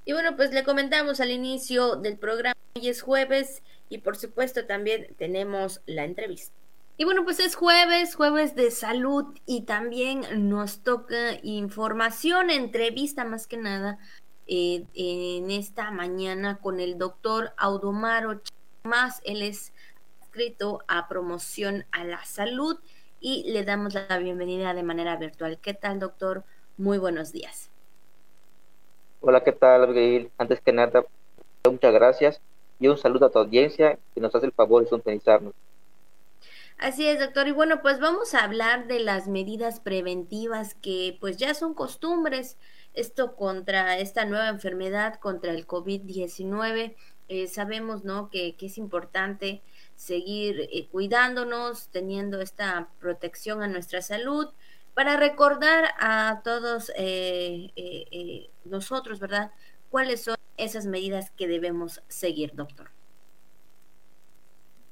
Y 0.05 0.12
bueno, 0.12 0.37
pues 0.37 0.53
le 0.53 0.64
comentamos 0.64 1.20
al 1.20 1.31
inicio 1.31 1.97
del 1.97 2.16
programa, 2.16 2.57
hoy 2.74 2.89
es 2.89 3.03
jueves 3.03 3.62
y 3.89 3.99
por 3.99 4.16
supuesto 4.16 4.66
también 4.66 5.14
tenemos 5.18 5.83
la 5.87 6.05
entrevista. 6.05 6.55
Y 6.97 7.05
bueno, 7.05 7.24
pues 7.24 7.39
es 7.39 7.55
jueves, 7.55 8.16
jueves 8.16 8.57
de 8.57 8.72
salud 8.72 9.26
y 9.47 9.62
también 9.62 10.49
nos 10.49 10.81
toca 10.81 11.39
información, 11.45 12.51
entrevista 12.51 13.24
más 13.24 13.47
que 13.47 13.57
nada 13.57 13.99
eh, 14.49 14.85
en 14.95 15.51
esta 15.51 15.93
mañana 15.93 16.59
con 16.59 16.81
el 16.81 16.99
doctor 16.99 17.53
Audomaro 17.57 18.41
Más. 18.89 19.20
Él 19.24 19.43
es 19.43 19.72
escrito 20.22 20.82
a 20.89 21.09
promoción 21.09 21.84
a 21.93 22.05
la 22.05 22.24
salud 22.24 22.78
y 23.20 23.45
le 23.53 23.64
damos 23.64 23.95
la 23.95 24.18
bienvenida 24.18 24.74
de 24.74 24.82
manera 24.82 25.16
virtual. 25.16 25.59
¿Qué 25.59 25.74
tal, 25.74 26.01
doctor? 26.01 26.45
Muy 26.76 26.99
buenos 26.99 27.30
días. 27.32 27.70
Hola, 29.20 29.45
¿qué 29.45 29.53
tal, 29.53 29.84
Abigail? 29.84 30.30
Antes 30.39 30.61
que 30.61 30.72
nada, 30.72 31.05
muchas 31.64 31.93
gracias 31.93 32.41
y 32.80 32.89
un 32.89 32.97
saludo 32.97 33.26
a 33.26 33.30
tu 33.30 33.39
audiencia 33.41 33.99
que 34.14 34.20
nos 34.20 34.34
hace 34.34 34.47
el 34.47 34.53
favor 34.53 34.82
de 34.82 34.89
sintonizarnos. 34.89 35.53
Así 36.78 37.07
es, 37.07 37.18
doctor. 37.18 37.49
Y 37.49 37.53
bueno, 37.53 37.82
pues 37.82 37.99
vamos 37.99 38.34
a 38.34 38.45
hablar 38.45 38.86
de 38.86 39.01
las 39.01 39.26
medidas 39.26 39.80
preventivas 39.80 40.74
que 40.76 41.16
pues 41.20 41.36
ya 41.36 41.53
son 41.55 41.74
costumbres. 41.74 42.57
Esto 42.95 43.34
contra 43.34 43.99
esta 43.99 44.24
nueva 44.24 44.49
enfermedad, 44.49 45.18
contra 45.18 45.53
el 45.53 45.66
COVID-19. 45.66 46.95
Eh, 47.29 47.47
sabemos, 47.47 48.05
¿no? 48.05 48.31
Que, 48.31 48.57
es 48.59 48.79
importante 48.79 49.61
seguir 49.97 50.68
eh, 50.72 50.89
cuidándonos, 50.91 51.89
teniendo 51.89 52.41
esta 52.41 52.89
protección 53.01 53.62
a 53.62 53.68
nuestra 53.68 54.01
salud, 54.01 54.49
para 54.95 55.16
recordar 55.16 55.91
a 56.01 56.41
todos 56.43 56.91
eh, 56.97 58.49
nosotros, 58.64 59.20
¿verdad? 59.20 59.53
¿Cuáles 59.91 60.24
son 60.24 60.37
esas 60.57 60.87
medidas 60.87 61.31
que 61.33 61.47
debemos 61.47 62.03
seguir, 62.09 62.55
doctor? 62.55 62.89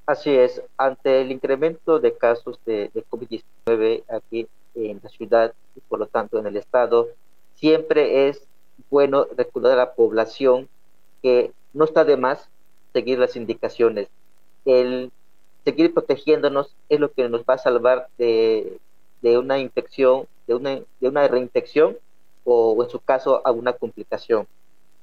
Así 0.05 0.29
es, 0.29 0.61
ante 0.77 1.21
el 1.21 1.31
incremento 1.31 1.99
de 1.99 2.15
casos 2.15 2.59
de, 2.65 2.91
COVID-19 3.09 4.03
aquí 4.07 4.47
en 4.75 5.01
la 5.03 5.09
ciudad 5.09 5.53
y 5.75 5.81
por 5.81 5.99
lo 5.99 6.07
tanto 6.07 6.39
en 6.39 6.45
el 6.45 6.55
estado, 6.55 7.09
siempre 7.55 8.29
es 8.29 8.47
bueno 8.89 9.27
recordar 9.35 9.73
a 9.73 9.75
la 9.75 9.93
población 9.95 10.69
que 11.21 11.51
no 11.77 11.85
está 11.85 12.03
de 12.03 12.17
más 12.17 12.49
seguir 12.93 13.19
las 13.19 13.35
indicaciones. 13.35 14.09
El 14.65 15.11
seguir 15.63 15.93
protegiéndonos 15.93 16.75
es 16.89 16.99
lo 16.99 17.11
que 17.11 17.29
nos 17.29 17.41
va 17.41 17.55
a 17.55 17.57
salvar 17.57 18.09
de, 18.17 18.79
una 19.23 19.59
infección, 19.59 20.27
de 20.47 20.55
una, 20.55 20.71
de 20.99 21.07
una 21.07 21.27
reinfección 21.27 21.97
o, 22.45 22.83
en 22.83 22.89
su 22.89 22.99
caso 22.99 23.41
alguna 23.45 23.73
complicación. 23.73 24.47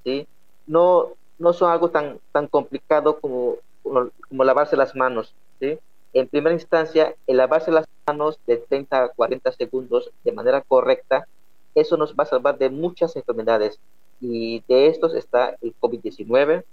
¿sí? 0.04 0.26
No, 0.66 1.10
no 1.38 1.52
son 1.52 1.70
algo 1.70 1.90
tan, 1.90 2.18
tan 2.32 2.48
complicado 2.48 3.20
como 3.20 3.58
como, 3.84 4.44
lavarse 4.44 4.76
las 4.76 4.96
manos. 4.96 5.34
¿sí? 5.60 5.78
En 6.12 6.26
primera 6.26 6.54
instancia, 6.54 7.14
el 7.26 7.36
lavarse 7.36 7.70
las 7.70 7.86
manos 8.06 8.38
de 8.46 8.56
30 8.56 9.04
a 9.04 9.08
40 9.10 9.52
segundos 9.52 10.10
de 10.24 10.32
manera 10.32 10.62
correcta, 10.62 11.28
eso 11.74 11.96
nos 11.96 12.14
va 12.14 12.24
a 12.24 12.26
salvar 12.26 12.58
de 12.58 12.70
muchas 12.70 13.14
enfermedades. 13.16 13.78
Y 14.20 14.62
de 14.68 14.86
estos 14.88 15.14
está 15.14 15.56
el 15.60 15.74
COVID-19, 15.80 16.64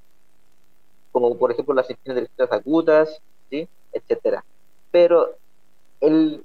como 1.11 1.37
por 1.37 1.51
ejemplo 1.51 1.73
las 1.73 1.89
infecciones 1.89 2.29
de 2.37 2.43
agudas, 2.49 3.21
¿sí? 3.49 3.67
etcétera. 3.91 4.43
Pero 4.91 5.35
el, 5.99 6.43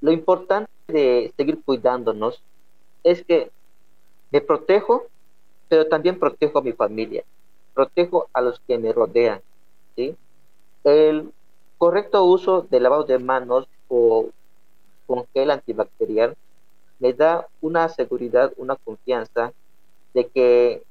lo 0.00 0.12
importante 0.12 0.70
de 0.88 1.32
seguir 1.36 1.62
cuidándonos 1.64 2.42
es 3.04 3.24
que 3.24 3.50
me 4.30 4.40
protejo, 4.40 5.06
pero 5.68 5.86
también 5.86 6.18
protejo 6.18 6.58
a 6.58 6.62
mi 6.62 6.72
familia, 6.72 7.24
protejo 7.74 8.28
a 8.32 8.40
los 8.40 8.60
que 8.60 8.78
me 8.78 8.92
rodean. 8.92 9.40
El 10.84 11.32
correcto 11.78 12.24
uso 12.24 12.62
de 12.62 12.80
lavado 12.80 13.04
de 13.04 13.18
manos 13.18 13.68
o 13.88 14.28
con 15.06 15.26
gel 15.32 15.50
antibacterial 15.50 16.36
me 16.98 17.12
da 17.12 17.46
una 17.60 17.88
seguridad, 17.88 18.52
una 18.56 18.76
confianza 18.76 19.52
de 20.14 20.28
que 20.28 20.82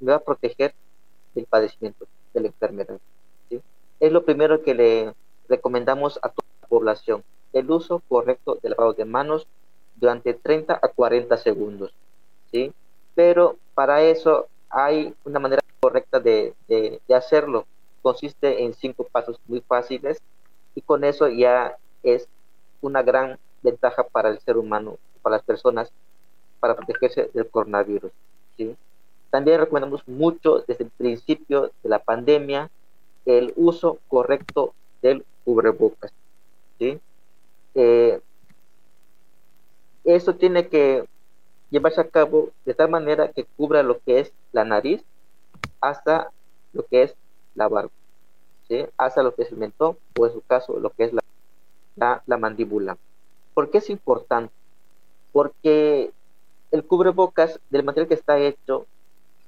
me 0.00 0.12
va 0.12 0.18
a 0.18 0.24
proteger 0.24 0.74
del 1.34 1.46
padecimiento, 1.46 2.06
de 2.34 2.40
la 2.40 2.46
enfermedad. 2.48 2.98
Es 3.98 4.12
lo 4.12 4.24
primero 4.24 4.62
que 4.62 4.74
le 4.74 5.14
recomendamos 5.48 6.18
a 6.22 6.28
toda 6.28 6.48
la 6.60 6.68
población, 6.68 7.24
el 7.52 7.70
uso 7.70 8.02
correcto 8.08 8.58
del 8.62 8.72
lavado 8.72 8.92
de 8.92 9.04
manos 9.04 9.46
durante 9.94 10.34
30 10.34 10.78
a 10.82 10.88
40 10.88 11.36
segundos. 11.38 11.94
¿sí? 12.50 12.72
Pero 13.14 13.56
para 13.74 14.02
eso 14.02 14.48
hay 14.68 15.14
una 15.24 15.38
manera 15.38 15.62
correcta 15.80 16.20
de 16.20 16.54
hacerlo 17.08 17.66
consiste 18.06 18.62
en 18.62 18.72
cinco 18.72 19.02
pasos 19.02 19.40
muy 19.48 19.60
fáciles 19.62 20.22
y 20.76 20.80
con 20.80 21.02
eso 21.02 21.26
ya 21.26 21.76
es 22.04 22.28
una 22.80 23.02
gran 23.02 23.36
ventaja 23.62 24.04
para 24.04 24.28
el 24.28 24.38
ser 24.38 24.56
humano, 24.56 24.96
para 25.22 25.38
las 25.38 25.44
personas, 25.44 25.90
para 26.60 26.76
protegerse 26.76 27.30
del 27.32 27.48
coronavirus. 27.48 28.12
¿sí? 28.56 28.76
También 29.30 29.60
recomendamos 29.60 30.06
mucho 30.06 30.64
desde 30.66 30.84
el 30.84 30.90
principio 30.90 31.72
de 31.82 31.88
la 31.88 31.98
pandemia 31.98 32.70
el 33.24 33.52
uso 33.56 33.98
correcto 34.08 34.74
del 35.02 35.24
cubrebocas. 35.44 36.12
¿sí? 36.78 36.98
Eh, 37.74 38.20
eso 40.04 40.34
tiene 40.34 40.68
que 40.68 41.04
llevarse 41.70 42.00
a 42.00 42.08
cabo 42.08 42.50
de 42.64 42.74
tal 42.74 42.88
manera 42.88 43.32
que 43.32 43.44
cubra 43.56 43.82
lo 43.82 43.98
que 44.00 44.20
es 44.20 44.32
la 44.52 44.64
nariz 44.64 45.02
hasta 45.80 46.30
lo 46.72 46.84
que 46.86 47.02
es 47.02 47.14
la 47.54 47.68
barba, 47.68 47.90
¿sí? 48.68 48.86
hasta 48.96 49.22
lo 49.22 49.34
que 49.34 49.42
es 49.42 49.50
el 49.50 49.58
mentón 49.58 49.96
o 50.18 50.26
en 50.26 50.32
su 50.32 50.40
caso 50.42 50.78
lo 50.78 50.90
que 50.90 51.04
es 51.04 51.12
la, 51.12 52.22
la, 52.26 52.36
mandíbula. 52.36 52.96
¿Por 53.54 53.70
qué 53.70 53.78
es 53.78 53.90
importante? 53.90 54.52
Porque 55.32 56.12
el 56.70 56.84
cubrebocas 56.84 57.60
del 57.70 57.84
material 57.84 58.08
que 58.08 58.14
está 58.14 58.38
hecho 58.38 58.86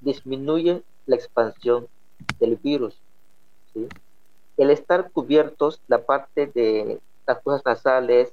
disminuye 0.01 0.83
la 1.07 1.16
expansión 1.16 1.89
del 2.39 2.57
virus. 2.57 2.97
El 4.57 4.71
estar 4.71 5.11
cubiertos, 5.11 5.81
la 5.89 6.03
parte 6.03 6.47
de 6.47 7.01
las 7.27 7.43
fosas 7.43 7.64
nasales, 7.64 8.33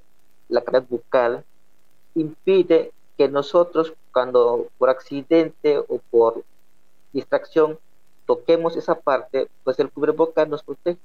la 0.50 0.62
cavidad 0.62 0.86
bucal, 0.90 1.44
impide 2.16 2.92
que 3.18 3.28
nosotros 3.28 3.94
cuando 4.12 4.68
por 4.78 4.90
accidente 4.90 5.78
o 5.78 6.00
por 6.10 6.44
distracción 7.14 7.78
toquemos 8.26 8.76
esa 8.76 8.96
parte, 8.96 9.48
pues 9.64 9.80
el 9.80 9.90
cubreboca 9.90 10.46
nos 10.46 10.64
protege. 10.64 11.00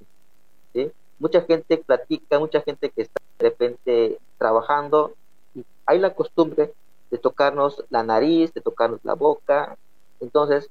Mucha 1.19 1.43
gente 1.43 1.77
platica, 1.77 2.39
mucha 2.39 2.63
gente 2.63 2.89
que 2.89 3.03
está 3.03 3.21
de 3.39 3.49
repente 3.51 4.19
trabajando, 4.39 5.13
y 5.55 5.65
hay 5.85 5.99
la 5.99 6.15
costumbre 6.15 6.73
de 7.11 7.19
tocarnos 7.19 7.85
la 7.91 8.03
nariz, 8.03 8.53
de 8.55 8.61
tocarnos 8.61 9.01
la 9.05 9.15
boca. 9.15 9.77
Entonces, 10.21 10.71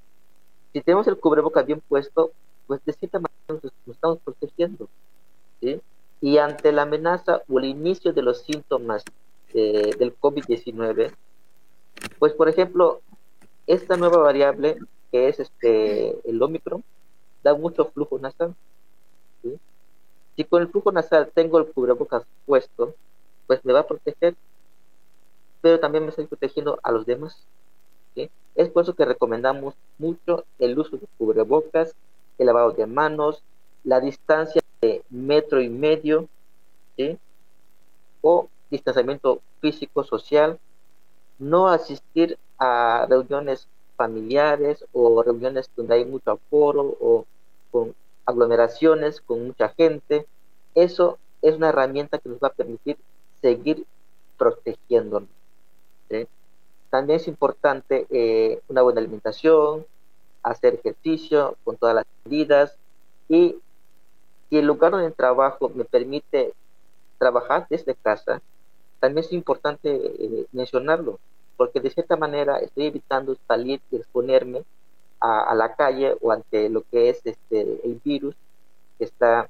si 0.74 0.82
tenemos 0.82 1.08
el 1.08 1.18
cubreboca 1.18 1.64
bien 1.64 1.82
puesto, 1.88 2.32
pues 2.68 2.84
de 2.86 2.94
cierta 2.94 3.20
manera 3.20 3.62
nos, 3.64 3.74
estamos 3.88 4.20
protegiendo. 4.20 4.88
¿sí? 5.60 5.82
Y 6.22 6.38
ante 6.38 6.72
la 6.72 6.84
amenaza 6.84 7.42
o 7.50 7.60
el 7.60 7.66
inicio 7.66 8.14
de 8.14 8.22
los 8.22 8.42
síntomas 8.42 9.04
del 9.54 10.16
COVID-19, 10.20 11.12
pues 12.20 12.34
por 12.34 12.50
ejemplo, 12.50 13.02
esta 13.66 13.98
nueva 13.98 14.18
variable 14.18 14.78
que 15.12 15.28
es 15.28 15.40
este 15.40 16.18
el 16.30 16.42
Omicron, 16.42 16.84
da 17.44 17.54
mucho 17.54 17.86
flujo 17.86 18.20
nasal. 18.20 18.56
Si 20.36 20.44
con 20.46 20.62
el 20.62 20.70
flujo 20.70 20.92
nasal 20.92 21.32
tengo 21.34 21.58
el 21.58 21.68
cubrebocas 21.68 22.24
puesto, 22.46 22.96
pues 23.48 23.64
me 23.66 23.74
va 23.74 23.82
a 23.82 23.88
proteger, 23.88 24.36
pero 25.62 25.80
también 25.80 26.04
me 26.04 26.10
estoy 26.10 26.28
protegiendo 26.28 26.80
a 26.84 26.92
los 26.92 27.06
demás. 27.06 27.38
Es 28.56 28.70
por 28.70 28.84
eso 28.84 28.94
que 28.94 29.06
recomendamos 29.06 29.74
mucho 29.98 30.44
el 30.58 30.78
uso 30.78 30.98
de 30.98 31.08
cubrebocas, 31.18 31.96
el 32.38 32.48
lavado 32.48 32.72
de 32.72 32.86
manos, 32.88 33.42
la 33.86 34.02
distancia 34.02 34.62
de 34.82 35.02
metro 35.10 35.62
y 35.62 35.70
medio, 35.70 36.28
o 38.22 38.50
distanciamiento 38.70 39.40
físico 39.62 40.04
social, 40.04 40.60
no 41.38 41.70
asistir 41.70 42.38
a 42.58 43.06
reuniones 43.10 43.68
familiares 43.96 44.86
o 44.92 45.24
reuniones 45.24 45.70
donde 45.76 45.96
hay 45.96 46.06
mucho 46.06 46.32
aforo 46.32 46.98
o 47.00 47.26
con 47.72 47.96
aglomeraciones 48.26 49.22
con 49.22 49.48
mucha 49.48 49.70
gente. 49.70 50.28
Eso 50.76 51.18
es 51.42 51.56
una 51.56 51.70
herramienta 51.70 52.18
que 52.18 52.30
nos 52.30 52.40
va 52.40 52.50
a 52.50 52.54
permitir 52.54 52.98
seguir 53.42 53.86
protegiéndonos. 54.38 55.39
También 56.90 57.20
es 57.20 57.28
importante 57.28 58.08
eh, 58.10 58.62
una 58.68 58.82
buena 58.82 59.00
alimentación, 59.00 59.86
hacer 60.42 60.76
ejercicio 60.76 61.56
con 61.64 61.78
todas 61.78 61.96
las 61.96 62.06
medidas 62.26 62.76
y 63.28 63.58
si 64.50 64.58
el 64.58 64.66
lugar 64.66 64.92
donde 64.92 65.12
trabajo 65.12 65.70
me 65.70 65.86
permite 65.86 66.54
trabajar 67.20 67.68
desde 67.70 67.94
casa, 67.94 68.42
también 69.00 69.26
es 69.26 69.34
importante 69.34 69.90
eh, 69.94 70.48
mencionarlo 70.52 71.20
porque 71.60 71.82
de 71.82 71.90
cierta 71.90 72.16
manera 72.16 72.58
estoy 72.60 72.86
evitando 72.86 73.36
salir 73.46 73.82
y 73.92 73.98
exponerme 73.98 74.64
a, 75.20 75.54
la 75.56 75.76
calle 75.76 76.16
o 76.22 76.32
ante 76.32 76.70
lo 76.70 76.84
que 76.84 77.10
es 77.10 77.20
este 77.26 77.62
el 77.86 78.00
virus 78.02 78.34
que 78.98 79.04
está 79.04 79.50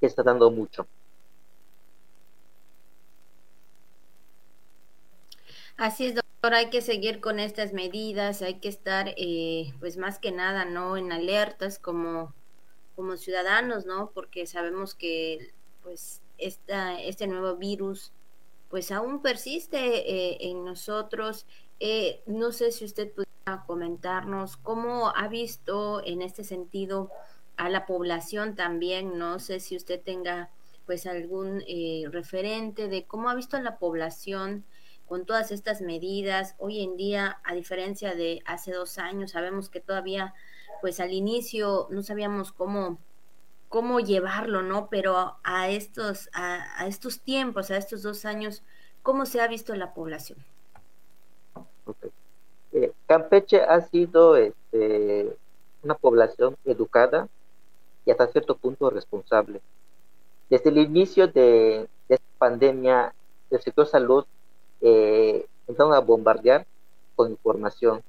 que 0.00 0.06
está 0.06 0.22
dando 0.22 0.50
mucho. 0.50 0.86
Así 5.80 6.04
es, 6.04 6.14
doctor, 6.14 6.52
hay 6.52 6.68
que 6.68 6.82
seguir 6.82 7.20
con 7.22 7.40
estas 7.40 7.72
medidas, 7.72 8.42
hay 8.42 8.60
que 8.60 8.68
estar, 8.68 9.14
eh, 9.16 9.72
pues 9.80 9.96
más 9.96 10.18
que 10.18 10.30
nada, 10.30 10.66
¿no? 10.66 10.98
En 10.98 11.10
alertas 11.10 11.78
como, 11.78 12.34
como 12.94 13.16
ciudadanos, 13.16 13.86
¿no? 13.86 14.10
Porque 14.10 14.46
sabemos 14.46 14.94
que, 14.94 15.54
pues, 15.82 16.20
esta, 16.36 17.00
este 17.00 17.26
nuevo 17.26 17.56
virus, 17.56 18.12
pues 18.68 18.92
aún 18.92 19.22
persiste 19.22 19.78
eh, 19.78 20.50
en 20.50 20.66
nosotros. 20.66 21.46
Eh, 21.80 22.20
no 22.26 22.52
sé 22.52 22.72
si 22.72 22.84
usted 22.84 23.10
pudiera 23.10 23.64
comentarnos 23.66 24.58
cómo 24.58 25.14
ha 25.16 25.28
visto 25.28 26.02
en 26.04 26.20
este 26.20 26.44
sentido 26.44 27.10
a 27.56 27.70
la 27.70 27.86
población 27.86 28.54
también. 28.54 29.16
No 29.16 29.38
sé 29.38 29.60
si 29.60 29.76
usted 29.76 29.98
tenga, 29.98 30.50
pues, 30.84 31.06
algún 31.06 31.64
referente 32.10 32.88
de 32.88 33.06
cómo 33.06 33.30
ha 33.30 33.34
visto 33.34 33.56
a 33.56 33.62
la 33.62 33.78
población 33.78 34.66
con 35.10 35.26
todas 35.26 35.50
estas 35.50 35.80
medidas. 35.80 36.54
Hoy 36.58 36.84
en 36.84 36.96
día, 36.96 37.40
a 37.42 37.52
diferencia 37.52 38.14
de 38.14 38.42
hace 38.46 38.72
dos 38.72 38.96
años, 38.96 39.32
sabemos 39.32 39.68
que 39.68 39.80
todavía, 39.80 40.34
pues 40.80 41.00
al 41.00 41.12
inicio 41.12 41.88
no 41.90 42.04
sabíamos 42.04 42.52
cómo 42.52 42.96
cómo 43.68 43.98
llevarlo, 43.98 44.62
¿no? 44.62 44.88
Pero 44.88 45.36
a 45.42 45.68
estos, 45.68 46.30
a, 46.32 46.86
estos 46.86 47.20
tiempos, 47.22 47.72
a 47.72 47.76
estos 47.76 48.02
dos 48.02 48.24
años, 48.24 48.62
¿cómo 49.02 49.26
se 49.26 49.40
ha 49.40 49.48
visto 49.48 49.74
la 49.74 49.94
población? 49.94 50.38
Campeche 53.06 53.62
ha 53.62 53.80
sido 53.80 54.36
este, 54.36 55.36
una 55.82 55.96
población 55.96 56.56
educada 56.64 57.28
y 58.04 58.12
hasta 58.12 58.28
cierto 58.28 58.56
punto 58.56 58.90
responsable. 58.90 59.60
Desde 60.48 60.70
el 60.70 60.78
inicio 60.78 61.26
de, 61.26 61.88
de 62.08 62.14
esta 62.14 62.38
pandemia, 62.38 63.12
el 63.50 63.60
sector 63.60 63.88
salud 63.88 64.24
eh, 64.80 65.46
empezaron 65.66 65.94
a 65.94 66.00
bombardear 66.00 66.66
con 67.16 67.30
información. 67.30 68.02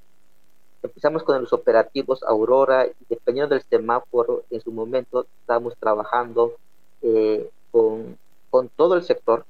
Empezamos 0.84 1.24
con 1.24 1.40
los 1.40 1.54
operativos 1.54 2.24
Aurora 2.24 2.88
y 2.88 2.94
dependiendo 3.10 3.54
del 3.54 3.64
semáforo, 3.64 4.44
en 4.50 4.62
su 4.62 4.72
momento 4.72 5.28
estábamos 5.42 5.76
trabajando 5.78 6.56
eh, 7.02 7.50
con, 7.72 8.18
con, 8.50 8.70
todo 8.70 8.96
el 8.96 9.04
sector, 9.04 9.46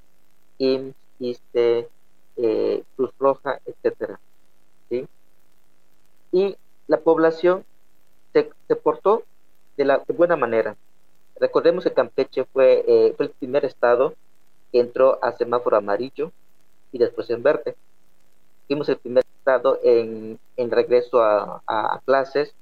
IMSS, 0.58 1.88
eh, 2.38 2.84
Cruz 2.96 3.12
Roja, 3.18 3.60
etcétera. 3.66 4.20
¿sí? 4.90 5.08
Y 6.32 6.58
la 6.88 7.00
población 7.00 7.64
se, 8.34 8.50
se 8.68 8.76
portó 8.76 9.24
de, 9.78 9.86
la, 9.86 10.00
de 10.00 10.14
buena 10.14 10.36
manera. 10.36 10.76
Recordemos 11.40 11.84
que 11.84 11.94
Campeche 11.94 12.46
fue, 12.46 12.84
eh, 12.88 13.14
fue 13.16 13.28
el 13.28 13.32
primer 13.32 13.66
estado 13.66 14.16
que 14.72 14.80
entró 14.80 15.18
a 15.24 15.32
semáforo 15.34 15.78
amarillo 15.78 16.32
y 16.92 16.98
después 16.98 17.30
en 17.30 17.44
verde. 17.44 17.76
Fuimos 18.68 18.88
el 18.90 18.98
primer 18.98 19.26
estado 19.38 19.80
en, 19.84 20.40
en 20.58 20.72
regreso 20.72 21.22
a, 21.22 21.62
a, 21.66 22.00
clases, 22.06 22.54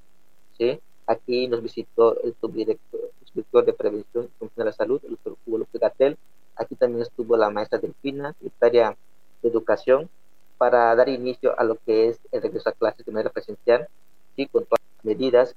¿sí? 0.57 0.79
Aquí 1.05 1.47
nos 1.47 1.61
visitó 1.61 2.19
el 2.21 2.35
subdirector, 2.39 3.65
de 3.65 3.73
Prevención 3.73 4.29
y 4.41 4.49
de 4.55 4.65
la 4.65 4.71
Salud, 4.73 4.99
el 5.03 5.11
doctor 5.11 5.37
Hugo 5.45 5.59
López 5.59 5.81
Gatel. 5.81 6.17
Aquí 6.55 6.75
también 6.75 7.03
estuvo 7.03 7.37
la 7.37 7.49
maestra 7.49 7.79
Delfina, 7.79 8.33
secretaria 8.33 8.97
de 9.41 9.49
Educación, 9.49 10.09
para 10.57 10.93
dar 10.95 11.09
inicio 11.09 11.57
a 11.57 11.63
lo 11.63 11.77
que 11.85 12.09
es 12.09 12.19
el 12.31 12.41
regreso 12.41 12.69
a 12.69 12.73
clases 12.73 13.05
de 13.05 13.11
manera 13.11 13.29
presencial, 13.29 13.87
¿sí? 14.35 14.47
con 14.47 14.65
todas 14.65 14.81
las 14.97 15.05
medidas. 15.05 15.55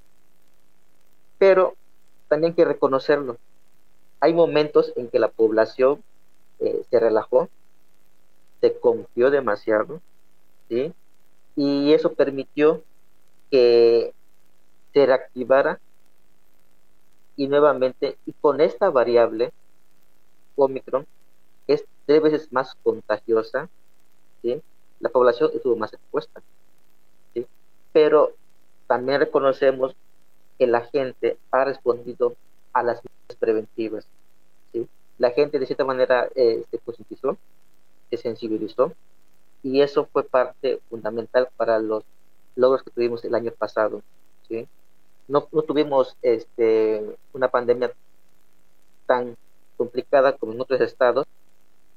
Pero 1.37 1.75
también 2.29 2.51
hay 2.51 2.55
que 2.55 2.65
reconocerlo. 2.65 3.37
Hay 4.21 4.33
momentos 4.33 4.93
en 4.95 5.09
que 5.09 5.19
la 5.19 5.27
población 5.27 6.01
eh, 6.59 6.83
se 6.89 6.99
relajó, 6.99 7.49
se 8.63 8.79
confió 8.79 9.29
demasiado, 9.29 9.99
¿sí? 10.69 10.93
Y 11.57 11.91
eso 11.91 12.13
permitió 12.13 12.81
que 13.51 14.13
se 14.93 15.05
reactivara 15.05 15.81
y 17.35 17.49
nuevamente, 17.49 18.17
y 18.25 18.31
con 18.31 18.61
esta 18.61 18.89
variable, 18.89 19.51
Omicron, 20.55 21.05
es 21.67 21.83
tres 22.05 22.21
veces 22.21 22.53
más 22.53 22.73
contagiosa, 22.83 23.67
¿sí? 24.41 24.61
La 25.01 25.09
población 25.09 25.51
estuvo 25.53 25.75
más 25.75 25.91
expuesta, 25.93 26.41
¿sí? 27.33 27.45
Pero 27.91 28.31
también 28.87 29.19
reconocemos 29.19 29.93
que 30.57 30.67
la 30.67 30.85
gente 30.85 31.37
ha 31.51 31.65
respondido 31.65 32.37
a 32.71 32.81
las 32.81 33.01
medidas 33.03 33.37
preventivas, 33.37 34.07
¿sí? 34.71 34.87
La 35.17 35.31
gente 35.31 35.59
de 35.59 35.65
cierta 35.65 35.83
manera 35.83 36.29
eh, 36.33 36.63
se 36.71 36.77
sensibilizó 38.17 38.93
y 39.63 39.81
eso 39.81 40.07
fue 40.11 40.23
parte 40.23 40.81
fundamental 40.89 41.47
para 41.55 41.79
los 41.79 42.03
logros 42.55 42.83
que 42.83 42.91
tuvimos 42.91 43.23
el 43.23 43.33
año 43.33 43.51
pasado. 43.51 44.01
¿sí? 44.47 44.67
No, 45.27 45.47
no 45.51 45.61
tuvimos 45.61 46.17
este, 46.21 47.17
una 47.31 47.47
pandemia 47.47 47.91
tan 49.05 49.37
complicada 49.77 50.33
como 50.37 50.53
en 50.53 50.61
otros 50.61 50.81
estados, 50.81 51.25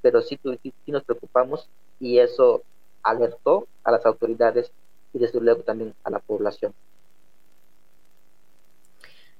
pero 0.00 0.22
sí, 0.22 0.38
sí, 0.62 0.72
nos 0.86 1.04
preocupamos 1.04 1.68
y 1.98 2.18
eso 2.18 2.62
alertó 3.02 3.66
a 3.84 3.90
las 3.90 4.06
autoridades 4.06 4.70
y 5.12 5.18
desde 5.18 5.40
luego 5.40 5.62
también 5.62 5.94
a 6.04 6.10
la 6.10 6.20
población. 6.20 6.72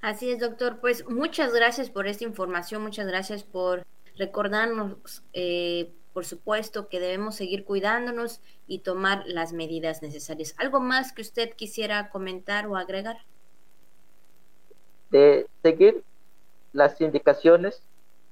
Así 0.00 0.30
es, 0.30 0.40
doctor. 0.40 0.78
Pues 0.80 1.08
muchas 1.08 1.52
gracias 1.52 1.90
por 1.90 2.06
esta 2.06 2.24
información, 2.24 2.82
muchas 2.82 3.06
gracias 3.06 3.42
por 3.42 3.84
recordarnos 4.16 5.22
eh, 5.32 5.92
por 6.16 6.24
supuesto 6.24 6.88
que 6.88 6.98
debemos 6.98 7.34
seguir 7.34 7.66
cuidándonos 7.66 8.40
y 8.66 8.78
tomar 8.78 9.24
las 9.26 9.52
medidas 9.52 10.00
necesarias. 10.00 10.54
¿Algo 10.56 10.80
más 10.80 11.12
que 11.12 11.20
usted 11.20 11.52
quisiera 11.52 12.08
comentar 12.08 12.66
o 12.68 12.76
agregar? 12.76 13.18
De 15.10 15.46
seguir 15.62 16.02
las 16.72 16.98
indicaciones, 17.02 17.82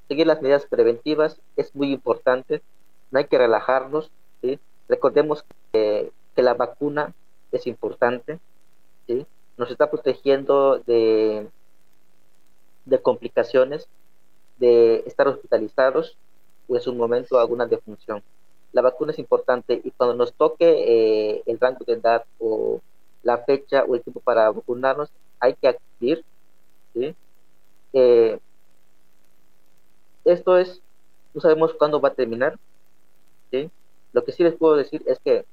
seguir 0.09 0.27
las 0.27 0.41
medidas 0.41 0.65
preventivas 0.65 1.39
es 1.57 1.75
muy 1.75 1.93
importante. 1.93 2.63
No 3.11 3.19
hay 3.19 3.27
que 3.27 3.37
relajarnos. 3.37 4.11
Recordemos 4.89 5.45
que, 5.71 6.11
la 6.37 6.55
vacuna 6.55 7.13
es 7.53 7.67
importante. 7.67 8.39
Nos 9.59 9.71
está 9.71 9.91
protegiendo 9.91 10.79
de, 10.79 11.47
de 12.87 13.03
complicaciones, 13.03 13.89
de 14.57 15.05
estar 15.07 15.29
hospitalizados 15.29 16.17
o 16.69 16.77
en 16.77 16.83
su 16.83 16.95
momento 16.95 17.39
alguna 17.39 17.67
defunción. 17.67 18.23
La 18.73 18.83
vacuna 18.83 19.13
es 19.13 19.19
importante 19.19 19.81
y 19.83 19.91
cuando 19.93 20.15
nos 20.17 20.33
toque 20.33 20.67
eh, 20.67 21.43
el 21.47 21.61
rango 21.61 21.85
de 21.85 21.95
edad 21.95 22.25
o 22.39 22.81
la 23.23 23.39
fecha 23.39 23.85
o 23.85 23.95
el 23.95 24.03
tiempo 24.03 24.21
para 24.21 24.51
vacunarnos, 24.51 25.11
hay 25.41 25.55
que 25.55 25.69
acudir. 25.69 26.25
Eh, 27.93 28.39
esto 30.25 30.59
es, 30.59 30.81
no 31.33 31.41
sabemos 31.41 31.75
cuándo 31.75 32.01
va 32.01 32.11
a 32.11 32.15
terminar. 32.15 32.59
Lo 34.13 34.25
que 34.25 34.33
sí 34.33 34.43
les 34.43 34.55
puedo 34.55 34.77
decir 34.77 35.03
es 35.07 35.19
que 35.21 35.45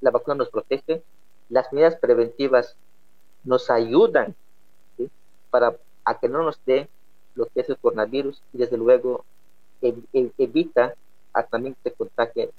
la 0.00 0.10
vacuna 0.10 0.36
nos 0.36 0.50
protege, 0.50 1.02
las 1.48 1.72
medidas 1.72 1.96
preventivas 1.96 2.76
nos 3.44 3.70
ayudan 3.70 4.34
para 5.50 5.76
a 6.04 6.18
que 6.18 6.28
no 6.28 6.42
nos 6.42 6.58
dé 6.64 6.88
lo 7.34 7.46
que 7.46 7.60
es 7.60 7.68
el 7.68 7.76
coronavirus 7.78 8.42
y 8.52 8.58
desde 8.58 8.76
luego 8.76 9.24
evita 10.38 10.94
a 11.32 11.42
también 11.44 11.74
que 11.74 11.90
se 11.90 11.96
contagie 11.96 12.50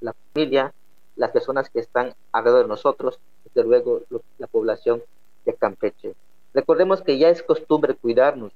la 0.00 0.14
familia, 0.14 0.72
las 1.16 1.30
personas 1.30 1.70
que 1.70 1.80
están 1.80 2.14
alrededor 2.32 2.62
de 2.62 2.68
nosotros, 2.68 3.18
desde 3.44 3.68
luego 3.68 4.02
la 4.38 4.46
población 4.46 5.02
de 5.44 5.54
Campeche. 5.54 6.14
Recordemos 6.54 7.02
que 7.02 7.18
ya 7.18 7.28
es 7.28 7.42
costumbre 7.42 7.94
cuidarnos. 7.94 8.52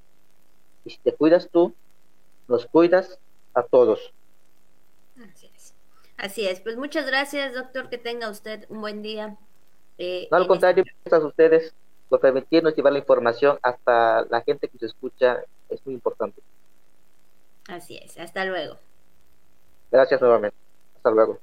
Y 0.84 0.90
si 0.90 0.98
te 0.98 1.12
cuidas 1.12 1.48
tú, 1.50 1.74
nos 2.48 2.66
cuidas 2.66 3.18
a 3.54 3.62
todos. 3.62 4.12
Así 5.16 5.50
es. 5.54 5.74
Así 6.16 6.46
es. 6.46 6.60
Pues 6.60 6.76
muchas 6.76 7.06
gracias, 7.06 7.54
doctor. 7.54 7.88
Que 7.88 7.98
tenga 7.98 8.30
usted 8.30 8.66
un 8.68 8.80
buen 8.80 9.02
día. 9.02 9.36
Eh, 9.98 10.28
no, 10.30 10.36
al 10.36 10.46
contrario, 10.46 10.84
gracias 10.84 11.22
a 11.22 11.26
ustedes 11.26 11.74
por 12.08 12.20
permitirnos 12.20 12.76
llevar 12.76 12.92
la 12.92 12.98
información 12.98 13.58
hasta 13.62 14.24
la 14.26 14.42
gente 14.42 14.68
que 14.68 14.78
se 14.78 14.86
escucha. 14.86 15.42
Es 15.68 15.84
muy 15.84 15.94
importante. 15.94 16.40
Así 17.68 17.98
es, 17.98 18.18
hasta 18.18 18.44
luego. 18.44 18.78
Gracias 19.90 20.20
nuevamente. 20.20 20.56
Hasta 20.96 21.10
luego. 21.10 21.40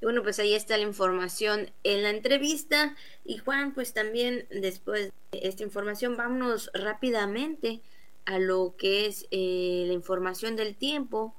Y 0.00 0.04
bueno, 0.04 0.22
pues 0.22 0.38
ahí 0.38 0.54
está 0.54 0.76
la 0.76 0.84
información 0.84 1.70
en 1.82 2.02
la 2.02 2.10
entrevista. 2.10 2.94
Y 3.24 3.38
Juan, 3.38 3.74
pues 3.74 3.92
también 3.92 4.46
después 4.50 5.12
de 5.32 5.40
esta 5.42 5.64
información, 5.64 6.16
vámonos 6.16 6.70
rápidamente 6.72 7.80
a 8.24 8.38
lo 8.38 8.74
que 8.76 9.06
es 9.06 9.26
eh, 9.30 9.84
la 9.86 9.92
información 9.94 10.54
del 10.56 10.76
tiempo 10.76 11.34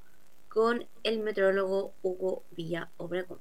con 0.50 0.88
el 1.04 1.20
meteorólogo 1.20 1.94
Hugo 2.02 2.44
Villa 2.52 2.90
Obregón. 2.98 3.40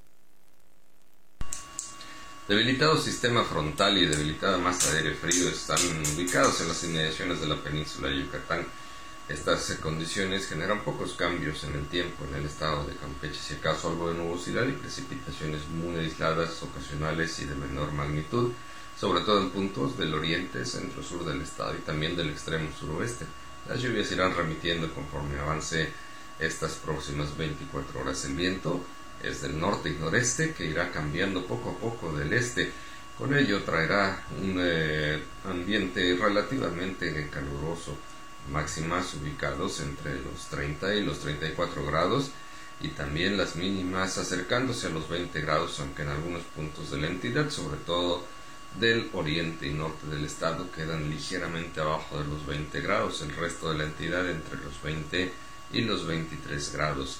Debilitado 2.49 2.97
sistema 2.97 3.43
frontal 3.43 3.95
y 3.99 4.07
debilitada 4.07 4.57
masa 4.57 4.91
de 4.91 4.97
aire 4.97 5.13
frío 5.13 5.47
están 5.49 5.77
ubicados 6.15 6.59
en 6.61 6.69
las 6.69 6.83
inmediaciones 6.83 7.41
de 7.41 7.47
la 7.47 7.57
península 7.57 8.07
de 8.07 8.21
Yucatán. 8.21 8.65
Estas 9.27 9.71
condiciones 9.79 10.47
generan 10.47 10.83
pocos 10.83 11.13
cambios 11.13 11.63
en 11.65 11.75
el 11.75 11.85
tiempo 11.85 12.25
en 12.25 12.33
el 12.33 12.47
estado 12.47 12.87
de 12.87 12.95
Campeche, 12.95 13.39
si 13.39 13.53
acaso 13.53 13.89
algo 13.89 14.09
de 14.09 14.17
nubosidad 14.17 14.65
y 14.65 14.71
precipitaciones 14.71 15.67
muy 15.67 15.95
aisladas, 15.97 16.63
ocasionales 16.63 17.37
y 17.37 17.45
de 17.45 17.53
menor 17.53 17.91
magnitud, 17.91 18.51
sobre 18.99 19.21
todo 19.21 19.41
en 19.41 19.51
puntos 19.51 19.95
del 19.99 20.15
oriente, 20.15 20.65
centro-sur 20.65 21.25
del 21.25 21.43
estado 21.43 21.75
y 21.75 21.81
también 21.81 22.15
del 22.15 22.31
extremo 22.31 22.71
suroeste. 22.75 23.27
Las 23.67 23.79
lluvias 23.79 24.11
irán 24.11 24.35
remitiendo 24.35 24.91
conforme 24.95 25.37
avance 25.37 25.91
estas 26.39 26.71
próximas 26.77 27.37
24 27.37 28.01
horas. 28.01 28.25
El 28.25 28.33
viento 28.33 28.83
es 29.23 29.41
del 29.41 29.59
norte 29.59 29.89
y 29.89 29.93
noreste 29.93 30.53
que 30.53 30.65
irá 30.65 30.91
cambiando 30.91 31.45
poco 31.45 31.71
a 31.71 31.77
poco 31.77 32.11
del 32.17 32.33
este. 32.33 32.71
Con 33.17 33.35
ello 33.35 33.63
traerá 33.63 34.23
un 34.41 34.57
eh, 34.59 35.21
ambiente 35.45 36.17
relativamente 36.19 37.29
caluroso 37.29 37.97
máximas 38.51 39.13
ubicados 39.13 39.79
entre 39.81 40.15
los 40.21 40.47
30 40.49 40.95
y 40.95 41.03
los 41.03 41.19
34 41.19 41.85
grados 41.85 42.31
y 42.81 42.89
también 42.89 43.37
las 43.37 43.55
mínimas 43.55 44.17
acercándose 44.17 44.87
a 44.87 44.91
los 44.91 45.09
20 45.09 45.41
grados, 45.41 45.79
aunque 45.79 46.03
en 46.03 46.09
algunos 46.09 46.43
puntos 46.55 46.91
de 46.91 47.01
la 47.01 47.07
entidad, 47.07 47.49
sobre 47.49 47.77
todo 47.77 48.23
del 48.79 49.09
oriente 49.13 49.67
y 49.67 49.73
norte 49.73 50.07
del 50.07 50.25
estado, 50.25 50.71
quedan 50.71 51.09
ligeramente 51.09 51.81
abajo 51.81 52.19
de 52.19 52.25
los 52.25 52.45
20 52.45 52.79
grados, 52.81 53.21
el 53.21 53.35
resto 53.35 53.71
de 53.71 53.79
la 53.79 53.83
entidad 53.83 54.29
entre 54.29 54.57
los 54.57 54.81
20 54.81 55.31
y 55.73 55.81
los 55.81 56.07
23 56.07 56.73
grados. 56.73 57.19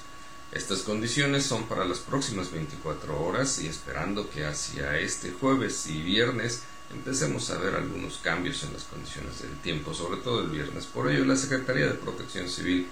Estas 0.52 0.82
condiciones 0.82 1.44
son 1.44 1.68
para 1.68 1.84
las 1.84 1.98
próximas 1.98 2.50
24 2.50 3.24
horas 3.24 3.60
y 3.60 3.68
esperando 3.68 4.28
que 4.30 4.44
hacia 4.44 4.98
este 4.98 5.30
jueves 5.30 5.86
y 5.86 6.02
viernes 6.02 6.62
empecemos 6.92 7.50
a 7.50 7.58
ver 7.58 7.76
algunos 7.76 8.18
cambios 8.18 8.64
en 8.64 8.72
las 8.72 8.82
condiciones 8.82 9.42
del 9.42 9.56
tiempo, 9.60 9.94
sobre 9.94 10.20
todo 10.20 10.40
el 10.40 10.50
viernes. 10.50 10.86
Por 10.86 11.08
ello, 11.08 11.24
la 11.24 11.36
Secretaría 11.36 11.86
de 11.86 11.94
Protección 11.94 12.48
Civil 12.48 12.88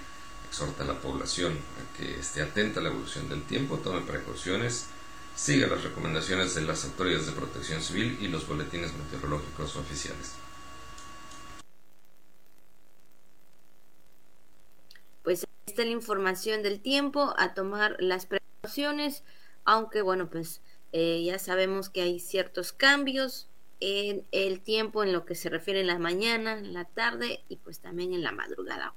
exhorta 0.47 0.85
a 0.85 0.87
la 0.87 1.01
población 1.01 1.51
a 1.51 1.97
que 1.97 2.19
esté 2.19 2.41
atenta 2.41 2.79
a 2.79 2.83
la 2.83 2.89
evolución 2.89 3.27
del 3.27 3.43
tiempo, 3.43 3.77
tome 3.77 4.01
precauciones, 4.01 4.85
siga 5.35 5.67
las 5.67 5.83
recomendaciones 5.83 6.55
de 6.55 6.61
las 6.61 6.85
autoridades 6.85 7.25
de 7.25 7.33
protección 7.33 7.81
civil 7.81 8.17
y 8.21 8.29
los 8.29 8.47
boletines 8.47 8.93
meteorológicos 8.93 9.75
oficiales. 9.75 10.31
La 15.85 15.91
información 15.91 16.63
del 16.63 16.81
tiempo, 16.81 17.33
a 17.37 17.53
tomar 17.53 17.95
las 17.99 18.25
precauciones, 18.25 19.23
aunque 19.65 20.01
bueno, 20.01 20.29
pues 20.29 20.61
eh, 20.91 21.23
ya 21.23 21.39
sabemos 21.39 21.89
que 21.89 22.01
hay 22.01 22.19
ciertos 22.19 22.73
cambios, 22.73 23.49
en 23.79 24.25
el 24.31 24.61
tiempo 24.61 25.03
en 25.03 25.13
lo 25.13 25.25
que 25.25 25.35
se 25.35 25.49
refiere 25.49 25.81
en 25.81 25.87
la 25.87 25.99
mañana, 25.99 26.57
en 26.57 26.73
la 26.73 26.85
tarde 26.85 27.43
y 27.47 27.57
pues 27.57 27.79
también 27.79 28.13
en 28.13 28.23
la 28.23 28.31
madrugada, 28.31 28.93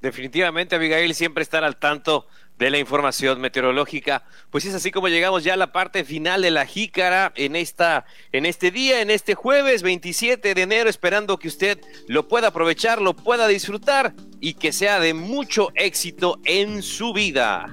Definitivamente, 0.00 0.74
Abigail, 0.74 1.14
siempre 1.14 1.42
estar 1.42 1.62
al 1.62 1.76
tanto 1.76 2.26
de 2.58 2.70
la 2.70 2.78
información 2.78 3.40
meteorológica. 3.40 4.24
Pues 4.50 4.64
es 4.64 4.74
así 4.74 4.90
como 4.90 5.08
llegamos 5.08 5.44
ya 5.44 5.54
a 5.54 5.56
la 5.56 5.72
parte 5.72 6.04
final 6.04 6.42
de 6.42 6.50
la 6.50 6.66
jícara 6.66 7.32
en 7.36 7.56
esta, 7.56 8.04
en 8.32 8.46
este 8.46 8.70
día, 8.70 9.00
en 9.00 9.10
este 9.10 9.34
jueves 9.34 9.82
27 9.82 10.54
de 10.54 10.62
enero, 10.62 10.88
esperando 10.88 11.38
que 11.38 11.48
usted 11.48 11.80
lo 12.08 12.28
pueda 12.28 12.48
aprovechar, 12.48 13.00
lo 13.00 13.14
pueda 13.14 13.46
disfrutar 13.48 14.14
y 14.40 14.54
que 14.54 14.72
sea 14.72 15.00
de 15.00 15.14
mucho 15.14 15.70
éxito 15.74 16.40
en 16.44 16.82
su 16.82 17.12
vida. 17.12 17.72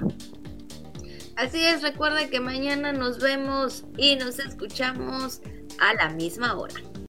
Así 1.35 1.63
es, 1.63 1.81
recuerda 1.81 2.29
que 2.29 2.39
mañana 2.39 2.91
nos 2.91 3.19
vemos 3.19 3.85
y 3.97 4.17
nos 4.17 4.39
escuchamos 4.39 5.41
a 5.79 5.93
la 5.93 6.09
misma 6.09 6.57
hora. 6.57 6.75